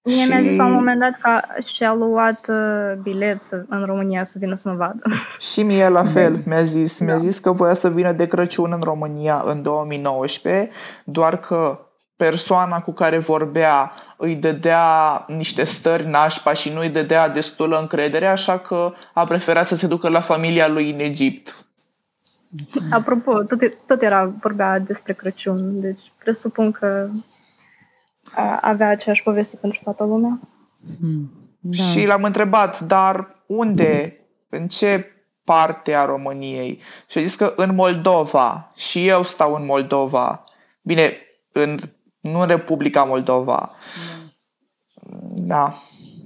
Mie 0.03 0.25
mi-a 0.25 0.41
zis 0.41 0.55
la 0.55 0.63
un 0.65 0.69
Și- 0.69 0.75
moment 0.75 0.99
dat 0.99 1.11
că 1.21 1.61
și-a 1.63 1.93
luat 1.93 2.45
uh, 2.49 3.01
bilet 3.01 3.41
să, 3.41 3.65
în 3.69 3.85
România 3.85 4.23
să 4.23 4.37
vină 4.39 4.55
să 4.55 4.69
mă 4.69 4.75
vadă. 4.75 4.99
Și 5.51 5.63
mie 5.63 5.87
la 5.89 6.03
fel 6.03 6.39
mi-a 6.45 6.63
zis, 6.63 6.99
mi-a 6.99 7.17
zis 7.17 7.39
că 7.39 7.51
voia 7.51 7.73
să 7.73 7.89
vină 7.89 8.11
de 8.11 8.27
Crăciun 8.27 8.71
în 8.73 8.81
România 8.81 9.41
în 9.45 9.61
2019, 9.61 10.69
doar 11.03 11.37
că 11.39 11.79
persoana 12.20 12.82
cu 12.82 12.91
care 12.91 13.17
vorbea 13.17 13.91
îi 14.17 14.36
dădea 14.36 15.26
niște 15.28 15.63
stări 15.63 16.07
nașpa 16.07 16.53
și 16.53 16.70
nu 16.74 16.80
îi 16.80 16.89
dădea 16.89 17.30
destulă 17.30 17.80
încredere, 17.80 18.28
așa 18.28 18.59
că 18.59 18.93
a 19.13 19.26
preferat 19.26 19.67
să 19.67 19.76
se 19.76 19.88
ducă 19.88 20.09
la 20.09 20.22
familia 20.22 20.67
lui 20.67 20.91
în 20.91 20.99
Egipt. 20.99 21.65
Apropo, 22.91 23.43
tot, 23.43 23.61
e- 23.61 23.78
tot 23.88 24.01
era 24.01 24.34
vorbea 24.41 24.80
despre 24.80 25.13
Crăciun, 25.13 25.80
deci 25.80 26.11
presupun 26.24 26.72
că 26.72 27.09
a, 28.36 28.59
avea 28.61 28.89
aceeași 28.89 29.24
poveste 29.24 29.57
pentru 29.61 29.80
toată 29.84 30.03
lumea. 30.03 30.39
Hmm. 30.99 31.32
Da. 31.59 31.84
Și 31.84 32.05
l-am 32.05 32.24
întrebat, 32.24 32.80
dar 32.80 33.36
unde, 33.45 34.20
în 34.49 34.67
ce 34.67 35.05
parte 35.43 35.93
a 35.95 36.05
României? 36.05 36.82
Și 37.09 37.17
a 37.17 37.22
zis 37.22 37.36
că 37.36 37.53
în 37.55 37.76
Moldova. 37.76 38.72
Și 38.76 39.07
eu 39.07 39.24
stau 39.24 39.53
în 39.53 39.65
Moldova. 39.65 40.43
Bine, 40.82 41.13
în, 41.51 41.80
nu 42.20 42.39
în 42.39 42.47
Republica 42.47 43.03
Moldova. 43.03 43.72
Da. 45.36 45.74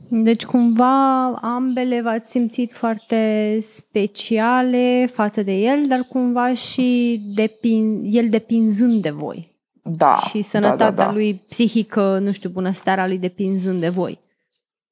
Deci 0.10 0.46
cumva 0.46 1.26
ambele 1.32 2.02
v-ați 2.02 2.32
simțit 2.32 2.74
foarte 2.74 3.58
speciale 3.62 5.08
față 5.12 5.42
de 5.42 5.52
el, 5.52 5.88
dar 5.88 6.00
cumva 6.10 6.54
și 6.54 7.20
depin, 7.36 8.02
el 8.06 8.30
depinzând 8.30 9.02
de 9.02 9.10
voi. 9.10 9.52
Da. 9.84 10.16
și 10.16 10.42
sănătatea 10.42 10.92
da, 10.92 10.92
da, 10.92 11.04
da. 11.04 11.12
lui 11.12 11.34
psihică, 11.50 12.18
nu 12.20 12.32
știu, 12.32 12.50
bunăstarea 12.50 13.08
lui 13.08 13.18
depinzând 13.18 13.80
de 13.80 13.90
voi. 13.90 14.20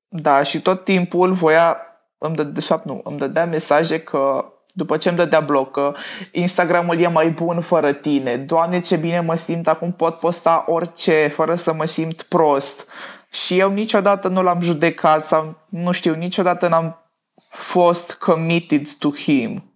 Da, 0.08 0.42
și 0.44 0.62
tot 0.62 0.84
timpul 0.84 1.34
voia, 1.34 1.78
îmi 2.18 2.36
dă, 2.36 2.44
de 2.44 2.62
fapt 2.62 2.86
nu, 2.86 3.02
îmi 3.04 3.18
dădea 3.18 3.46
mesaje 3.46 4.00
că 4.00 4.46
după 4.74 4.98
ce 4.98 5.08
îmi 5.08 5.18
dădea 5.18 5.40
bloc 5.40 5.72
că 5.72 5.94
Instagramul 6.32 7.00
e 7.00 7.08
mai 7.08 7.30
bun 7.30 7.62
fără 7.62 7.92
tine. 7.92 8.38
Doamne, 8.38 8.80
ce 8.80 8.96
bine 8.96 9.20
mă 9.20 9.36
simt, 9.36 9.68
acum 9.68 9.92
pot 9.92 10.20
posta 10.20 10.64
orice 10.68 11.32
fără 11.36 11.56
să 11.56 11.74
mă 11.74 11.86
simt 11.86 12.22
prost. 12.22 12.90
Și 13.32 13.60
eu 13.60 13.72
niciodată 13.72 14.28
nu 14.28 14.44
l-am 14.44 14.62
judecat 14.62 15.26
sau 15.26 15.56
nu 15.70 15.92
știu, 15.92 16.16
niciodată 16.16 16.68
n-am 16.68 17.06
fost 17.50 18.14
committed 18.14 18.88
to 19.00 19.10
him. 19.10 19.71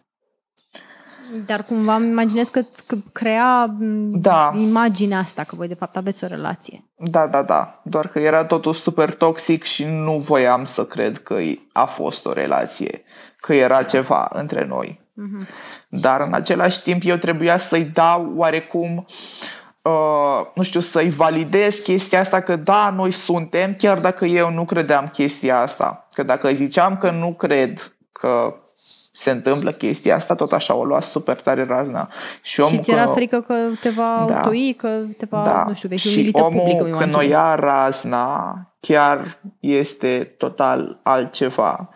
Dar 1.46 1.64
cumva 1.64 1.96
îmi 1.96 2.08
imaginez 2.08 2.50
că, 2.50 2.62
că 2.88 2.96
crea 3.12 3.66
m, 3.80 4.20
Da. 4.20 4.54
imaginea 4.56 5.18
asta, 5.18 5.44
că 5.44 5.56
voi 5.56 5.68
de 5.68 5.74
fapt 5.74 5.96
aveți 5.96 6.24
o 6.24 6.28
relație. 6.28 6.84
Da, 6.98 7.28
da, 7.28 7.44
da. 7.44 7.82
Doar 7.84 8.08
că 8.08 8.20
era 8.20 8.46
totul 8.46 8.74
super 8.74 9.14
toxic 9.14 9.64
și 9.64 9.86
nu 9.86 10.18
voiam 10.18 10.64
să 10.64 10.86
cred 10.86 11.18
că 11.18 11.38
a 11.72 11.86
fost 11.86 12.26
o 12.26 12.34
relație, 12.34 13.04
că 13.40 13.54
era 13.54 13.84
ceva 13.84 14.30
între 14.34 14.66
noi. 14.66 15.04
Mhm. 15.14 15.48
Dar 15.90 16.22
în 16.22 16.34
același 16.34 16.82
timp 16.82 17.02
eu 17.06 17.16
trebuia 17.16 17.58
să-i 17.58 17.84
dau 17.84 18.34
oarecum, 18.36 19.06
uh, 19.82 20.46
nu 20.56 20.64
știu, 20.64 20.80
să-i 20.80 21.10
validez 21.10 21.76
chestia 21.76 22.20
asta 22.20 22.42
că 22.42 22.56
da, 22.56 22.94
noi 22.96 23.12
suntem, 23.12 23.76
chiar 23.78 24.00
dacă 24.00 24.26
eu 24.26 24.52
nu 24.52 24.66
credeam 24.66 25.08
chestia 25.08 25.60
asta. 25.62 26.08
Că 26.12 26.24
dacă 26.24 26.48
îi 26.48 26.56
ziceam 26.56 26.98
că 26.98 27.12
nu 27.12 27.34
cred 27.34 27.96
că 28.12 28.56
se 29.18 29.32
întâmplă 29.32 29.72
chestia 29.72 30.16
asta, 30.16 30.36
tot 30.36 30.52
așa 30.52 30.76
o 30.76 30.84
lua 30.84 31.02
super 31.02 31.42
tare 31.42 31.66
razna. 31.66 32.10
Și, 32.42 32.60
omul 32.60 32.72
și 32.74 32.80
ți 32.80 32.92
era 32.92 33.04
că- 33.04 33.12
frică 33.12 33.42
că 33.42 33.56
te 33.82 33.90
va 33.90 34.26
Da. 34.28 34.38
autoi, 34.42 34.76
că 34.78 35.02
te 35.18 35.26
va, 35.30 35.44
da. 35.46 35.64
nu 35.68 35.74
știu, 35.74 35.90
vei 35.90 35.98
fi 35.98 36.08
și 36.08 36.14
umilită 36.18 36.44
omul 36.44 36.60
public, 36.60 36.82
îmi 36.82 36.90
când 36.92 37.02
o 37.16 37.22
imaginez. 37.22 37.30
ia 37.38 37.56
razna, 37.56 38.56
chiar 38.80 39.40
este 39.60 40.36
total 40.38 41.00
altceva. 41.04 41.90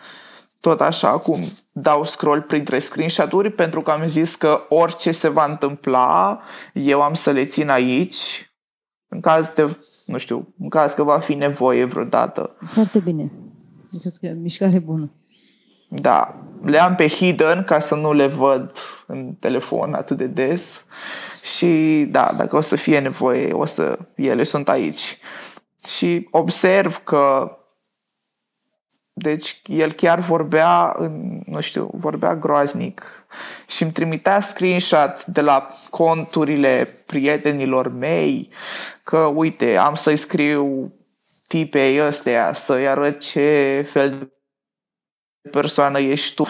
Tot 0.60 0.82
așa 0.82 1.10
cum 1.10 1.40
dau 1.72 2.04
scroll 2.04 2.42
printre 2.42 2.80
screenshot-uri 2.80 3.50
pentru 3.52 3.82
că 3.82 3.92
am 3.92 4.08
zis 4.08 4.36
că 4.36 4.60
orice 4.70 5.12
se 5.12 5.28
va 5.30 5.46
întâmpla, 5.46 6.40
eu 6.74 7.02
am 7.02 7.14
să 7.14 7.32
le 7.32 7.46
țin 7.46 7.70
aici 7.70 8.52
în 9.08 9.20
caz 9.20 9.50
de, 9.56 9.78
nu 10.06 10.18
știu, 10.18 10.54
în 10.60 10.70
caz 10.70 10.94
că 10.94 11.04
va 11.04 11.20
fi 11.20 11.34
nevoie 11.34 11.86
vreodată. 11.86 12.56
Foarte 12.66 13.00
bine. 13.00 13.32
Cred 14.02 14.14
că 14.20 14.26
e 14.26 14.32
o 14.32 14.40
mișcare 14.42 14.80
bună. 14.80 15.12
Da, 15.92 16.36
le 16.64 16.82
am 16.82 16.96
pe 16.96 17.08
hidden 17.08 17.64
ca 17.64 17.80
să 17.80 17.96
nu 17.96 18.14
le 18.14 18.28
văd 18.28 18.72
în 19.08 19.34
telefon 19.40 19.94
atât 19.94 20.18
de 20.18 20.26
des 20.26 20.86
și 21.44 22.06
da, 22.10 22.34
dacă 22.38 22.56
o 22.56 22.62
să 22.62 22.76
fie 22.76 23.00
nevoie, 23.00 23.54
o 23.54 23.66
să, 23.66 23.98
ele 24.16 24.44
sunt 24.44 24.70
aici. 24.70 25.18
Și 25.86 26.28
observ 26.32 27.02
că 27.04 27.54
deci 29.14 29.62
el 29.66 29.92
chiar 29.92 30.20
vorbea, 30.20 30.96
în, 30.98 31.42
nu 31.46 31.62
știu, 31.62 31.90
vorbea 31.94 32.36
groaznic 32.36 33.04
și 33.68 33.84
îmi 33.84 33.92
trimitea 33.92 34.40
screenshot 34.40 35.26
de 35.26 35.42
la 35.42 35.68
conturile 35.90 37.04
prietenilor 37.06 37.88
mei 37.88 38.50
că 39.04 39.18
uite, 39.18 39.76
am 39.76 39.96
să-i 39.96 40.18
scriu 40.18 40.94
tipei 41.48 42.06
ăstea 42.06 42.54
să-i 42.54 42.88
arăt 42.88 43.20
ce 43.20 43.88
fel 43.92 44.10
de 44.10 44.30
persoană 45.52 46.00
ești 46.00 46.36
tu. 46.36 46.48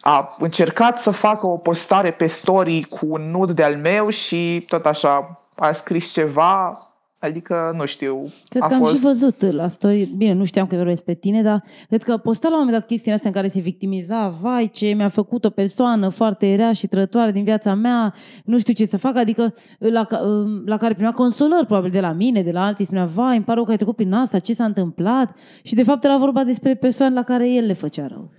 A 0.00 0.36
încercat 0.38 1.00
să 1.00 1.10
facă 1.10 1.46
o 1.46 1.56
postare 1.56 2.12
pe 2.12 2.26
story 2.26 2.82
cu 2.82 3.06
un 3.08 3.30
nud 3.30 3.50
de-al 3.50 3.76
meu 3.76 4.08
și 4.08 4.64
tot 4.68 4.86
așa 4.86 5.42
a 5.54 5.72
scris 5.72 6.12
ceva, 6.12 6.78
adică 7.20 7.72
nu 7.76 7.84
știu. 7.84 8.32
Cred 8.48 8.62
a 8.62 8.66
că 8.66 8.74
am 8.74 8.80
fost... 8.80 8.94
și 8.94 9.00
văzut 9.00 9.42
la 9.52 9.68
story, 9.68 10.04
bine, 10.16 10.32
nu 10.32 10.44
știam 10.44 10.66
că 10.66 10.76
vorbesc 10.76 11.04
pe 11.04 11.14
tine, 11.14 11.42
dar 11.42 11.64
cred 11.88 12.02
că 12.02 12.16
posta 12.16 12.48
la 12.48 12.54
un 12.54 12.60
moment 12.60 12.78
dat 12.78 12.88
chestiile 12.88 13.14
astea 13.14 13.30
în 13.30 13.36
care 13.36 13.48
se 13.48 13.60
victimiza, 13.60 14.28
vai 14.28 14.70
ce 14.72 14.86
mi-a 14.86 15.08
făcut 15.08 15.44
o 15.44 15.50
persoană 15.50 16.08
foarte 16.08 16.54
rea 16.54 16.72
și 16.72 16.86
trătoare 16.86 17.30
din 17.32 17.44
viața 17.44 17.74
mea, 17.74 18.14
nu 18.44 18.58
știu 18.58 18.72
ce 18.72 18.86
să 18.86 18.96
fac, 18.96 19.16
adică 19.16 19.54
la, 19.78 20.04
ca- 20.04 20.22
la 20.64 20.76
care 20.76 20.94
primea 20.94 21.12
consolări 21.12 21.66
probabil 21.66 21.90
de 21.90 22.00
la 22.00 22.12
mine, 22.12 22.42
de 22.42 22.50
la 22.50 22.64
alții, 22.64 22.84
spunea, 22.84 23.04
vai, 23.04 23.36
îmi 23.36 23.44
pare 23.44 23.54
rău 23.56 23.64
că 23.64 23.70
ai 23.70 23.76
trecut 23.76 23.96
prin 23.96 24.12
asta, 24.12 24.38
ce 24.38 24.54
s-a 24.54 24.64
întâmplat? 24.64 25.34
Și 25.62 25.74
de 25.74 25.82
fapt 25.82 26.04
era 26.04 26.16
vorba 26.16 26.44
despre 26.44 26.74
persoane 26.74 27.14
la 27.14 27.22
care 27.22 27.50
el 27.50 27.66
le 27.66 27.72
făcea 27.72 28.06
rău. 28.06 28.30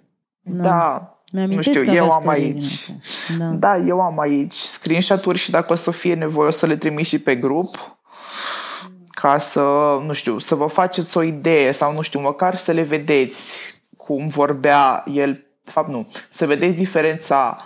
Da, 0.44 1.14
nu 1.32 1.40
Mi-amintesc 1.40 1.70
știu, 1.70 1.82
că 1.82 1.90
avea 1.90 2.02
eu 2.02 2.10
am 2.10 2.22
story 2.22 2.40
din 2.40 2.52
aici. 2.54 2.64
astea. 2.64 2.96
Da. 3.40 3.46
Da, 3.46 3.78
eu 3.88 4.00
am 4.00 4.20
aici 4.20 4.54
screenshot-uri 4.54 5.38
și 5.38 5.52
dacă 5.52 5.74
o 5.74 5.76
să 5.76 5.92
fie 5.92 6.14
nevoie 6.14 6.48
o 6.48 6.52
să 6.52 6.66
le 6.66 6.76
trimit 6.76 7.06
și 7.06 7.20
pe 7.20 7.36
grup 7.36 7.99
ca 9.22 9.38
să, 9.38 9.62
nu 10.06 10.14
știu, 10.14 10.38
să 10.40 10.56
vă 10.56 10.66
faceți 10.66 11.18
o 11.18 11.24
idee 11.24 11.72
sau, 11.72 11.94
nu 11.94 12.02
știu, 12.02 12.20
măcar 12.20 12.56
să 12.56 12.72
le 12.72 12.82
vedeți 12.82 13.52
cum 13.98 14.28
vorbea 14.28 15.04
el, 15.14 15.32
de 15.64 15.72
fapt 15.72 15.90
nu, 15.90 16.08
să 16.32 16.46
vedeți 16.46 16.76
diferența 16.76 17.58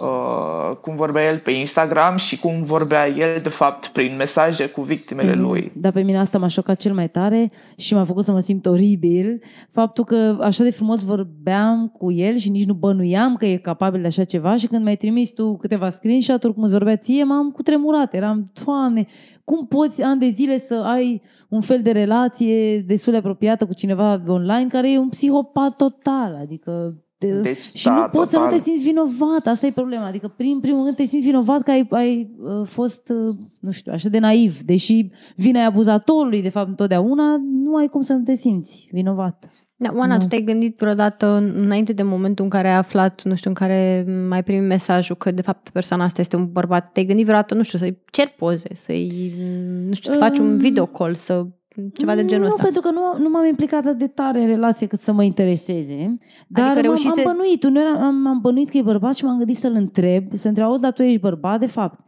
uh, 0.00 0.76
cum 0.80 0.96
vorbea 0.96 1.28
el 1.28 1.38
pe 1.38 1.50
Instagram 1.50 2.16
și 2.16 2.38
cum 2.38 2.60
vorbea 2.60 3.08
el, 3.08 3.40
de 3.42 3.48
fapt, 3.48 3.86
prin 3.86 4.16
mesaje 4.16 4.66
cu 4.68 4.82
victimele 4.82 5.28
Pe 5.30 5.34
mine- 5.36 5.48
lui. 5.48 5.72
Dar 5.74 5.92
pe 5.92 6.02
mine 6.02 6.18
asta 6.18 6.38
m-a 6.38 6.46
șocat 6.46 6.76
cel 6.76 6.94
mai 6.94 7.08
tare 7.08 7.50
și 7.76 7.94
m-a 7.94 8.04
făcut 8.04 8.24
să 8.24 8.32
mă 8.32 8.40
simt 8.40 8.66
oribil. 8.66 9.42
Faptul 9.70 10.04
că 10.04 10.36
așa 10.40 10.62
de 10.62 10.70
frumos 10.70 11.04
vorbeam 11.04 11.88
cu 11.98 12.12
el 12.12 12.36
și 12.36 12.50
nici 12.50 12.64
nu 12.66 12.74
bănuiam 12.74 13.36
că 13.36 13.46
e 13.46 13.56
capabil 13.56 14.00
de 14.00 14.06
așa 14.06 14.24
ceva 14.24 14.56
și 14.56 14.66
când 14.66 14.82
mi-ai 14.82 14.96
trimis 14.96 15.30
tu 15.32 15.56
câteva 15.56 15.90
screenshot-uri 15.90 16.54
cum 16.54 16.62
îți 16.62 16.72
vorbea 16.72 16.96
ție, 16.96 17.24
m-am 17.24 17.50
cutremurat. 17.50 18.14
Eram, 18.14 18.52
doamne, 18.64 19.06
cum 19.48 19.66
poți 19.66 20.02
ani 20.02 20.20
de 20.20 20.28
zile 20.28 20.58
să 20.58 20.74
ai 20.74 21.22
un 21.48 21.60
fel 21.60 21.82
de 21.82 21.90
relație 21.90 22.78
destul 22.80 23.12
de 23.12 23.18
apropiată 23.18 23.66
cu 23.66 23.74
cineva 23.74 24.22
online 24.26 24.66
care 24.68 24.92
e 24.92 24.98
un 24.98 25.08
psihopat 25.08 25.76
total? 25.76 26.38
Adică 26.40 27.02
Deci, 27.18 27.62
și 27.74 27.84
da, 27.84 27.94
nu 27.94 28.00
poți 28.00 28.12
total. 28.12 28.26
să 28.28 28.38
nu 28.38 28.46
te 28.46 28.58
simți 28.58 28.82
vinovat, 28.82 29.46
asta 29.46 29.66
e 29.66 29.70
problema. 29.70 30.04
Adică, 30.04 30.28
prin 30.28 30.60
primul 30.60 30.84
rând, 30.84 30.96
te 30.96 31.04
simți 31.04 31.26
vinovat 31.26 31.62
că 31.62 31.70
ai, 31.70 31.86
ai 31.90 32.34
uh, 32.38 32.66
fost, 32.66 33.08
uh, 33.08 33.34
nu 33.60 33.70
știu, 33.70 33.92
așa 33.92 34.08
de 34.08 34.18
naiv. 34.18 34.60
Deși 34.60 35.10
vina 35.36 35.60
e 35.60 35.64
abuzatorului, 35.64 36.42
de 36.42 36.48
fapt, 36.48 36.68
întotdeauna, 36.68 37.36
nu 37.50 37.76
ai 37.76 37.88
cum 37.88 38.00
să 38.00 38.12
nu 38.12 38.22
te 38.22 38.34
simți 38.34 38.88
vinovat. 38.92 39.50
Da, 39.80 39.90
Oana, 39.96 40.14
Nu. 40.14 40.20
tu 40.20 40.26
te-ai 40.26 40.42
gândit 40.42 40.78
vreodată 40.78 41.26
înainte 41.56 41.92
de 41.92 42.02
momentul 42.02 42.44
în 42.44 42.50
care 42.50 42.68
ai 42.68 42.74
aflat, 42.76 43.22
nu 43.24 43.34
știu, 43.34 43.50
în 43.50 43.56
care 43.56 44.04
mai 44.28 44.42
primi 44.42 44.66
mesajul 44.66 45.16
că 45.16 45.30
de 45.30 45.42
fapt 45.42 45.70
persoana 45.70 46.04
asta 46.04 46.20
este 46.20 46.36
un 46.36 46.48
bărbat, 46.52 46.92
te-ai 46.92 47.04
gândit 47.06 47.24
vreodată, 47.24 47.54
nu 47.54 47.62
știu, 47.62 47.78
să-i 47.78 47.98
cer 48.10 48.28
poze, 48.38 48.68
să-i, 48.74 49.32
nu 49.86 49.92
știu, 49.94 50.12
să 50.12 50.18
faci 50.18 50.38
un 50.38 50.46
Um, 50.50 50.56
video 50.56 50.86
call, 50.86 51.14
să 51.14 51.46
ceva 51.92 52.14
de 52.14 52.24
genul 52.24 52.44
nu, 52.46 52.50
ăsta. 52.50 52.62
pentru 52.62 52.80
că 52.80 52.90
nu, 52.90 53.00
nu 53.22 53.28
m-am 53.30 53.46
implicat 53.46 53.84
atât 53.86 53.98
de 53.98 54.06
tare 54.06 54.40
în 54.40 54.46
relație 54.46 54.86
cât 54.86 55.00
să 55.00 55.12
mă 55.12 55.22
intereseze. 55.22 56.18
Dar 56.48 56.64
Adică 56.64 56.74
m-am, 56.74 56.80
reușise- 56.82 57.22
am 57.26 57.32
bănuit, 57.36 57.64
uneori 57.64 57.88
am, 57.88 58.26
am 58.26 58.38
bănuit 58.42 58.70
că 58.70 58.76
e 58.76 58.82
bărbat 58.82 59.14
și 59.14 59.24
m-am 59.24 59.36
gândit 59.36 59.56
să-l 59.56 59.74
întreb, 59.74 60.24
să 60.34 60.48
întreb, 60.48 60.66
auzi, 60.66 60.82
dar 60.82 60.92
tu 60.92 61.02
ești 61.02 61.20
bărbat, 61.20 61.60
de 61.60 61.66
fapt. 61.66 62.00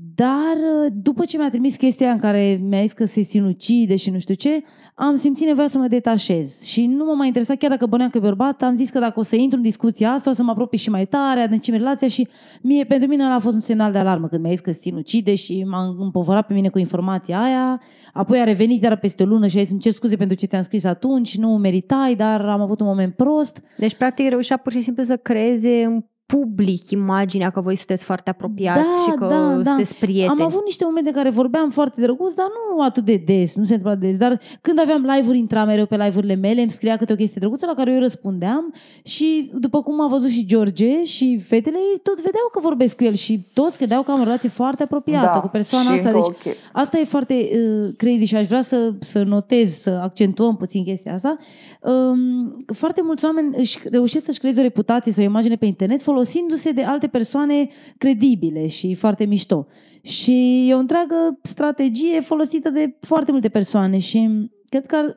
Dar 0.00 0.56
uh, 0.56 0.92
după 1.02 1.24
ce 1.24 1.38
mi-a 1.38 1.48
trimis 1.48 1.76
chestia 1.76 2.10
în 2.10 2.18
care 2.18 2.60
mi-a 2.62 2.80
zis 2.80 2.92
că 2.92 3.04
se 3.04 3.22
sinucide 3.22 3.96
și 3.96 4.10
nu 4.10 4.18
știu 4.18 4.34
ce, 4.34 4.62
am 4.94 5.16
simțit 5.16 5.46
nevoia 5.46 5.68
să 5.68 5.78
mă 5.78 5.86
detașez. 5.86 6.62
Și 6.62 6.86
nu 6.86 7.04
m-a 7.04 7.12
mai 7.12 7.26
interesat, 7.26 7.56
chiar 7.56 7.70
dacă 7.70 7.86
băneam 7.86 8.10
că 8.10 8.16
e 8.16 8.20
bărbat, 8.20 8.62
am 8.62 8.76
zis 8.76 8.90
că 8.90 8.98
dacă 8.98 9.20
o 9.20 9.22
să 9.22 9.36
intru 9.36 9.56
în 9.56 9.62
discuția 9.62 10.10
asta, 10.10 10.30
o 10.30 10.32
să 10.32 10.42
mă 10.42 10.50
apropii 10.50 10.78
și 10.78 10.90
mai 10.90 11.06
tare, 11.06 11.40
adâncim 11.40 11.74
relația 11.74 12.08
și 12.08 12.28
mie, 12.62 12.84
pentru 12.84 13.08
mine 13.08 13.24
ăla 13.24 13.34
a 13.34 13.38
fost 13.38 13.54
un 13.54 13.60
semnal 13.60 13.92
de 13.92 13.98
alarmă 13.98 14.28
când 14.28 14.42
mi-a 14.42 14.50
zis 14.50 14.60
că 14.60 14.72
se 14.72 14.78
sinucide 14.78 15.34
și 15.34 15.64
m-a 15.64 15.94
împovărat 15.98 16.46
pe 16.46 16.54
mine 16.54 16.68
cu 16.68 16.78
informația 16.78 17.40
aia. 17.40 17.80
Apoi 18.12 18.40
a 18.40 18.44
revenit 18.44 18.82
iar 18.82 18.96
peste 18.96 19.22
o 19.22 19.26
lună 19.26 19.46
și 19.46 19.58
a 19.58 19.60
zis, 19.60 19.70
îmi 19.70 19.80
cer 19.80 19.92
scuze 19.92 20.16
pentru 20.16 20.36
ce 20.36 20.46
ți-am 20.46 20.62
scris 20.62 20.84
atunci, 20.84 21.36
nu 21.36 21.56
meritai, 21.56 22.14
dar 22.14 22.40
am 22.40 22.60
avut 22.60 22.80
un 22.80 22.86
moment 22.86 23.14
prost. 23.14 23.62
Deci, 23.76 23.96
practic, 23.96 24.28
reușea 24.28 24.56
pur 24.56 24.72
și 24.72 24.82
simplu 24.82 25.02
să 25.02 25.16
creeze 25.16 25.84
în 25.84 26.04
public 26.36 26.90
imaginea 26.90 27.50
că 27.50 27.60
voi 27.60 27.76
sunteți 27.76 28.04
foarte 28.04 28.30
apropiați 28.30 28.78
Da, 28.80 29.02
și 29.12 29.18
că 29.18 29.26
da, 29.26 29.54
da. 29.62 29.68
sunteți 29.70 29.96
prieteni. 29.96 30.40
Am 30.40 30.42
avut 30.46 30.64
niște 30.64 30.84
momente 30.84 31.08
în 31.08 31.14
care 31.14 31.30
vorbeam 31.30 31.70
foarte 31.70 32.00
drăguț, 32.00 32.34
dar 32.34 32.46
nu 32.76 32.82
atât 32.82 33.04
de 33.04 33.22
des, 33.26 33.54
nu 33.54 33.64
se 33.64 33.74
întâmpla 33.74 33.94
des. 33.94 34.16
Dar 34.16 34.40
când 34.60 34.80
aveam 34.80 35.06
live-uri, 35.14 35.38
intra 35.38 35.64
mereu 35.64 35.86
pe 35.86 35.96
live-urile 35.96 36.34
mele, 36.34 36.60
îmi 36.60 36.70
scria 36.70 36.96
câte 36.96 37.12
o 37.12 37.16
chestie 37.16 37.36
drăguță 37.40 37.66
la 37.66 37.74
care 37.74 37.92
eu 37.92 37.98
răspundeam 37.98 38.74
și 39.02 39.50
după 39.54 39.82
cum 39.82 40.00
a 40.00 40.06
văzut 40.08 40.30
și 40.30 40.46
George 40.46 41.02
și 41.04 41.38
fetele, 41.46 41.76
ei 41.76 41.98
tot 42.02 42.16
vedeau 42.16 42.48
că 42.52 42.60
vorbesc 42.60 42.96
cu 42.96 43.04
el 43.04 43.14
și 43.14 43.46
toți 43.54 43.76
credeau 43.76 44.02
că 44.02 44.10
am 44.10 44.20
o 44.20 44.24
relație 44.24 44.48
foarte 44.48 44.82
apropiată 44.82 45.30
Da, 45.34 45.40
cu 45.40 45.48
persoana 45.48 45.84
și 45.84 45.92
asta. 45.92 46.08
încă 46.08 46.18
Deci 46.20 46.28
o 46.28 46.50
che- 46.50 46.56
asta 46.72 46.98
e 46.98 47.04
foarte 47.04 47.34
uh, 47.34 47.88
crazy 47.96 48.24
și 48.24 48.36
aș 48.36 48.46
vrea 48.46 48.62
să, 48.62 48.92
să 49.00 49.22
notez, 49.22 49.78
să 49.78 50.00
accentuăm 50.02 50.56
puțin 50.56 50.84
chestia 50.84 51.14
asta. 51.14 51.36
Um, 51.82 52.64
foarte 52.66 53.02
mulți 53.02 53.24
oameni 53.24 53.56
își 53.56 53.78
reușesc 53.88 54.24
să-și 54.24 54.38
creeze 54.38 54.60
o 54.60 54.62
reputație 54.62 55.12
sau 55.12 55.22
o 55.22 55.26
imagine 55.26 55.56
pe 55.56 55.66
internet 55.66 56.02
folosindu-se 56.02 56.72
de 56.72 56.82
alte 56.82 57.06
persoane 57.06 57.68
credibile 57.98 58.66
și 58.66 58.94
foarte 58.94 59.24
mișto. 59.24 59.66
Și 60.02 60.66
e 60.68 60.74
o 60.74 60.78
întreagă 60.78 61.38
strategie 61.42 62.20
folosită 62.20 62.70
de 62.70 62.96
foarte 63.00 63.32
multe 63.32 63.48
persoane 63.48 63.98
și 63.98 64.50
cred 64.68 64.86
că 64.86 64.96
ar, 64.96 65.16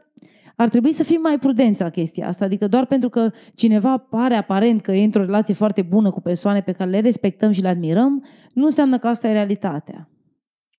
ar 0.55 0.70
trebui 0.70 0.91
să 0.91 1.03
fim 1.03 1.22
mai 1.22 1.39
prudenți 1.39 1.82
la 1.82 1.89
chestia 1.89 2.28
asta. 2.28 2.45
Adică 2.45 2.68
doar 2.68 2.86
pentru 2.86 3.09
că 3.09 3.32
cineva 3.55 3.97
pare 3.97 4.36
aparent 4.36 4.82
că 4.82 4.91
e 4.91 5.03
într-o 5.03 5.26
relație 5.26 5.53
foarte 5.53 5.82
bună 5.82 6.09
cu 6.09 6.22
persoane 6.22 6.62
pe 6.62 6.72
care 6.72 6.89
le 6.89 6.99
respectăm 6.99 7.51
și 7.51 7.62
le 7.62 7.70
admirăm, 7.70 8.26
nu 8.53 8.64
înseamnă 8.64 8.97
că 8.97 9.07
asta 9.07 9.28
e 9.28 9.32
realitatea. 9.32 10.09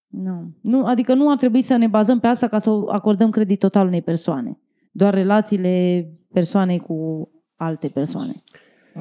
Nu. 0.09 0.51
nu. 0.61 0.85
Adică 0.85 1.15
nu 1.15 1.31
ar 1.31 1.37
trebui 1.37 1.63
să 1.63 1.77
ne 1.77 1.87
bazăm 1.87 2.21
pe 2.21 2.27
asta 2.27 2.49
ca 2.49 2.59
să 2.59 2.71
acordăm 2.89 3.31
credit 3.31 3.59
total 3.59 3.87
unei 3.87 4.03
persoane. 4.03 4.59
Doar 4.95 5.15
relațiile 5.15 6.07
persoanei 6.33 6.79
cu 6.79 7.29
alte 7.57 7.89
persoane. 7.89 8.33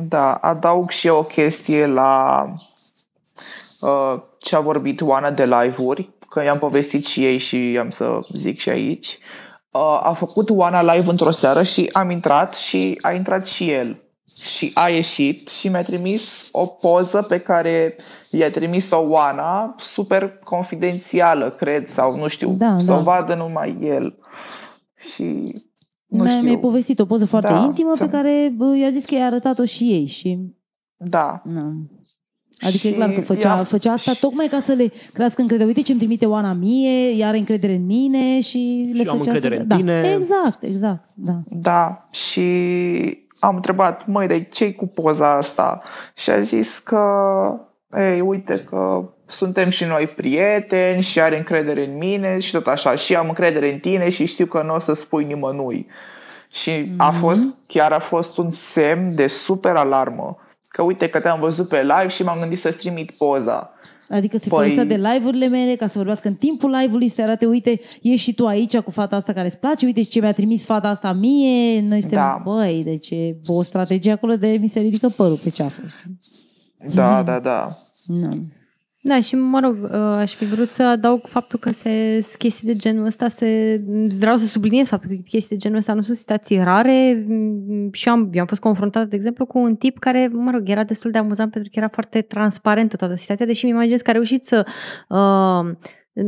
Da, 0.07 0.33
adaug 0.33 0.89
și 0.89 1.07
eu 1.07 1.17
o 1.17 1.23
chestie 1.23 1.85
la 1.85 2.43
uh, 3.81 4.21
ce 4.37 4.55
a 4.55 4.59
vorbit 4.59 5.01
Oana 5.01 5.31
de 5.31 5.45
live-uri, 5.45 6.09
că 6.29 6.43
i-am 6.43 6.59
povestit 6.59 7.05
și 7.05 7.25
ei 7.25 7.37
și 7.37 7.77
am 7.79 7.89
să 7.89 8.19
zic 8.33 8.59
și 8.59 8.69
aici. 8.69 9.17
Uh, 9.71 9.99
a 10.03 10.13
făcut 10.13 10.49
Oana 10.49 10.93
live 10.93 11.09
într-o 11.09 11.31
seară 11.31 11.63
și 11.63 11.89
am 11.91 12.09
intrat 12.09 12.55
și 12.55 12.97
a 13.01 13.11
intrat 13.11 13.47
și 13.47 13.71
el. 13.71 14.03
Și 14.43 14.71
a 14.73 14.89
ieșit 14.89 15.47
și 15.47 15.67
mi-a 15.67 15.83
trimis 15.83 16.49
o 16.51 16.65
poză 16.65 17.21
pe 17.21 17.39
care 17.39 17.95
i-a 18.29 18.49
trimis-o 18.49 18.97
Oana, 18.97 19.75
super 19.77 20.39
confidențială, 20.43 21.49
cred, 21.49 21.87
sau 21.87 22.15
nu 22.15 22.27
știu, 22.27 22.49
Da, 22.51 22.75
să 22.79 22.91
o 22.91 22.95
da. 22.95 23.01
vadă 23.01 23.35
numai 23.35 23.77
el. 23.81 24.17
Și 24.97 25.53
nu 26.11 26.23
Mi-a, 26.23 26.31
știu. 26.31 26.43
mi-ai 26.43 26.59
povestit 26.59 26.99
o 26.99 27.05
poză 27.05 27.25
foarte 27.25 27.47
Da, 27.53 27.63
intimă 27.63 27.91
să- 27.95 28.03
pe 28.05 28.09
care 28.09 28.53
bă, 28.55 28.75
i-a 28.77 28.89
zis 28.89 29.05
că 29.05 29.15
i-a 29.15 29.25
arătat-o 29.25 29.65
și 29.65 29.83
ei 29.83 30.05
și 30.05 30.39
Da. 30.97 31.41
Na. 31.45 31.73
Adică 32.59 32.87
e 32.87 32.89
Și 32.89 32.95
clar 32.95 33.09
că 33.11 33.21
făcea, 33.21 33.57
ea- 33.57 33.63
făcea 33.63 33.91
asta 33.91 34.11
tocmai 34.19 34.47
ca 34.47 34.59
să 34.59 34.73
le 34.73 34.91
crească 35.13 35.41
încredere. 35.41 35.67
Uite 35.67 35.81
ce 35.81 35.91
îmi 35.91 35.99
trimite 36.01 36.25
Oana 36.25 36.53
mie, 36.53 37.09
ea 37.09 37.27
are 37.27 37.37
încredere 37.37 37.73
în 37.73 37.85
mine 37.85 38.39
și 38.39 38.89
le 38.93 38.97
Și 38.99 39.05
eu 39.05 39.11
am 39.11 39.17
făcea 39.17 39.31
încredere 39.31 39.55
să... 39.55 39.61
în 39.61 39.67
da. 39.67 39.75
tine. 39.75 40.15
Exact, 40.19 40.63
exact, 40.63 41.09
da. 41.15 41.39
Da, 41.49 42.07
și 42.11 42.41
am 43.39 43.55
întrebat, 43.55 44.07
măi, 44.07 44.27
de 44.27 44.43
ce 44.43 44.73
cu 44.73 44.85
poza 44.87 45.37
asta? 45.37 45.81
Și 46.15 46.29
a 46.29 46.41
zis 46.41 46.79
că, 46.79 46.99
ei, 47.97 48.21
uite 48.21 48.53
că 48.53 49.09
suntem 49.31 49.69
și 49.69 49.83
noi 49.83 50.07
prieteni 50.07 51.01
și 51.01 51.19
are 51.19 51.37
încredere 51.37 51.85
în 51.85 51.97
mine 51.97 52.39
și 52.39 52.51
tot 52.51 52.67
așa. 52.67 52.95
Și 52.95 53.15
am 53.15 53.27
încredere 53.27 53.71
în 53.73 53.79
tine 53.79 54.09
și 54.09 54.25
știu 54.25 54.45
că 54.45 54.63
nu 54.65 54.75
o 54.75 54.79
să 54.79 54.93
spui 54.93 55.23
nimănui. 55.25 55.87
Și 56.51 56.91
a 56.97 57.11
fost, 57.11 57.41
chiar 57.67 57.91
a 57.91 57.99
fost 57.99 58.37
un 58.37 58.49
semn 58.51 59.15
de 59.15 59.27
super 59.27 59.75
alarmă. 59.75 60.37
Că 60.67 60.81
uite 60.81 61.09
că 61.09 61.19
te-am 61.19 61.39
văzut 61.39 61.67
pe 61.67 61.81
live 61.81 62.07
și 62.07 62.23
m-am 62.23 62.39
gândit 62.39 62.59
să-ți 62.59 62.77
trimit 62.77 63.11
poza. 63.11 63.73
Adică 64.09 64.37
se 64.37 64.47
Păi- 64.47 64.49
folosea 64.49 64.83
de 64.83 64.95
live-urile 64.95 65.47
mele 65.47 65.75
ca 65.75 65.87
să 65.87 65.93
vorbească 65.97 66.27
în 66.27 66.33
timpul 66.33 66.69
live-ului, 66.81 67.07
să 67.07 67.15
te 67.15 67.21
arate, 67.21 67.45
uite, 67.45 67.79
ești 68.01 68.17
și 68.29 68.33
tu 68.33 68.45
aici 68.47 68.77
cu 68.77 68.91
fata 68.91 69.15
asta 69.15 69.33
care 69.33 69.45
îți 69.47 69.57
place, 69.57 69.85
uite 69.85 70.01
ce 70.01 70.19
mi-a 70.19 70.31
trimis 70.33 70.65
fata 70.65 70.87
asta 70.89 71.11
mie, 71.11 71.81
noi 71.81 71.99
suntem, 71.99 72.19
Da. 72.19 72.41
băi, 72.43 72.81
deci 72.85 73.09
e 73.09 73.35
o 73.47 73.61
strategie 73.63 74.11
acolo 74.11 74.35
de 74.35 74.57
mi 74.61 74.67
se 74.67 74.79
ridică 74.79 75.09
părul 75.09 75.39
pe 75.43 75.49
ceafă. 75.49 75.81
știi? 75.87 76.19
Da, 76.95 77.23
da, 77.23 77.39
da. 77.39 77.77
Nu. 78.05 78.43
Da, 79.03 79.21
și 79.21 79.35
mă 79.35 79.59
rog, 79.59 79.77
uh, 79.83 79.91
aș 79.99 80.33
fi 80.33 80.45
vrut 80.45 80.71
să 80.71 80.83
adaug 80.83 81.27
faptul 81.27 81.59
că 81.59 81.71
se, 81.71 82.25
chestii 82.37 82.67
de 82.67 82.75
genul 82.75 83.05
ăsta 83.05 83.27
se... 83.27 83.81
Vreau 84.17 84.37
să 84.37 84.45
subliniez 84.45 84.87
faptul 84.87 85.09
că 85.09 85.15
chestii 85.15 85.55
de 85.55 85.61
genul 85.61 85.77
ăsta 85.77 85.93
nu 85.93 86.01
sunt 86.01 86.17
situații 86.17 86.63
rare. 86.63 87.25
Mm, 87.27 87.89
și 87.91 88.07
eu 88.07 88.13
am, 88.13 88.29
eu 88.33 88.41
am 88.41 88.47
fost 88.47 88.61
confruntată, 88.61 89.05
de 89.05 89.15
exemplu, 89.15 89.45
cu 89.45 89.59
un 89.59 89.75
tip 89.75 89.99
care, 89.99 90.29
mă 90.31 90.51
rog, 90.51 90.69
era 90.69 90.83
destul 90.83 91.11
de 91.11 91.17
amuzant 91.17 91.51
pentru 91.51 91.69
că 91.73 91.79
era 91.79 91.89
foarte 91.91 92.21
transparentă 92.21 92.95
toată 92.95 93.15
situația, 93.15 93.45
deși 93.45 93.65
mi 93.65 93.71
imaginez 93.71 94.01
că 94.01 94.09
a 94.09 94.13
reușit 94.13 94.45
să 94.45 94.65
uh, 95.09 95.75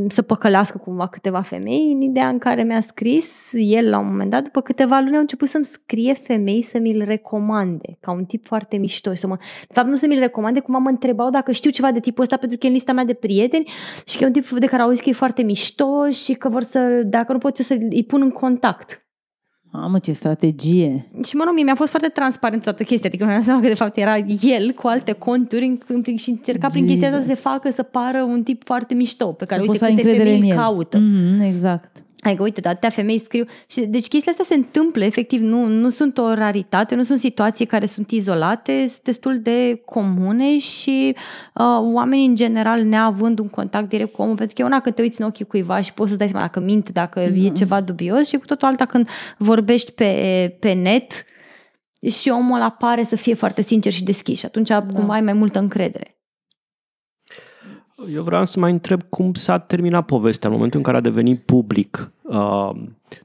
să 0.08 0.22
păcălească 0.22 0.78
cumva 0.78 1.08
câteva 1.08 1.42
femei 1.42 1.92
în 1.94 2.02
ideea 2.02 2.28
în 2.28 2.38
care 2.38 2.64
mi-a 2.64 2.82
scris 2.82 3.52
el 3.54 3.90
la 3.90 4.00
un 4.00 4.06
moment 4.06 4.30
dat, 4.30 4.44
după 4.44 4.62
câteva 4.62 5.00
luni 5.00 5.16
a 5.16 5.20
început 5.20 5.48
să-mi 5.48 5.66
scrie 5.66 6.14
femei 6.14 6.62
să 6.62 6.78
mi-l 6.78 7.04
recomande, 7.06 7.98
ca 8.00 8.12
un 8.12 8.26
tip 8.26 8.46
foarte 8.46 8.78
mișto 8.78 9.14
și 9.14 9.20
să 9.20 9.28
mă 9.28 9.36
de 9.68 9.74
fapt, 9.74 9.88
nu 9.88 9.96
să 9.96 10.08
mi-l 10.08 10.20
recomande, 10.20 10.60
cum 10.60 10.82
mă 10.82 10.90
întrebau 10.90 11.30
dacă 11.30 11.52
știu 11.52 11.70
ceva 11.70 11.92
de 11.92 12.00
tipul 12.00 12.24
ăsta, 12.24 12.38
pentru 12.38 12.58
că 12.58 12.66
e 12.66 12.70
în 12.70 12.76
lista 12.76 12.94
mea 12.94 13.06
de 13.06 13.14
prieteni 13.14 13.70
și 14.06 14.18
că 14.18 14.24
e 14.24 14.28
un 14.28 14.34
tip 14.34 14.50
de 14.50 14.66
care 14.66 14.82
au 14.82 14.90
zis 14.90 15.00
că 15.00 15.10
e 15.10 15.14
foarte 15.14 15.44
mișto 15.44 16.10
și 16.10 16.34
că 16.34 16.50
vor 16.50 16.62
să, 16.62 17.02
dacă 17.06 17.32
nu 17.32 17.38
pot 17.38 17.58
eu 17.58 17.66
să 17.66 17.78
îi 17.90 18.04
pun 18.04 18.22
în 18.22 18.32
contact. 18.32 19.03
Mamă, 19.76 20.00
ce 20.00 20.12
strategie! 20.12 21.06
Și 21.24 21.36
mă 21.36 21.44
rog, 21.46 21.54
mie 21.54 21.64
mi-a 21.64 21.76
fost 21.76 21.90
foarte 21.90 22.08
transparent 22.08 22.64
toată 22.64 22.84
chestia, 22.84 23.10
adică 23.10 23.26
mi-am 23.26 23.36
dat 23.38 23.46
seama 23.46 23.62
că 23.62 23.68
de 23.68 23.74
fapt 23.74 23.98
era 23.98 24.18
el 24.42 24.72
cu 24.72 24.88
alte 24.88 25.12
conturi 25.12 25.66
în- 25.66 25.78
în- 26.06 26.16
și 26.16 26.30
încerca 26.30 26.68
prin 26.68 26.86
chestia 26.88 27.08
asta 27.08 27.20
să 27.22 27.28
se 27.28 27.34
facă 27.34 27.72
să 27.72 27.84
pară 27.84 28.24
un 28.24 28.44
tip 28.44 28.64
foarte 28.66 28.94
mișto, 28.94 29.26
pe 29.26 29.46
care 29.46 29.62
Să 29.64 29.68
uite 29.68 29.68
poți 29.68 29.80
să 29.80 29.86
ai 29.86 29.92
câte 29.96 30.02
încredere 30.10 30.30
femei 30.36 30.50
în 30.50 30.56
îl 30.56 30.62
el. 30.62 30.64
caută. 30.66 30.98
Mm, 30.98 31.42
exact. 31.42 32.04
Adică, 32.24 32.44
uite, 32.44 32.62
de 32.62 32.70
atâtea 32.70 32.90
femei 32.90 33.20
scriu. 33.20 33.46
Și, 33.68 33.82
deci 33.82 34.08
chestiile 34.08 34.32
astea 34.40 34.46
se 34.46 34.54
întâmplă, 34.54 35.04
efectiv, 35.04 35.42
nu, 35.42 35.66
nu 35.66 35.90
sunt 35.90 36.18
o 36.18 36.34
raritate, 36.34 36.96
nu 36.96 37.04
sunt 37.04 37.20
situații 37.20 37.66
care 37.66 37.86
sunt 37.86 38.12
izolate, 38.12 38.88
sunt 38.88 39.02
destul 39.04 39.40
de 39.40 39.82
comune 39.86 40.58
și 40.58 41.16
uh, 41.54 41.66
oamenii, 41.94 42.26
în 42.26 42.36
general, 42.36 42.84
neavând 42.84 43.40
un 43.40 43.50
contact 43.50 43.90
direct 43.90 44.14
cu 44.14 44.22
omul, 44.22 44.36
pentru 44.36 44.56
că 44.56 44.62
e 44.62 44.66
una 44.66 44.80
când 44.80 44.96
te 44.96 45.02
uiți 45.02 45.22
în 45.22 45.28
ochii 45.28 45.46
cuiva 45.46 45.82
și 45.82 45.94
poți 45.94 46.12
să 46.12 46.18
dai 46.18 46.28
seama 46.28 46.46
dacă 46.46 46.60
minte, 46.60 46.92
dacă 46.92 47.26
mm-hmm. 47.26 47.46
e 47.46 47.50
ceva 47.50 47.82
dubios 47.82 48.28
și 48.28 48.38
cu 48.38 48.46
totul 48.46 48.68
alta 48.68 48.86
când 48.86 49.10
vorbești 49.38 49.92
pe, 49.92 50.56
pe 50.60 50.74
net 50.74 51.26
și 52.10 52.30
omul 52.30 52.56
ăla 52.56 52.70
pare 52.70 53.04
să 53.04 53.16
fie 53.16 53.34
foarte 53.34 53.62
sincer 53.62 53.92
și 53.92 54.04
deschis 54.04 54.40
și 54.40 54.46
atunci 54.46 54.68
da. 54.68 54.82
cumva 54.82 55.14
ai 55.14 55.22
mai 55.22 55.34
multă 55.34 55.60
încredere. 55.60 56.18
Eu 58.10 58.24
vreau 58.24 58.46
să 58.46 58.60
mai 58.60 58.72
întreb 58.72 59.02
cum 59.10 59.34
s-a 59.34 59.60
terminat 59.60 60.06
povestea 60.06 60.50
în 60.50 60.56
momentul 60.56 60.80
în 60.80 60.86
care 60.86 60.98
a 60.98 61.02
devenit 61.02 61.42
public. 61.42 62.12
Uh, 62.22 62.70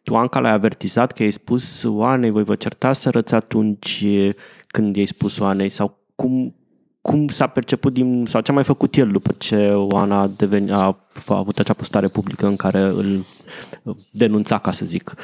tu, 0.02 0.14
Anca, 0.14 0.40
l-ai 0.40 0.52
avertizat 0.52 1.12
că 1.12 1.22
i-ai 1.22 1.32
spus 1.32 1.82
Oanei, 1.82 2.30
voi 2.30 2.44
vă 2.44 2.54
certați 2.54 3.00
să 3.00 3.10
răți 3.10 3.34
atunci 3.34 4.04
când 4.66 4.96
i-ai 4.96 5.06
spus 5.06 5.38
Oanei 5.38 5.68
sau 5.68 5.98
cum, 6.14 6.54
cum 7.00 7.28
s-a 7.28 7.46
perceput 7.46 7.92
din, 7.92 8.26
sau 8.26 8.40
ce 8.40 8.50
a 8.50 8.54
mai 8.54 8.64
făcut 8.64 8.96
el 8.96 9.08
după 9.08 9.34
ce 9.38 9.72
Oana 9.72 10.20
a, 10.20 10.30
deveni, 10.36 10.70
a, 10.72 10.96
a 11.26 11.36
avut 11.36 11.58
acea 11.58 11.72
postare 11.72 12.08
publică 12.08 12.46
în 12.46 12.56
care 12.56 12.80
îl 12.80 13.24
denunța, 14.10 14.58
ca 14.58 14.72
să 14.72 14.84
zic. 14.84 15.14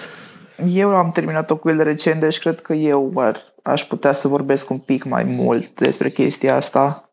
eu 0.67 0.97
am 0.97 1.11
terminat-o 1.11 1.57
cu 1.57 1.69
el 1.69 1.83
recent, 1.83 2.21
deci 2.21 2.39
cred 2.39 2.61
că 2.61 2.73
eu 2.73 3.13
ar, 3.17 3.37
aș 3.63 3.83
putea 3.83 4.13
să 4.13 4.29
vorbesc 4.29 4.71
un 4.71 4.79
pic 4.79 5.05
mai 5.05 5.25
mult 5.25 5.81
despre 5.81 6.11
chestia 6.11 6.57
asta. 6.57 7.04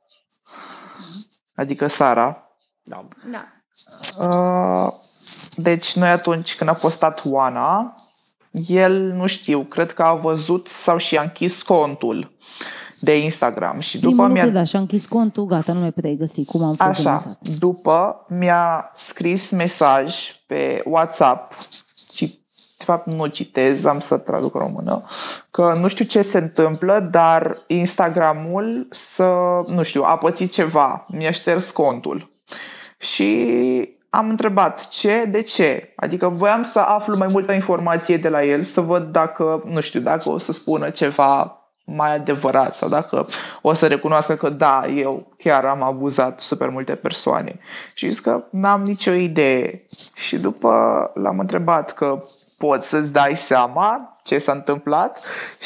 Adică 1.55 1.87
Sara. 1.87 2.43
Da. 2.83 3.07
Da. 3.31 3.45
Uh, 4.27 4.93
deci 5.55 5.95
noi 5.95 6.09
atunci 6.09 6.55
când 6.55 6.69
a 6.69 6.73
postat 6.73 7.21
Oana, 7.25 7.95
el, 8.67 9.01
nu 9.01 9.27
știu, 9.27 9.63
cred 9.63 9.93
că 9.93 10.03
a 10.03 10.13
văzut 10.13 10.67
sau 10.67 10.97
și-a 10.97 11.21
închis 11.21 11.61
contul 11.61 12.31
de 12.99 13.17
Instagram 13.17 13.79
și 13.79 13.99
după 13.99 14.13
Primul 14.15 14.31
mi-a... 14.31 14.43
lucru, 14.43 14.57
da, 14.57 14.63
și-a 14.63 14.79
închis 14.79 15.05
contul, 15.05 15.45
gata, 15.45 15.73
nu 15.73 15.79
mai 15.79 15.91
puteai 15.91 16.15
găsi 16.15 16.45
cum 16.45 16.63
am 16.63 16.75
fost 16.75 16.81
Așa, 16.81 17.17
denunțat. 17.17 17.57
după 17.59 18.25
mi-a 18.29 18.91
scris 18.95 19.51
mesaj 19.51 20.15
pe 20.47 20.83
WhatsApp 20.85 21.57
și 22.13 22.40
de 22.81 22.91
fapt 22.91 23.07
nu 23.07 23.25
citez, 23.25 23.85
am 23.85 23.99
să 23.99 24.17
traduc 24.17 24.53
în 24.53 24.59
română, 24.59 25.03
că 25.51 25.73
nu 25.79 25.87
știu 25.87 26.05
ce 26.05 26.21
se 26.21 26.37
întâmplă, 26.37 27.07
dar 27.11 27.57
Instagramul 27.67 28.87
să, 28.89 29.33
nu 29.67 29.83
știu, 29.83 30.03
a 30.03 30.17
pățit 30.17 30.51
ceva, 30.51 31.05
mi-a 31.07 31.31
șters 31.31 31.71
contul. 31.71 32.29
Și 32.97 33.49
am 34.09 34.29
întrebat 34.29 34.87
ce, 34.87 35.25
de 35.25 35.41
ce. 35.41 35.93
Adică 35.95 36.27
voiam 36.27 36.63
să 36.63 36.79
aflu 36.79 37.17
mai 37.17 37.27
multă 37.31 37.51
informație 37.51 38.17
de 38.17 38.29
la 38.29 38.43
el, 38.43 38.63
să 38.63 38.81
văd 38.81 39.03
dacă, 39.03 39.63
nu 39.65 39.79
știu, 39.79 39.99
dacă 39.99 40.29
o 40.29 40.37
să 40.37 40.51
spună 40.51 40.89
ceva 40.89 41.61
mai 41.85 42.15
adevărat 42.15 42.75
sau 42.75 42.89
dacă 42.89 43.27
o 43.61 43.73
să 43.73 43.87
recunoască 43.87 44.35
că 44.35 44.49
da, 44.49 44.87
eu 44.87 45.33
chiar 45.37 45.65
am 45.65 45.81
abuzat 45.83 46.39
super 46.39 46.69
multe 46.69 46.95
persoane. 46.95 47.59
Și 47.93 48.09
zis 48.09 48.19
că 48.19 48.43
n-am 48.51 48.81
nicio 48.81 49.13
idee. 49.13 49.87
Și 50.13 50.39
după 50.39 50.71
l-am 51.13 51.39
întrebat 51.39 51.93
că 51.93 52.23
poți 52.61 52.87
să-ți 52.87 53.11
dai 53.11 53.35
seama 53.35 54.17
ce 54.23 54.37
s-a 54.37 54.51
întâmplat 54.51 55.19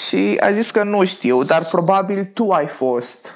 și 0.07 0.37
a 0.39 0.51
zis 0.51 0.71
că 0.71 0.83
nu 0.83 1.05
știu, 1.05 1.43
dar 1.43 1.65
probabil 1.65 2.23
tu 2.33 2.49
ai 2.51 2.67
fost. 2.67 3.33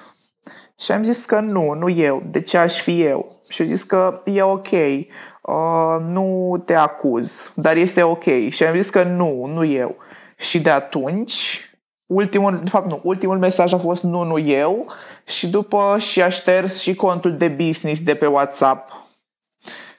Și 0.80 0.92
am 0.92 1.04
zis 1.04 1.26
că 1.26 1.40
nu, 1.40 1.74
nu 1.74 1.90
eu. 1.90 2.24
De 2.26 2.42
ce 2.42 2.58
aș 2.58 2.82
fi 2.82 3.02
eu? 3.02 3.42
Și 3.50 3.62
a 3.62 3.66
zis 3.66 3.84
că 3.84 4.22
e 4.26 4.42
ok, 4.42 4.72
uh, 4.72 5.98
nu 6.08 6.62
te 6.66 6.74
acuz, 6.74 7.52
dar 7.56 7.76
este 7.76 8.04
ok. 8.04 8.50
Și 8.50 8.64
am 8.64 8.76
zis 8.76 8.90
că 8.90 9.04
nu, 9.04 9.46
nu 9.46 9.64
eu. 9.66 9.96
Și 10.38 10.60
de 10.60 10.70
atunci, 10.70 11.70
ultimul, 12.06 12.60
de 12.64 12.70
fapt 12.70 12.88
nu, 12.88 13.00
ultimul 13.04 13.38
mesaj 13.38 13.74
a 13.74 13.78
fost 13.78 14.04
nu, 14.04 14.24
nu 14.24 14.38
eu 14.38 14.86
și 15.26 15.50
după 15.50 15.96
și-a 15.98 16.30
șters 16.30 16.80
și 16.80 16.96
contul 16.96 17.38
de 17.38 17.48
business 17.48 18.02
de 18.02 18.16
pe 18.16 18.26
WhatsApp. 18.26 18.99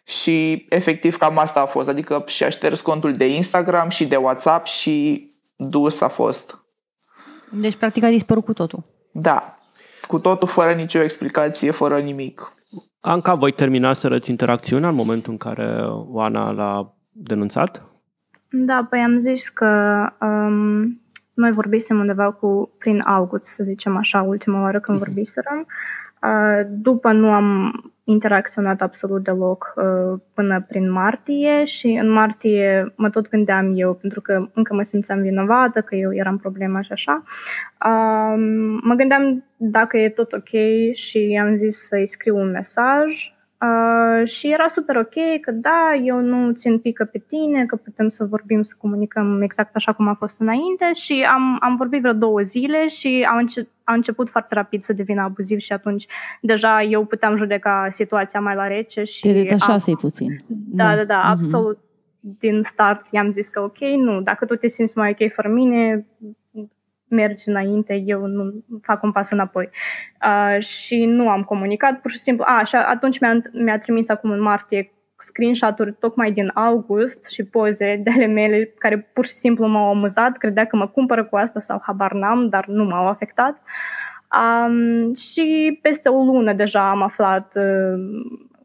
Și 0.05 0.67
efectiv 0.69 1.17
cam 1.17 1.39
asta 1.39 1.61
a 1.61 1.67
fost, 1.67 1.89
adică 1.89 2.25
și-a 2.27 2.49
șters 2.49 2.81
contul 2.81 3.15
de 3.15 3.35
Instagram 3.35 3.89
și 3.89 4.07
de 4.07 4.17
WhatsApp 4.17 4.67
și 4.67 5.29
dus 5.57 6.01
a 6.01 6.09
fost. 6.09 6.59
Deci, 7.53 7.77
practic, 7.77 8.03
a 8.03 8.09
dispărut 8.09 8.45
cu 8.45 8.53
totul. 8.53 8.85
Da, 9.13 9.59
cu 10.07 10.19
totul 10.19 10.49
fără 10.49 10.73
nicio 10.73 11.03
explicație, 11.03 11.71
fără 11.71 12.01
nimic. 12.01 12.53
Anca, 13.01 13.35
voi 13.35 13.53
termina 13.53 13.93
să 13.93 14.09
răți 14.09 14.31
interacțiunea 14.31 14.89
în 14.89 14.95
momentul 14.95 15.33
în 15.33 15.39
care 15.39 15.85
Oana 16.09 16.51
l-a 16.51 16.95
denunțat? 17.13 17.83
Da, 18.51 18.87
păi 18.91 19.01
am 19.01 19.19
zis 19.19 19.49
că 19.49 20.03
um, 20.21 21.01
noi 21.35 21.53
vorbisem 21.53 21.99
undeva 21.99 22.33
cu 22.33 22.71
prin 22.79 23.01
august, 23.01 23.45
să 23.45 23.65
zicem 23.65 23.97
așa, 23.97 24.23
ultima 24.23 24.61
oară 24.61 24.81
când 24.81 24.99
vorbiserăm. 24.99 25.67
Uh, 26.23 26.67
după 26.69 27.13
nu 27.13 27.33
am 27.33 27.73
interacționat 28.05 28.81
absolut 28.81 29.23
deloc 29.23 29.73
uh, 29.77 30.21
până 30.35 30.65
prin 30.69 30.91
martie 30.91 31.65
și 31.65 31.87
în 31.87 32.11
martie 32.11 32.93
mă 32.97 33.11
tot 33.11 33.29
gândeam 33.29 33.73
eu, 33.75 33.95
pentru 33.95 34.21
că 34.21 34.49
încă 34.55 34.75
mă 34.75 34.83
simțeam 34.83 35.21
vinovată, 35.21 35.81
că 35.81 35.95
eu 35.95 36.15
eram 36.15 36.39
problema 36.39 36.81
și 36.81 36.93
așa. 36.93 37.23
Uh, 37.87 38.35
mă 38.83 38.95
gândeam 38.95 39.45
dacă 39.57 39.97
e 39.99 40.09
tot 40.09 40.33
ok 40.33 40.93
și 40.93 41.39
am 41.43 41.55
zis 41.55 41.77
să-i 41.87 42.07
scriu 42.07 42.37
un 42.37 42.51
mesaj 42.51 43.35
Uh, 43.65 44.27
și 44.29 44.53
era 44.53 44.67
super 44.69 44.97
ok 44.97 45.41
că 45.41 45.51
da, 45.51 45.95
eu 46.05 46.21
nu 46.21 46.53
țin 46.53 46.79
pică 46.79 47.05
pe 47.05 47.19
tine, 47.27 47.67
că 47.67 47.77
putem 47.77 48.09
să 48.09 48.25
vorbim, 48.25 48.63
să 48.63 48.75
comunicăm 48.79 49.43
exact 49.43 49.75
așa 49.77 49.93
cum 49.93 50.09
a 50.09 50.15
fost 50.15 50.41
înainte 50.41 50.91
și 50.95 51.27
am, 51.35 51.57
am 51.61 51.77
vorbit 51.77 52.01
vreo 52.01 52.13
două 52.13 52.41
zile 52.41 52.87
și 52.87 53.27
a, 53.31 53.39
înce- 53.39 53.69
a 53.85 53.93
început 53.93 54.29
foarte 54.31 54.55
rapid 54.55 54.83
să 54.83 54.93
devină 54.93 55.23
abuziv 55.23 55.59
și 55.59 55.73
atunci 55.73 56.07
deja 56.41 56.83
eu 56.83 57.05
puteam 57.05 57.37
judeca 57.37 57.87
situația 57.91 58.41
mai 58.41 58.55
la 58.55 58.67
rece 58.67 59.03
și... 59.03 59.21
Te 59.21 59.33
detașasei 59.33 59.93
am, 59.93 59.99
puțin. 60.01 60.41
Da, 60.49 60.97
da, 60.97 61.05
da, 61.05 61.19
Mhm. 61.19 61.27
absolut. 61.43 61.79
Din 62.21 62.63
start 62.63 63.07
i-am 63.11 63.31
zis 63.31 63.49
că 63.49 63.61
ok, 63.61 63.79
nu, 63.79 64.21
dacă 64.21 64.45
tu 64.45 64.55
te 64.55 64.69
simți 64.69 64.99
mai 64.99 65.17
ok 65.21 65.33
fără 65.33 65.49
mine, 65.49 66.07
mergi 67.11 67.49
înainte, 67.49 68.03
eu 68.07 68.27
nu 68.27 68.65
fac 68.83 69.03
un 69.03 69.13
pas 69.13 69.31
înapoi. 69.31 69.69
Uh, 70.25 70.63
și 70.63 71.05
nu 71.05 71.29
am 71.29 71.43
comunicat, 71.43 72.01
pur 72.01 72.11
și 72.11 72.19
simplu. 72.19 72.45
A, 72.47 72.63
și 72.63 72.77
atunci 72.77 73.21
mi-a, 73.21 73.41
mi-a 73.53 73.79
trimis 73.79 74.09
acum 74.09 74.31
în 74.31 74.41
martie 74.41 74.93
screenshot-uri 75.17 75.93
tocmai 75.93 76.33
din 76.33 76.51
august 76.55 77.31
și 77.31 77.45
poze 77.45 78.01
de 78.03 78.11
ale 78.11 78.27
mele 78.27 78.75
care 78.79 79.11
pur 79.13 79.25
și 79.25 79.33
simplu 79.33 79.67
m-au 79.67 79.89
amuzat, 79.89 80.37
credea 80.37 80.65
că 80.65 80.77
mă 80.77 80.89
cumpără 80.89 81.25
cu 81.25 81.37
asta 81.37 81.61
sau 81.61 81.83
habar 81.83 82.13
n-am, 82.13 82.49
dar 82.49 82.67
nu 82.67 82.85
m-au 82.85 83.07
afectat. 83.07 83.63
Um, 84.41 85.15
și 85.15 85.79
peste 85.83 86.09
o 86.09 86.23
lună 86.25 86.53
deja 86.53 86.91
am 86.91 87.03
aflat 87.03 87.57
uh, 87.57 88.01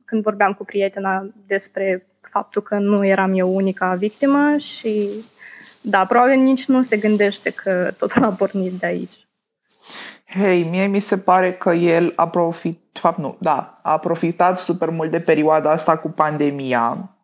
când 0.05 0.21
vorbeam 0.23 0.53
cu 0.53 0.65
prietena 0.65 1.27
despre 1.47 2.07
faptul 2.21 2.61
că 2.61 2.75
nu 2.75 3.05
eram 3.05 3.33
eu 3.33 3.55
unica 3.55 3.93
victimă 3.93 4.57
și 4.57 5.09
da, 5.85 6.05
probabil 6.05 6.39
nici 6.39 6.65
nu 6.65 6.81
se 6.81 6.97
gândește 6.97 7.49
că 7.49 7.93
totul 7.97 8.23
a 8.23 8.29
pornit 8.29 8.71
de 8.71 8.85
aici. 8.85 9.15
Hei, 10.25 10.63
mie 10.63 10.87
mi 10.87 10.99
se 10.99 11.17
pare 11.17 11.53
că 11.53 11.73
el 11.73 12.13
a 12.15 12.27
profitat, 12.27 12.83
de 12.91 12.99
fapt 12.99 13.17
nu, 13.17 13.35
da, 13.39 13.79
a 13.81 13.97
profitat 13.97 14.59
super 14.59 14.89
mult 14.89 15.11
de 15.11 15.19
perioada 15.19 15.71
asta 15.71 15.97
cu 15.97 16.09
pandemia, 16.09 17.15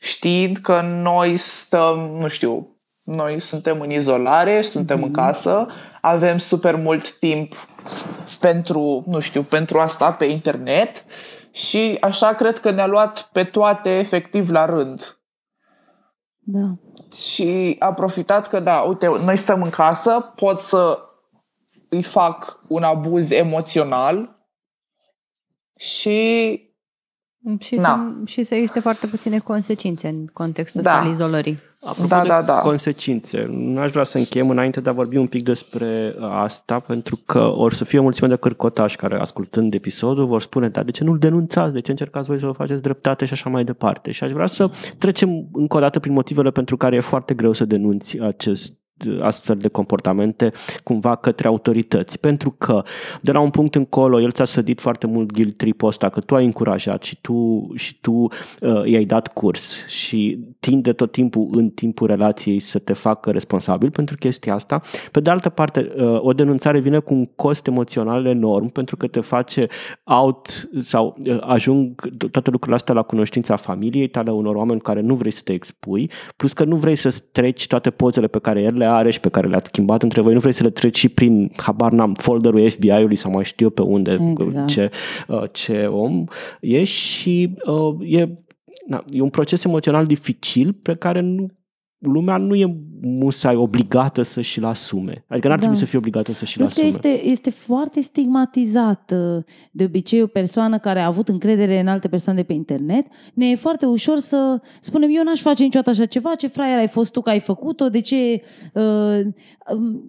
știind 0.00 0.56
că 0.56 0.80
noi 0.80 1.36
stăm, 1.36 1.98
nu 2.20 2.28
știu, 2.28 2.76
noi 3.02 3.40
suntem 3.40 3.80
în 3.80 3.90
izolare, 3.90 4.60
suntem 4.62 4.98
mm-hmm. 4.98 5.02
în 5.02 5.12
casă, 5.12 5.66
avem 6.00 6.38
super 6.38 6.74
mult 6.74 7.18
timp 7.18 7.68
pentru, 8.40 9.04
nu 9.06 9.20
știu, 9.20 9.42
pentru 9.42 9.78
asta 9.78 10.12
pe 10.12 10.24
internet 10.24 11.04
și 11.50 11.96
așa 12.00 12.34
cred 12.34 12.58
că 12.58 12.70
ne-a 12.70 12.86
luat 12.86 13.28
pe 13.32 13.44
toate 13.44 13.98
efectiv 13.98 14.50
la 14.50 14.64
rând. 14.64 15.18
Da. 16.48 16.74
Și 17.16 17.76
a 17.78 17.92
profitat 17.92 18.48
că, 18.48 18.60
da, 18.60 18.80
uite, 18.80 19.06
noi 19.06 19.36
stăm 19.36 19.62
în 19.62 19.70
casă, 19.70 20.32
pot 20.36 20.58
să 20.58 20.98
îi 21.88 22.02
fac 22.02 22.58
un 22.68 22.82
abuz 22.82 23.30
emoțional 23.30 24.36
și 25.78 26.60
Și, 27.58 27.74
Na. 27.74 27.82
să, 27.82 28.26
și 28.26 28.42
să 28.42 28.54
existe 28.54 28.80
foarte 28.80 29.06
puține 29.06 29.38
consecințe 29.38 30.08
în 30.08 30.26
contextul 30.26 30.82
Da. 30.82 30.90
ăsta 30.90 31.02
al 31.02 31.10
izolării. 31.10 31.58
Apropo 31.80 32.08
Da, 32.08 32.22
de 32.22 32.28
da, 32.28 32.42
da. 32.42 32.58
consecințe, 32.58 33.46
nu 33.50 33.80
aș 33.80 33.90
vrea 33.90 34.04
să 34.04 34.18
încheiem 34.18 34.50
înainte 34.50 34.80
de 34.80 34.90
a 34.90 34.92
vorbi 34.92 35.16
un 35.16 35.26
pic 35.26 35.42
despre 35.44 36.14
uh, 36.18 36.28
asta, 36.30 36.80
pentru 36.80 37.20
că 37.26 37.38
or 37.38 37.72
să 37.72 37.84
fie 37.84 37.98
o 37.98 38.02
mulțime 38.02 38.28
de 38.28 38.36
cărcotași 38.36 38.96
care, 38.96 39.20
ascultând 39.20 39.74
episodul, 39.74 40.26
vor 40.26 40.42
spune, 40.42 40.68
dar 40.68 40.84
de 40.84 40.90
ce 40.90 41.04
nu-l 41.04 41.18
denunțați, 41.18 41.72
de 41.72 41.80
ce 41.80 41.90
încercați 41.90 42.28
voi 42.28 42.38
să 42.38 42.46
vă 42.46 42.52
faceți 42.52 42.82
dreptate 42.82 43.24
și 43.24 43.32
așa 43.32 43.50
mai 43.50 43.64
departe. 43.64 44.10
Și 44.10 44.24
aș 44.24 44.30
vrea 44.30 44.46
să 44.46 44.70
trecem 44.98 45.48
încă 45.52 45.76
o 45.76 45.80
dată 45.80 45.98
prin 45.98 46.12
motivele 46.12 46.50
pentru 46.50 46.76
care 46.76 46.96
e 46.96 47.00
foarte 47.00 47.34
greu 47.34 47.52
să 47.52 47.64
denunți 47.64 48.20
acest 48.20 48.74
astfel 49.20 49.56
de 49.56 49.68
comportamente 49.68 50.52
cumva 50.84 51.16
către 51.16 51.48
autorități. 51.48 52.20
Pentru 52.20 52.54
că 52.58 52.82
de 53.20 53.32
la 53.32 53.40
un 53.40 53.50
punct 53.50 53.74
încolo 53.74 54.20
el 54.20 54.30
ți-a 54.30 54.44
sădit 54.44 54.80
foarte 54.80 55.06
mult 55.06 55.32
guilt 55.32 55.56
trip-ul 55.56 55.88
ăsta 55.88 56.08
că 56.08 56.20
tu 56.20 56.34
ai 56.34 56.44
încurajat 56.44 57.02
și 57.02 57.18
tu, 57.20 57.68
și 57.74 58.00
tu 58.00 58.12
uh, 58.12 58.28
i-ai 58.84 59.04
dat 59.04 59.32
curs 59.32 59.86
și 59.86 60.38
tinde 60.60 60.92
tot 60.92 61.12
timpul 61.12 61.48
în 61.52 61.68
timpul 61.68 62.06
relației 62.06 62.60
să 62.60 62.78
te 62.78 62.92
facă 62.92 63.30
responsabil 63.30 63.90
pentru 63.90 64.16
chestia 64.16 64.54
asta. 64.54 64.80
Pe 65.10 65.20
de 65.20 65.30
altă 65.30 65.48
parte, 65.48 65.92
uh, 65.96 66.18
o 66.20 66.32
denunțare 66.32 66.78
vine 66.78 66.98
cu 66.98 67.14
un 67.14 67.26
cost 67.26 67.66
emoțional 67.66 68.26
enorm 68.26 68.68
pentru 68.68 68.96
că 68.96 69.06
te 69.06 69.20
face 69.20 69.66
out 70.04 70.68
sau 70.80 71.16
uh, 71.26 71.38
ajung 71.40 72.08
toate 72.30 72.50
lucrurile 72.50 72.76
astea 72.76 72.94
la 72.94 73.02
cunoștința 73.02 73.56
familiei 73.56 74.08
tale, 74.08 74.30
unor 74.30 74.54
oameni 74.54 74.80
care 74.80 75.00
nu 75.00 75.14
vrei 75.14 75.30
să 75.30 75.40
te 75.44 75.52
expui, 75.52 76.10
plus 76.36 76.52
că 76.52 76.64
nu 76.64 76.76
vrei 76.76 76.96
să 76.96 77.22
treci 77.32 77.66
toate 77.66 77.90
pozele 77.90 78.26
pe 78.26 78.38
care 78.38 78.62
el 78.62 78.76
le 78.76 78.84
are 78.86 79.10
și 79.10 79.20
pe 79.20 79.28
care 79.28 79.48
le-ați 79.48 79.66
schimbat 79.68 80.02
între 80.02 80.20
voi, 80.20 80.32
nu 80.32 80.38
vrei 80.38 80.52
să 80.52 80.62
le 80.62 80.70
treci 80.70 80.98
și 80.98 81.08
prin, 81.08 81.50
habar 81.56 81.92
n-am, 81.92 82.14
folderul 82.14 82.70
FBI-ului 82.70 83.16
sau 83.16 83.30
mai 83.30 83.44
știu 83.44 83.66
eu 83.66 83.72
pe 83.72 83.82
unde, 83.82 84.34
Exact. 84.40 84.66
ce, 84.66 84.90
uh, 85.28 85.42
ce 85.52 85.86
om 85.86 86.24
e 86.60 86.84
și 86.84 87.56
uh, 87.66 88.18
e, 88.18 88.28
na, 88.86 89.04
e 89.08 89.20
un 89.20 89.30
proces 89.30 89.64
emoțional 89.64 90.06
dificil 90.06 90.72
pe 90.72 90.94
care 90.94 91.20
nu 91.20 91.46
lumea 91.98 92.36
nu 92.36 92.54
e 92.54 92.76
musai 93.02 93.54
obligată 93.54 94.22
să 94.22 94.40
și-l 94.40 94.64
asume. 94.64 95.24
Adică 95.28 95.46
n-ar 95.46 95.56
da. 95.56 95.62
trebui 95.62 95.76
să 95.76 95.84
fie 95.84 95.98
obligată 95.98 96.32
să 96.32 96.44
și-l 96.44 96.62
asume. 96.62 96.86
Este, 96.86 97.24
este 97.24 97.50
foarte 97.50 98.00
stigmatizat 98.00 99.12
de 99.70 99.84
obicei 99.84 100.22
o 100.22 100.26
persoană 100.26 100.78
care 100.78 101.00
a 101.00 101.06
avut 101.06 101.28
încredere 101.28 101.80
în 101.80 101.88
alte 101.88 102.08
persoane 102.08 102.38
de 102.38 102.44
pe 102.44 102.52
internet. 102.52 103.06
Ne 103.34 103.50
e 103.50 103.54
foarte 103.54 103.86
ușor 103.86 104.18
să 104.18 104.60
spunem, 104.80 105.10
eu 105.12 105.22
n-aș 105.22 105.40
face 105.40 105.62
niciodată 105.62 105.90
așa 105.90 106.06
ceva, 106.06 106.34
ce 106.34 106.46
fraier 106.46 106.78
ai 106.78 106.88
fost 106.88 107.12
tu 107.12 107.20
că 107.20 107.30
ai 107.30 107.40
făcut-o, 107.40 107.88
de 107.88 108.00
ce... 108.00 108.42
Uh, 108.74 109.20
uh, 109.76 110.00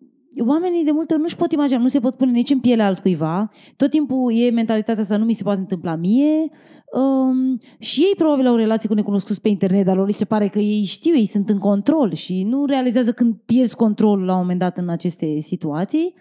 oamenii 0.45 0.83
de 0.83 0.91
multe 0.91 1.13
ori 1.13 1.21
nu-și 1.21 1.35
pot 1.35 1.51
imagina, 1.51 1.79
nu 1.79 1.88
se 1.88 1.99
pot 1.99 2.15
pune 2.15 2.31
nici 2.31 2.49
în 2.49 2.59
pielea 2.59 2.85
altcuiva. 2.85 3.51
Tot 3.75 3.89
timpul 3.89 4.33
e 4.35 4.49
mentalitatea 4.49 5.01
asta, 5.01 5.17
nu 5.17 5.25
mi 5.25 5.33
se 5.33 5.43
poate 5.43 5.59
întâmpla 5.59 5.95
mie. 5.95 6.49
Um, 6.93 7.59
și 7.79 8.01
ei 8.01 8.13
probabil 8.17 8.47
au 8.47 8.55
relații 8.55 8.88
cu 8.88 8.93
necunoscuți 8.93 9.41
pe 9.41 9.49
internet, 9.49 9.85
dar 9.85 9.95
lor 9.95 10.07
li 10.07 10.13
se 10.13 10.25
pare 10.25 10.47
că 10.47 10.59
ei 10.59 10.83
știu, 10.83 11.15
ei 11.15 11.25
sunt 11.25 11.49
în 11.49 11.57
control 11.57 12.13
și 12.13 12.43
nu 12.43 12.65
realizează 12.65 13.11
când 13.11 13.35
pierzi 13.45 13.75
controlul 13.75 14.25
la 14.25 14.33
un 14.33 14.39
moment 14.39 14.59
dat 14.59 14.77
în 14.77 14.89
aceste 14.89 15.39
situații. 15.39 16.13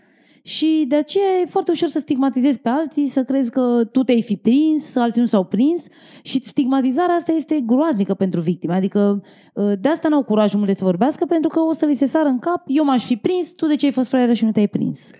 Și 0.46 0.84
de 0.88 0.96
aceea 0.96 1.40
e 1.42 1.46
foarte 1.46 1.70
ușor 1.70 1.88
să 1.88 1.98
stigmatizezi 1.98 2.60
pe 2.60 2.68
alții, 2.68 3.06
să 3.06 3.22
crezi 3.22 3.50
că 3.50 3.84
tu 3.92 4.02
te-ai 4.02 4.22
fi 4.22 4.36
prins, 4.36 4.96
alții 4.96 5.20
nu 5.20 5.26
s-au 5.26 5.44
prins 5.44 5.86
și 6.22 6.44
stigmatizarea 6.44 7.14
asta 7.14 7.32
este 7.32 7.60
groaznică 7.66 8.14
pentru 8.14 8.40
victime. 8.40 8.74
Adică 8.74 9.22
ă, 9.56 9.74
de 9.74 9.88
asta 9.88 10.08
n-au 10.08 10.22
curajul 10.22 10.58
multe 10.58 10.74
să 10.74 10.84
vorbească 10.84 11.24
pentru 11.24 11.48
că 11.48 11.60
o 11.60 11.72
să 11.72 11.86
li 11.86 11.94
se 11.94 12.06
sară 12.06 12.28
în 12.28 12.38
cap, 12.38 12.62
eu 12.66 12.84
m-aș 12.84 13.06
fi 13.06 13.16
prins, 13.16 13.52
tu 13.52 13.66
de 13.66 13.76
ce 13.76 13.86
ai 13.86 13.92
fost 13.92 14.08
fraieră 14.08 14.32
și 14.32 14.44
nu 14.44 14.52
te-ai 14.52 14.66
prins. 14.66 15.10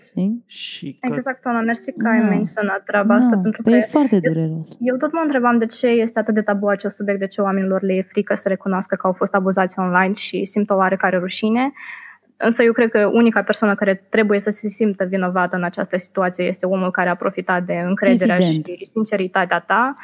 Și 0.45 0.97
că... 0.99 1.13
Exact, 1.15 1.45
Ana, 1.45 1.61
mersi 1.61 1.91
că 1.91 2.07
ai 2.07 2.29
menționat 2.29 2.83
treaba 2.83 3.15
asta. 3.15 3.35
No, 3.35 3.41
pentru 3.41 3.61
că 3.61 3.69
e 3.69 3.79
foarte 3.79 4.19
dureros. 4.19 4.69
Eu, 4.69 4.77
eu 4.79 4.97
tot 4.97 5.13
mă 5.13 5.21
întrebam 5.23 5.57
de 5.57 5.65
ce 5.65 5.87
este 5.87 6.19
atât 6.19 6.33
de 6.33 6.41
tabu 6.41 6.67
acest 6.67 6.95
subiect, 6.95 7.19
de 7.19 7.27
ce 7.27 7.41
oamenilor 7.41 7.81
le 7.81 7.93
e 7.93 8.01
frică 8.01 8.35
să 8.35 8.47
recunoască 8.47 8.95
că 8.95 9.07
au 9.07 9.13
fost 9.13 9.33
abuzați 9.33 9.79
online 9.79 10.13
și 10.13 10.45
simt 10.45 10.69
o 10.69 10.75
oarecare 10.75 11.17
rușine. 11.17 11.71
Însă 12.37 12.63
eu 12.63 12.71
cred 12.71 12.89
că 12.89 13.09
unica 13.13 13.41
persoană 13.43 13.75
care 13.75 14.05
trebuie 14.09 14.39
să 14.39 14.49
se 14.49 14.67
simtă 14.67 15.05
vinovată 15.05 15.55
în 15.55 15.63
această 15.63 15.97
situație 15.97 16.45
este 16.45 16.65
omul 16.65 16.91
care 16.91 17.09
a 17.09 17.15
profitat 17.15 17.63
de 17.63 17.73
încrederea 17.73 18.35
Evident. 18.35 18.65
și 18.65 18.85
sinceritatea 18.85 19.59
ta. 19.59 19.95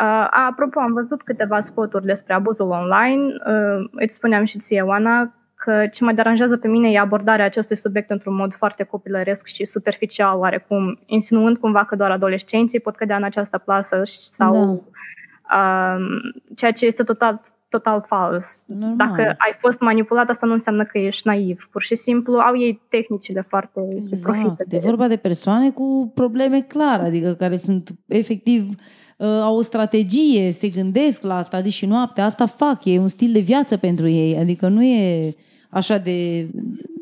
Uh, 0.00 0.26
apropo, 0.30 0.80
am 0.80 0.92
văzut 0.92 1.22
câteva 1.22 1.60
spoturi 1.60 2.04
despre 2.04 2.34
abuzul 2.34 2.70
online. 2.70 3.22
Uh, 3.46 3.88
îți 3.92 4.14
spuneam 4.14 4.44
și 4.44 4.58
ție, 4.58 4.82
Oana, 4.82 5.34
că 5.54 5.86
ce 5.86 6.04
mă 6.04 6.12
deranjează 6.12 6.56
pe 6.56 6.68
mine 6.68 6.90
e 6.90 6.98
abordarea 6.98 7.44
acestui 7.44 7.76
subiect 7.76 8.10
într-un 8.10 8.34
mod 8.34 8.54
foarte 8.54 8.82
copilăresc 8.82 9.46
și 9.46 9.64
superficial, 9.64 10.38
oarecum, 10.38 10.98
insinuând 11.06 11.56
cumva 11.58 11.84
că 11.84 11.96
doar 11.96 12.10
adolescenții 12.10 12.80
pot 12.80 12.96
cădea 12.96 13.16
în 13.16 13.24
această 13.24 13.58
plasă 13.58 14.00
sau 14.04 14.84
da. 15.48 15.56
uh, 15.56 16.06
ceea 16.56 16.72
ce 16.72 16.86
este 16.86 17.02
total 17.02 17.40
total 17.76 18.04
fals. 18.06 18.64
Normal. 18.66 18.96
Dacă 18.96 19.22
ai 19.22 19.54
fost 19.58 19.80
manipulat, 19.80 20.28
asta 20.28 20.46
nu 20.46 20.52
înseamnă 20.52 20.84
că 20.84 20.98
ești 20.98 21.26
naiv. 21.26 21.68
Pur 21.70 21.82
și 21.82 21.94
simplu 21.94 22.38
au 22.38 22.58
ei 22.58 22.80
tehnicile 22.88 23.44
foarte 23.48 23.80
exact. 23.96 24.22
profită. 24.22 24.64
De, 24.68 24.76
de 24.76 24.78
vorba 24.78 25.08
de 25.08 25.16
persoane 25.16 25.70
cu 25.70 26.12
probleme 26.14 26.60
clare, 26.60 27.02
adică 27.02 27.32
care 27.32 27.56
sunt 27.56 27.90
efectiv 28.06 28.68
uh, 29.16 29.26
au 29.26 29.56
o 29.56 29.62
strategie, 29.62 30.52
se 30.52 30.68
gândesc 30.68 31.22
la 31.22 31.36
asta 31.36 31.60
zi 31.60 31.70
și 31.70 31.86
noapte, 31.86 32.20
asta 32.20 32.46
fac, 32.46 32.84
e 32.84 32.98
un 32.98 33.08
stil 33.08 33.32
de 33.32 33.40
viață 33.40 33.76
pentru 33.76 34.08
ei, 34.08 34.36
adică 34.38 34.68
nu 34.68 34.84
e 34.84 35.34
așa 35.70 35.98
de, 35.98 36.48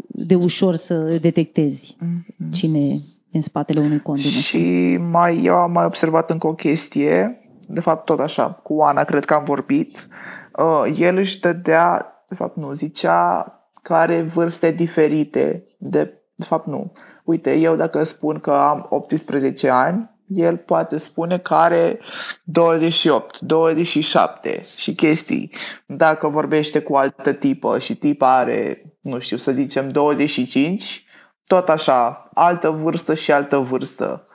de 0.07 0.35
ușor 0.35 0.75
să 0.75 1.19
detectezi 1.21 1.97
mm-hmm. 1.97 2.51
cine 2.51 2.79
e 2.79 3.01
în 3.33 3.41
spatele 3.41 3.81
unui 3.81 4.01
cont. 4.01 4.19
Și 4.19 4.97
mai, 5.11 5.41
eu 5.45 5.55
am 5.55 5.73
mai 5.73 5.85
observat 5.85 6.31
încă 6.31 6.47
o 6.47 6.55
chestie, 6.55 7.37
de 7.69 7.81
fapt 7.81 8.05
tot 8.05 8.19
așa, 8.19 8.51
cu 8.51 8.81
Ana 8.81 9.05
cred 9.05 9.25
că 9.25 9.35
am 9.35 9.45
vorbit, 9.45 10.09
uh, 10.57 10.95
el 10.99 11.17
își 11.17 11.41
dădea, 11.41 12.07
de 12.29 12.35
fapt 12.35 12.57
nu, 12.57 12.73
zicea 12.73 13.53
că 13.83 13.95
are 13.95 14.23
vârste 14.23 14.71
diferite, 14.71 15.67
de, 15.79 16.05
de 16.35 16.45
fapt 16.45 16.67
nu. 16.67 16.93
Uite, 17.25 17.55
eu 17.55 17.77
dacă 17.77 18.05
spun 18.05 18.39
că 18.39 18.53
am 18.53 18.87
18 18.91 19.69
ani, 19.69 20.11
el 20.27 20.57
poate 20.57 20.99
spune 20.99 21.39
că 21.39 21.55
are 21.55 22.01
28, 22.45 23.41
27 23.41 24.65
și 24.77 24.95
chestii. 24.95 25.51
Dacă 25.87 26.29
vorbește 26.29 26.81
cu 26.81 26.97
altă 26.97 27.33
tipă 27.33 27.79
și 27.79 27.95
tipa 27.95 28.37
are, 28.37 28.83
nu 29.01 29.19
știu, 29.19 29.37
să 29.37 29.53
zicem 29.53 29.91
25, 29.91 31.05
tot 31.47 31.69
așa, 31.69 32.31
altă 32.35 32.71
vârstă 32.71 33.15
și 33.15 33.33
altă 33.33 33.57
vârstă. 33.57 34.27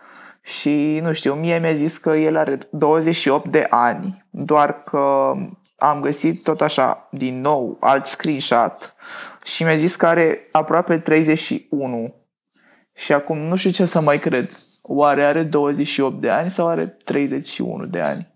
Și, 0.42 1.00
nu 1.04 1.14
știu, 1.14 1.34
mie 1.34 1.60
mi-a 1.60 1.74
zis 1.74 1.98
că 1.98 2.10
el 2.10 2.38
are 2.38 2.58
28 2.72 3.52
de 3.52 3.68
ani, 3.70 4.26
doar 4.30 4.84
că 4.84 5.34
am 5.78 6.02
găsit 6.02 6.44
tot 6.44 6.62
așa, 6.62 7.08
din 7.12 7.42
nou, 7.42 7.78
alt 7.80 8.06
screenshot 8.06 8.96
și 9.44 9.64
mi-a 9.64 9.76
zis 9.76 9.96
că 9.96 10.06
are 10.06 10.48
aproape 10.52 10.98
31. 10.98 12.14
Și 12.96 13.14
acum 13.14 13.38
nu 13.38 13.56
știu 13.56 13.70
ce 13.70 13.86
să 13.86 14.02
mai 14.02 14.20
cred. 14.20 14.50
Oare 14.82 15.24
are 15.24 15.44
28 15.44 16.22
de 16.22 16.30
ani 16.30 16.50
sau 16.50 16.68
are 16.68 16.98
31 17.06 17.86
de 17.86 18.02
ani? 18.02 18.28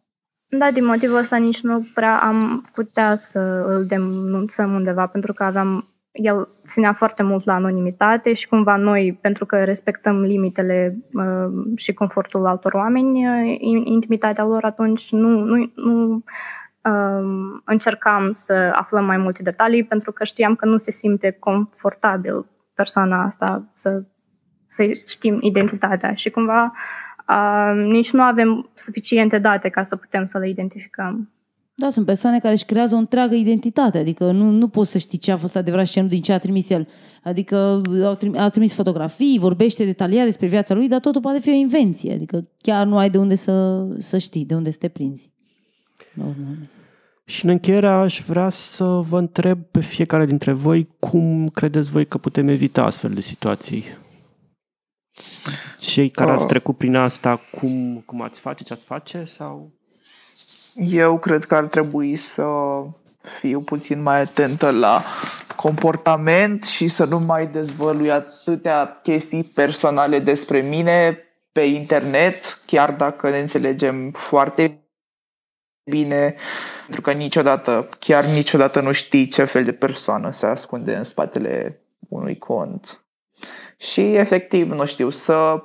Da, 0.47 0.71
din 0.71 0.85
motivul 0.85 1.17
ăsta 1.17 1.37
nici 1.37 1.61
nu 1.61 1.87
prea 1.93 2.19
am 2.19 2.69
putea 2.73 3.15
să 3.15 3.39
îl 3.67 3.85
denunțăm 3.85 4.73
undeva, 4.73 5.07
pentru 5.07 5.33
că 5.33 5.43
aveam 5.43 5.91
el 6.11 6.47
ținea 6.67 6.93
foarte 6.93 7.23
mult 7.23 7.45
la 7.45 7.53
anonimitate 7.53 8.33
și 8.33 8.47
cumva 8.47 8.75
noi, 8.75 9.17
pentru 9.21 9.45
că 9.45 9.63
respectăm 9.63 10.21
limitele 10.21 10.97
uh, 11.13 11.51
și 11.75 11.93
confortul 11.93 12.45
altor 12.45 12.73
oameni, 12.73 13.27
uh, 13.27 13.57
intimitatea 13.83 14.43
lor, 14.43 14.63
atunci 14.63 15.11
nu, 15.11 15.29
nu, 15.39 15.71
nu 15.75 16.23
uh, 16.83 17.61
încercam 17.65 18.31
să 18.31 18.71
aflăm 18.75 19.05
mai 19.05 19.17
multe 19.17 19.43
detalii 19.43 19.83
pentru 19.83 20.11
că 20.11 20.23
știam 20.23 20.55
că 20.55 20.65
nu 20.65 20.77
se 20.77 20.91
simte 20.91 21.31
confortabil 21.31 22.45
persoana 22.73 23.23
asta 23.23 23.69
să, 23.73 24.03
să 24.67 24.83
știm 25.07 25.37
identitatea 25.41 26.13
și 26.13 26.29
cumva 26.29 26.73
uh, 27.29 27.71
nici 27.75 28.11
nu 28.11 28.21
avem 28.21 28.69
suficiente 28.73 29.39
date 29.39 29.69
ca 29.69 29.83
să 29.83 29.95
putem 29.95 30.25
să 30.25 30.37
le 30.37 30.49
identificăm. 30.49 31.29
Da, 31.75 31.89
sunt 31.89 32.05
persoane 32.05 32.39
care 32.39 32.53
își 32.53 32.65
creează 32.65 32.95
o 32.95 32.97
întreagă 32.97 33.35
identitate, 33.35 33.97
adică 33.97 34.31
nu, 34.31 34.49
nu 34.49 34.67
poți 34.67 34.91
să 34.91 34.97
știi 34.97 35.17
ce 35.17 35.31
a 35.31 35.37
fost 35.37 35.55
adevărat 35.55 35.85
și 35.85 35.91
ce 35.91 36.01
nu 36.01 36.07
din 36.07 36.21
ce 36.21 36.33
a 36.33 36.39
trimis 36.39 36.69
el. 36.69 36.87
Adică 37.23 37.81
a 38.05 38.13
trimis, 38.13 38.39
a 38.39 38.49
trimis 38.49 38.73
fotografii, 38.73 39.37
vorbește 39.39 39.85
detaliat 39.85 40.25
despre 40.25 40.47
viața 40.47 40.73
lui, 40.73 40.87
dar 40.87 40.99
totul 40.99 41.21
poate 41.21 41.39
fi 41.39 41.49
o 41.49 41.53
invenție, 41.53 42.13
adică 42.13 42.47
chiar 42.57 42.85
nu 42.85 42.97
ai 42.97 43.09
de 43.09 43.17
unde 43.17 43.35
să, 43.35 43.87
să 43.97 44.17
știi, 44.17 44.45
de 44.45 44.55
unde 44.55 44.71
să 44.71 44.77
te 44.77 44.87
prinzi. 44.87 45.30
Normal. 46.13 46.69
Și 47.25 47.45
în 47.45 47.51
încheiere 47.51 47.87
aș 47.87 48.21
vrea 48.21 48.49
să 48.49 48.83
vă 48.83 49.17
întreb 49.17 49.59
pe 49.71 49.79
fiecare 49.79 50.25
dintre 50.25 50.51
voi 50.51 50.87
cum 50.99 51.47
credeți 51.47 51.91
voi 51.91 52.07
că 52.07 52.17
putem 52.17 52.47
evita 52.47 52.83
astfel 52.83 53.09
de 53.09 53.21
situații? 53.21 53.83
Cei 55.79 56.09
care 56.09 56.31
ați 56.31 56.41
ah. 56.41 56.47
trecut 56.47 56.77
prin 56.77 56.95
asta, 56.95 57.41
cum, 57.51 58.03
cum 58.05 58.21
ați 58.21 58.39
face, 58.39 58.63
ce 58.63 58.73
ați 58.73 58.85
face? 58.85 59.23
sau? 59.23 59.71
Eu 60.75 61.19
cred 61.19 61.43
că 61.43 61.55
ar 61.55 61.65
trebui 61.65 62.15
să 62.15 62.45
fiu 63.21 63.61
puțin 63.61 64.01
mai 64.01 64.21
atentă 64.21 64.69
la 64.69 65.03
comportament 65.55 66.63
și 66.63 66.87
să 66.87 67.05
nu 67.05 67.19
mai 67.19 67.47
dezvălui 67.47 68.11
atâtea 68.11 68.99
chestii 69.03 69.43
personale 69.43 70.19
despre 70.19 70.61
mine 70.61 71.17
pe 71.51 71.61
internet, 71.61 72.61
chiar 72.65 72.91
dacă 72.91 73.29
ne 73.29 73.39
înțelegem 73.39 74.11
foarte 74.11 74.80
bine, 75.83 76.35
pentru 76.83 77.01
că 77.01 77.11
niciodată, 77.11 77.89
chiar 77.99 78.25
niciodată 78.25 78.81
nu 78.81 78.91
știi 78.91 79.27
ce 79.27 79.43
fel 79.43 79.63
de 79.63 79.71
persoană 79.71 80.31
se 80.31 80.45
ascunde 80.45 80.95
în 80.95 81.03
spatele 81.03 81.81
unui 82.09 82.37
cont. 82.37 83.03
Și 83.77 84.01
efectiv, 84.01 84.71
nu 84.71 84.85
știu, 84.85 85.09
să 85.09 85.63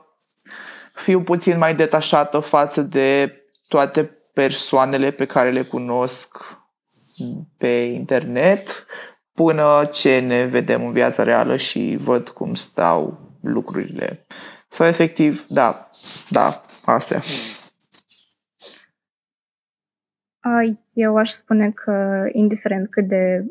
fiu 0.93 1.23
puțin 1.23 1.59
mai 1.59 1.75
detașată 1.75 2.39
față 2.39 2.83
de 2.83 3.41
toate 3.69 4.11
persoanele 4.33 5.11
pe 5.11 5.25
care 5.25 5.51
le 5.51 5.63
cunosc 5.63 6.37
pe 7.59 7.69
internet 7.69 8.87
până 9.33 9.89
ce 9.93 10.19
ne 10.19 10.45
vedem 10.45 10.87
în 10.87 10.93
viața 10.93 11.23
reală 11.23 11.57
și 11.57 11.97
văd 12.01 12.29
cum 12.29 12.55
stau 12.55 13.21
lucrurile. 13.43 14.27
Sau 14.69 14.87
efectiv, 14.87 15.47
da, 15.49 15.91
da, 16.29 16.63
astea. 16.85 17.21
Eu 20.93 21.17
aș 21.17 21.31
spune 21.31 21.71
că, 21.71 22.25
indiferent 22.33 22.91
cât 22.91 23.09
de 23.09 23.45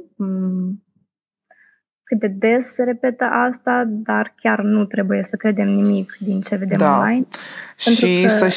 cât 2.06 2.20
de 2.20 2.28
des 2.28 2.66
se 2.74 2.84
repetă 2.84 3.24
asta, 3.24 3.84
dar 3.88 4.34
chiar 4.38 4.60
nu 4.62 4.86
trebuie 4.86 5.24
să 5.24 5.36
credem 5.36 5.70
nimic 5.70 6.18
din 6.20 6.42
ce 6.42 6.56
vedem 6.56 6.78
da. 6.78 6.98
online. 6.98 7.26
Și 7.76 8.22
că... 8.22 8.30
să 8.30 8.48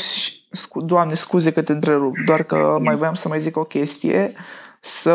scu- 0.51 0.81
Doamne, 0.81 1.15
scuze 1.15 1.52
că 1.52 1.62
te 1.62 1.73
întrerup, 1.73 2.15
doar 2.27 2.43
că 2.43 2.78
mai 2.81 2.97
voiam 2.97 3.15
să 3.15 3.28
mai 3.28 3.40
zic 3.40 3.56
o 3.56 3.65
chestie, 3.65 4.32
să 4.81 5.15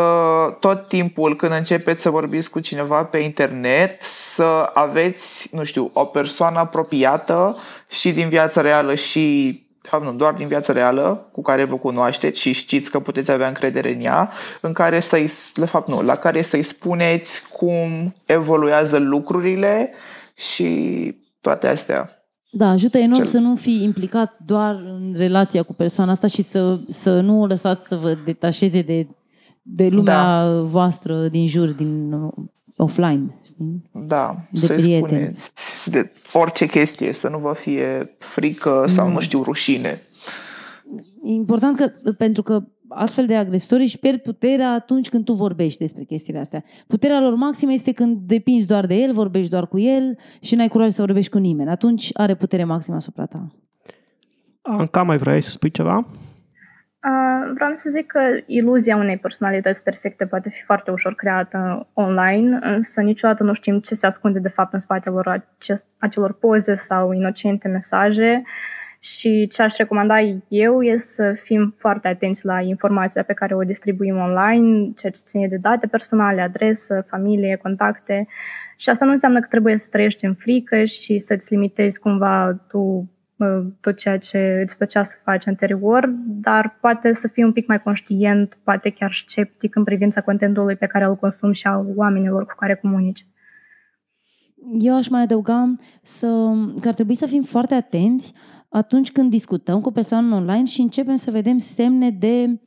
tot 0.60 0.88
timpul 0.88 1.36
când 1.36 1.52
începeți 1.52 2.02
să 2.02 2.10
vorbiți 2.10 2.50
cu 2.50 2.60
cineva 2.60 3.04
pe 3.04 3.18
internet, 3.18 4.02
să 4.02 4.70
aveți, 4.74 5.48
nu 5.52 5.64
știu, 5.64 5.90
o 5.92 6.04
persoană 6.04 6.58
apropiată 6.58 7.56
și 7.90 8.12
din 8.12 8.28
viața 8.28 8.60
reală 8.60 8.94
și 8.94 9.58
de 9.60 9.63
fapt 9.88 10.04
nu, 10.04 10.12
doar 10.12 10.32
din 10.32 10.46
viața 10.46 10.72
reală, 10.72 11.28
cu 11.32 11.42
care 11.42 11.64
vă 11.64 11.76
cunoașteți 11.76 12.40
și 12.40 12.52
știți 12.52 12.90
că 12.90 13.00
puteți 13.00 13.30
avea 13.30 13.48
încredere 13.48 13.94
în 13.94 14.00
ea, 14.00 14.32
în 14.60 14.72
care 14.72 15.00
să-i, 15.00 15.30
de 15.54 15.66
fapt 15.66 15.88
nu, 15.88 16.02
la 16.02 16.14
care 16.14 16.42
să-i 16.42 16.62
spuneți 16.62 17.42
cum 17.52 18.14
evoluează 18.26 18.98
lucrurile 18.98 19.90
și 20.34 21.12
toate 21.40 21.66
astea. 21.66 22.10
Da, 22.50 22.68
ajută 22.68 22.98
enorm 22.98 23.14
Cel... 23.14 23.24
să 23.24 23.38
nu 23.38 23.54
fii 23.54 23.82
implicat 23.82 24.36
doar 24.44 24.74
în 24.74 25.14
relația 25.16 25.62
cu 25.62 25.74
persoana 25.74 26.10
asta 26.10 26.26
și 26.26 26.42
să, 26.42 26.78
să 26.88 27.20
nu 27.20 27.40
o 27.40 27.46
lăsați 27.46 27.86
să 27.86 27.96
vă 27.96 28.16
detașeze 28.24 28.82
de, 28.82 29.06
de 29.62 29.88
lumea 29.88 30.46
da. 30.46 30.60
voastră 30.60 31.28
din 31.28 31.46
jur, 31.46 31.68
din 31.68 32.10
offline. 32.76 33.38
Știi? 33.42 33.90
Da, 33.92 34.46
de 34.50 34.58
să 34.58 34.76
spuneți 34.76 35.52
de 35.90 36.10
orice 36.32 36.66
chestie, 36.66 37.12
să 37.12 37.28
nu 37.28 37.38
vă 37.38 37.52
fie 37.52 38.16
frică 38.18 38.84
sau, 38.86 39.06
mm. 39.06 39.12
nu 39.12 39.20
știu, 39.20 39.42
rușine. 39.42 40.02
E 41.22 41.30
important 41.30 41.76
că, 41.76 42.12
pentru 42.12 42.42
că 42.42 42.64
astfel 42.88 43.26
de 43.26 43.36
agresori 43.36 43.82
își 43.82 43.98
pierd 43.98 44.18
puterea 44.18 44.72
atunci 44.72 45.08
când 45.08 45.24
tu 45.24 45.32
vorbești 45.32 45.78
despre 45.78 46.04
chestiile 46.04 46.38
astea. 46.38 46.64
Puterea 46.86 47.20
lor 47.20 47.34
maximă 47.34 47.72
este 47.72 47.92
când 47.92 48.18
depinzi 48.18 48.66
doar 48.66 48.86
de 48.86 48.94
el, 48.94 49.12
vorbești 49.12 49.50
doar 49.50 49.66
cu 49.66 49.78
el 49.78 50.18
și 50.40 50.54
n-ai 50.54 50.68
curaj 50.68 50.92
să 50.92 51.02
vorbești 51.02 51.30
cu 51.30 51.38
nimeni. 51.38 51.70
Atunci 51.70 52.10
are 52.12 52.34
putere 52.34 52.64
maximă 52.64 52.96
asupra 52.96 53.26
ta. 53.26 53.46
Anca, 54.62 55.02
mai 55.02 55.16
vrei 55.16 55.40
să 55.40 55.50
spui 55.50 55.70
ceva? 55.70 56.06
Vreau 57.54 57.70
să 57.74 57.90
zic 57.90 58.06
că 58.06 58.20
iluzia 58.46 58.96
unei 58.96 59.16
personalități 59.16 59.82
perfecte 59.82 60.26
poate 60.26 60.48
fi 60.48 60.62
foarte 60.62 60.90
ușor 60.90 61.14
creată 61.14 61.88
online, 61.92 62.58
însă 62.62 63.00
niciodată 63.00 63.42
nu 63.42 63.52
știm 63.52 63.80
ce 63.80 63.94
se 63.94 64.06
ascunde 64.06 64.38
de 64.38 64.48
fapt 64.48 64.72
în 64.72 64.78
spatele 64.78 65.46
acelor 65.98 66.32
poze 66.32 66.74
sau 66.74 67.12
inocente 67.12 67.68
mesaje 67.68 68.42
și 69.00 69.46
ce 69.46 69.62
aș 69.62 69.76
recomanda 69.76 70.14
eu 70.48 70.82
e 70.82 70.96
să 70.96 71.32
fim 71.32 71.74
foarte 71.78 72.08
atenți 72.08 72.46
la 72.46 72.60
informația 72.60 73.22
pe 73.22 73.32
care 73.32 73.54
o 73.54 73.62
distribuim 73.62 74.16
online, 74.16 74.92
ceea 74.96 75.12
ce 75.12 75.20
ține 75.24 75.48
de 75.48 75.56
date 75.56 75.86
personale, 75.86 76.40
adresă, 76.40 77.04
familie, 77.06 77.56
contacte. 77.56 78.26
Și 78.76 78.90
asta 78.90 79.04
nu 79.04 79.10
înseamnă 79.10 79.40
că 79.40 79.46
trebuie 79.50 79.76
să 79.76 79.88
trăiești 79.90 80.24
în 80.24 80.34
frică 80.34 80.84
și 80.84 81.18
să-ți 81.18 81.52
limitezi 81.52 81.98
cumva 81.98 82.64
tu 82.68 83.10
tot 83.80 83.96
ceea 83.96 84.18
ce 84.18 84.60
îți 84.62 84.76
plăcea 84.76 85.02
să 85.02 85.16
faci 85.22 85.46
anterior, 85.46 86.06
dar 86.26 86.78
poate 86.80 87.12
să 87.12 87.28
fii 87.28 87.44
un 87.44 87.52
pic 87.52 87.66
mai 87.66 87.82
conștient, 87.82 88.58
poate 88.64 88.90
chiar 88.90 89.12
sceptic 89.12 89.76
în 89.76 89.84
privința 89.84 90.20
contentului 90.20 90.76
pe 90.76 90.86
care 90.86 91.04
îl 91.04 91.16
consumi 91.16 91.54
și 91.54 91.66
al 91.66 91.86
oamenilor 91.96 92.46
cu 92.46 92.54
care 92.58 92.74
comunici. 92.74 93.26
Eu 94.78 94.96
aș 94.96 95.08
mai 95.08 95.22
adăuga 95.22 95.76
să, 96.02 96.26
că 96.80 96.88
ar 96.88 96.94
trebui 96.94 97.14
să 97.14 97.26
fim 97.26 97.42
foarte 97.42 97.74
atenți 97.74 98.32
atunci 98.68 99.12
când 99.12 99.30
discutăm 99.30 99.80
cu 99.80 99.90
persoane 99.90 100.34
online 100.34 100.64
și 100.64 100.80
începem 100.80 101.16
să 101.16 101.30
vedem 101.30 101.58
semne 101.58 102.10
de 102.10 102.60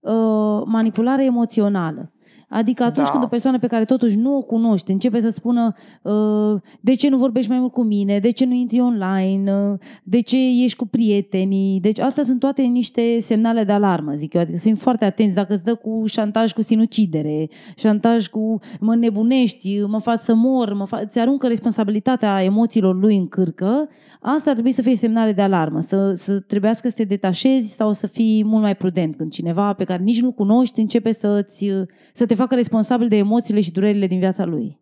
uh, 0.00 0.62
manipulare 0.64 1.24
emoțională. 1.24 2.12
Adică 2.52 2.82
atunci 2.82 3.06
da. 3.06 3.12
când 3.12 3.24
o 3.24 3.26
persoană 3.26 3.58
pe 3.58 3.66
care 3.66 3.84
totuși 3.84 4.16
nu 4.16 4.36
o 4.36 4.42
cunoști 4.42 4.90
începe 4.90 5.20
să 5.20 5.30
spună 5.30 5.74
uh, 6.02 6.60
de 6.80 6.94
ce 6.94 7.08
nu 7.08 7.16
vorbești 7.16 7.50
mai 7.50 7.58
mult 7.58 7.72
cu 7.72 7.82
mine, 7.82 8.18
de 8.18 8.30
ce 8.30 8.44
nu 8.44 8.54
intri 8.54 8.80
online, 8.80 9.52
uh, 9.52 9.78
de 10.02 10.20
ce 10.20 10.36
ești 10.64 10.76
cu 10.76 10.86
prietenii. 10.86 11.80
Deci 11.80 11.98
astea 11.98 12.24
sunt 12.24 12.40
toate 12.40 12.62
niște 12.62 13.20
semnale 13.20 13.64
de 13.64 13.72
alarmă, 13.72 14.12
zic 14.14 14.34
eu. 14.34 14.40
Adică 14.40 14.56
să 14.56 14.66
fim 14.66 14.74
foarte 14.74 15.04
atenți 15.04 15.34
dacă 15.34 15.54
îți 15.54 15.64
dă 15.64 15.74
cu 15.74 16.02
șantaj 16.06 16.52
cu 16.52 16.62
sinucidere, 16.62 17.48
șantaj 17.76 18.26
cu 18.26 18.58
mă 18.80 18.94
nebunești, 18.94 19.80
mă 19.80 19.98
faci 19.98 20.20
să 20.20 20.34
mor, 20.34 20.72
mă 20.72 20.84
fac, 20.84 21.08
ți 21.08 21.18
aruncă 21.18 21.46
responsabilitatea 21.46 22.42
emoțiilor 22.42 22.94
lui 22.94 23.16
în 23.16 23.28
cârcă, 23.28 23.88
asta 24.20 24.48
ar 24.48 24.52
trebui 24.52 24.72
să 24.72 24.82
fie 24.82 24.96
semnale 24.96 25.32
de 25.32 25.42
alarmă, 25.42 25.80
să, 25.80 26.12
să 26.14 26.40
trebuiască 26.40 26.88
să 26.88 26.94
te 26.96 27.04
detașezi 27.04 27.74
sau 27.74 27.92
să 27.92 28.06
fii 28.06 28.44
mult 28.44 28.62
mai 28.62 28.76
prudent 28.76 29.16
când 29.16 29.30
cineva 29.30 29.72
pe 29.72 29.84
care 29.84 30.02
nici 30.02 30.20
nu 30.20 30.32
cunoști 30.32 30.80
începe 30.80 31.12
să-ți, 31.12 31.70
să 32.12 32.26
te 32.26 32.34
facă 32.40 32.54
responsabil 32.54 33.08
de 33.08 33.16
emoțiile 33.16 33.60
și 33.60 33.72
durerile 33.72 34.06
din 34.06 34.18
viața 34.18 34.44
lui. 34.44 34.78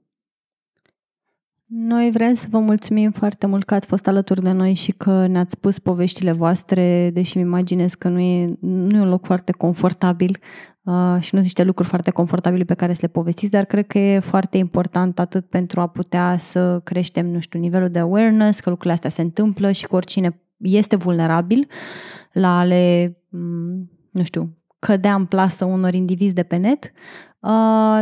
Noi 1.67 2.11
vrem 2.11 2.35
să 2.35 2.47
vă 2.51 2.59
mulțumim 2.59 3.11
foarte 3.11 3.47
mult 3.47 3.65
că 3.65 3.75
ați 3.75 3.87
fost 3.87 4.07
alături 4.07 4.43
de 4.43 4.51
noi 4.51 4.75
și 4.75 4.93
că 4.93 5.27
ne-ați 5.27 5.53
spus 5.53 5.79
poveștile 5.79 6.33
voastre, 6.33 7.11
deși 7.13 7.37
îmi 7.37 7.47
imaginez 7.47 7.95
că 7.95 8.09
nu 8.09 8.19
e, 8.19 8.57
nu 8.61 8.97
e 8.97 9.01
un 9.01 9.09
loc 9.09 9.25
foarte 9.25 9.53
confortabil 9.53 10.39
uh, 10.83 11.17
și 11.21 11.35
nu 11.35 11.41
ziște 11.41 11.65
lucruri 11.65 11.89
foarte 11.89 12.11
confortabile 12.11 12.65
pe 12.65 12.75
care 12.75 12.93
să 12.93 12.99
le 13.03 13.09
povestiți, 13.09 13.53
dar 13.53 13.65
cred 13.65 13.87
că 13.87 13.99
e 13.99 14.19
foarte 14.19 14.59
important 14.59 15.19
atât 15.19 15.47
pentru 15.47 15.81
a 15.81 15.87
putea 15.87 16.37
să 16.39 16.81
creștem, 16.85 17.27
nu 17.27 17.41
știu, 17.41 17.59
nivelul 17.59 17.89
de 17.89 17.99
awareness, 17.99 18.61
că 18.61 18.69
lucrurile 18.69 18.95
astea 18.95 19.11
se 19.11 19.23
întâmplă 19.23 19.73
și 19.73 19.87
că 19.87 19.97
oricine 19.97 20.41
este 20.57 20.97
vulnerabil 20.97 21.69
la 22.33 22.59
ale, 22.59 23.17
mm, 23.29 23.91
nu 24.11 24.23
știu, 24.23 24.57
cădea 24.79 25.15
în 25.15 25.25
plasă 25.25 25.65
unor 25.65 25.95
indivizi 25.95 26.35
de 26.35 26.43
pe 26.43 26.57
net, 26.57 26.85
Uh, 26.85 27.28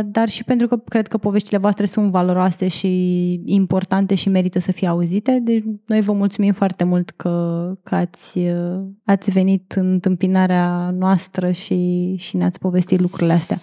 dar 0.05 0.29
și 0.29 0.43
pentru 0.43 0.67
că 0.67 0.77
cred 0.77 1.07
că 1.07 1.17
poveștile 1.17 1.57
voastre 1.57 1.85
sunt 1.85 2.11
valoroase 2.11 2.67
și 2.67 3.41
importante 3.45 4.15
și 4.15 4.29
merită 4.29 4.59
să 4.59 4.71
fie 4.71 4.87
auzite. 4.87 5.39
Deci 5.41 5.63
noi 5.85 6.01
vă 6.01 6.13
mulțumim 6.13 6.53
foarte 6.53 6.83
mult 6.83 7.09
că, 7.09 7.73
că 7.83 7.95
ați, 7.95 8.37
uh, 8.37 8.79
ați 9.05 9.31
venit 9.31 9.71
în 9.71 9.91
întâmpinarea 9.91 10.89
noastră 10.89 11.51
și, 11.51 12.15
și 12.17 12.37
ne-ați 12.37 12.59
povestit 12.59 12.99
lucrurile 12.99 13.33
astea. 13.33 13.59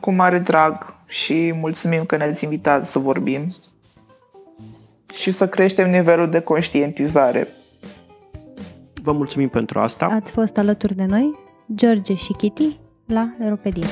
Cu 0.00 0.12
mare 0.12 0.38
drag 0.38 0.94
și 1.06 1.54
mulțumim 1.60 2.04
că 2.04 2.16
ne-ați 2.16 2.44
invitat 2.44 2.86
să 2.86 2.98
vorbim 2.98 3.52
și 5.14 5.30
să 5.30 5.48
creștem 5.48 5.90
nivelul 5.90 6.30
de 6.30 6.40
conștientizare. 6.40 7.48
Vă 9.02 9.12
mulțumim 9.12 9.48
pentru 9.48 9.78
asta. 9.78 10.06
Ați 10.06 10.32
fost 10.32 10.58
alături 10.58 10.94
de 10.94 11.04
noi, 11.04 11.38
George 11.74 12.14
și 12.14 12.32
Kitty, 12.32 12.76
la 13.06 13.34
Europedia. 13.40 13.86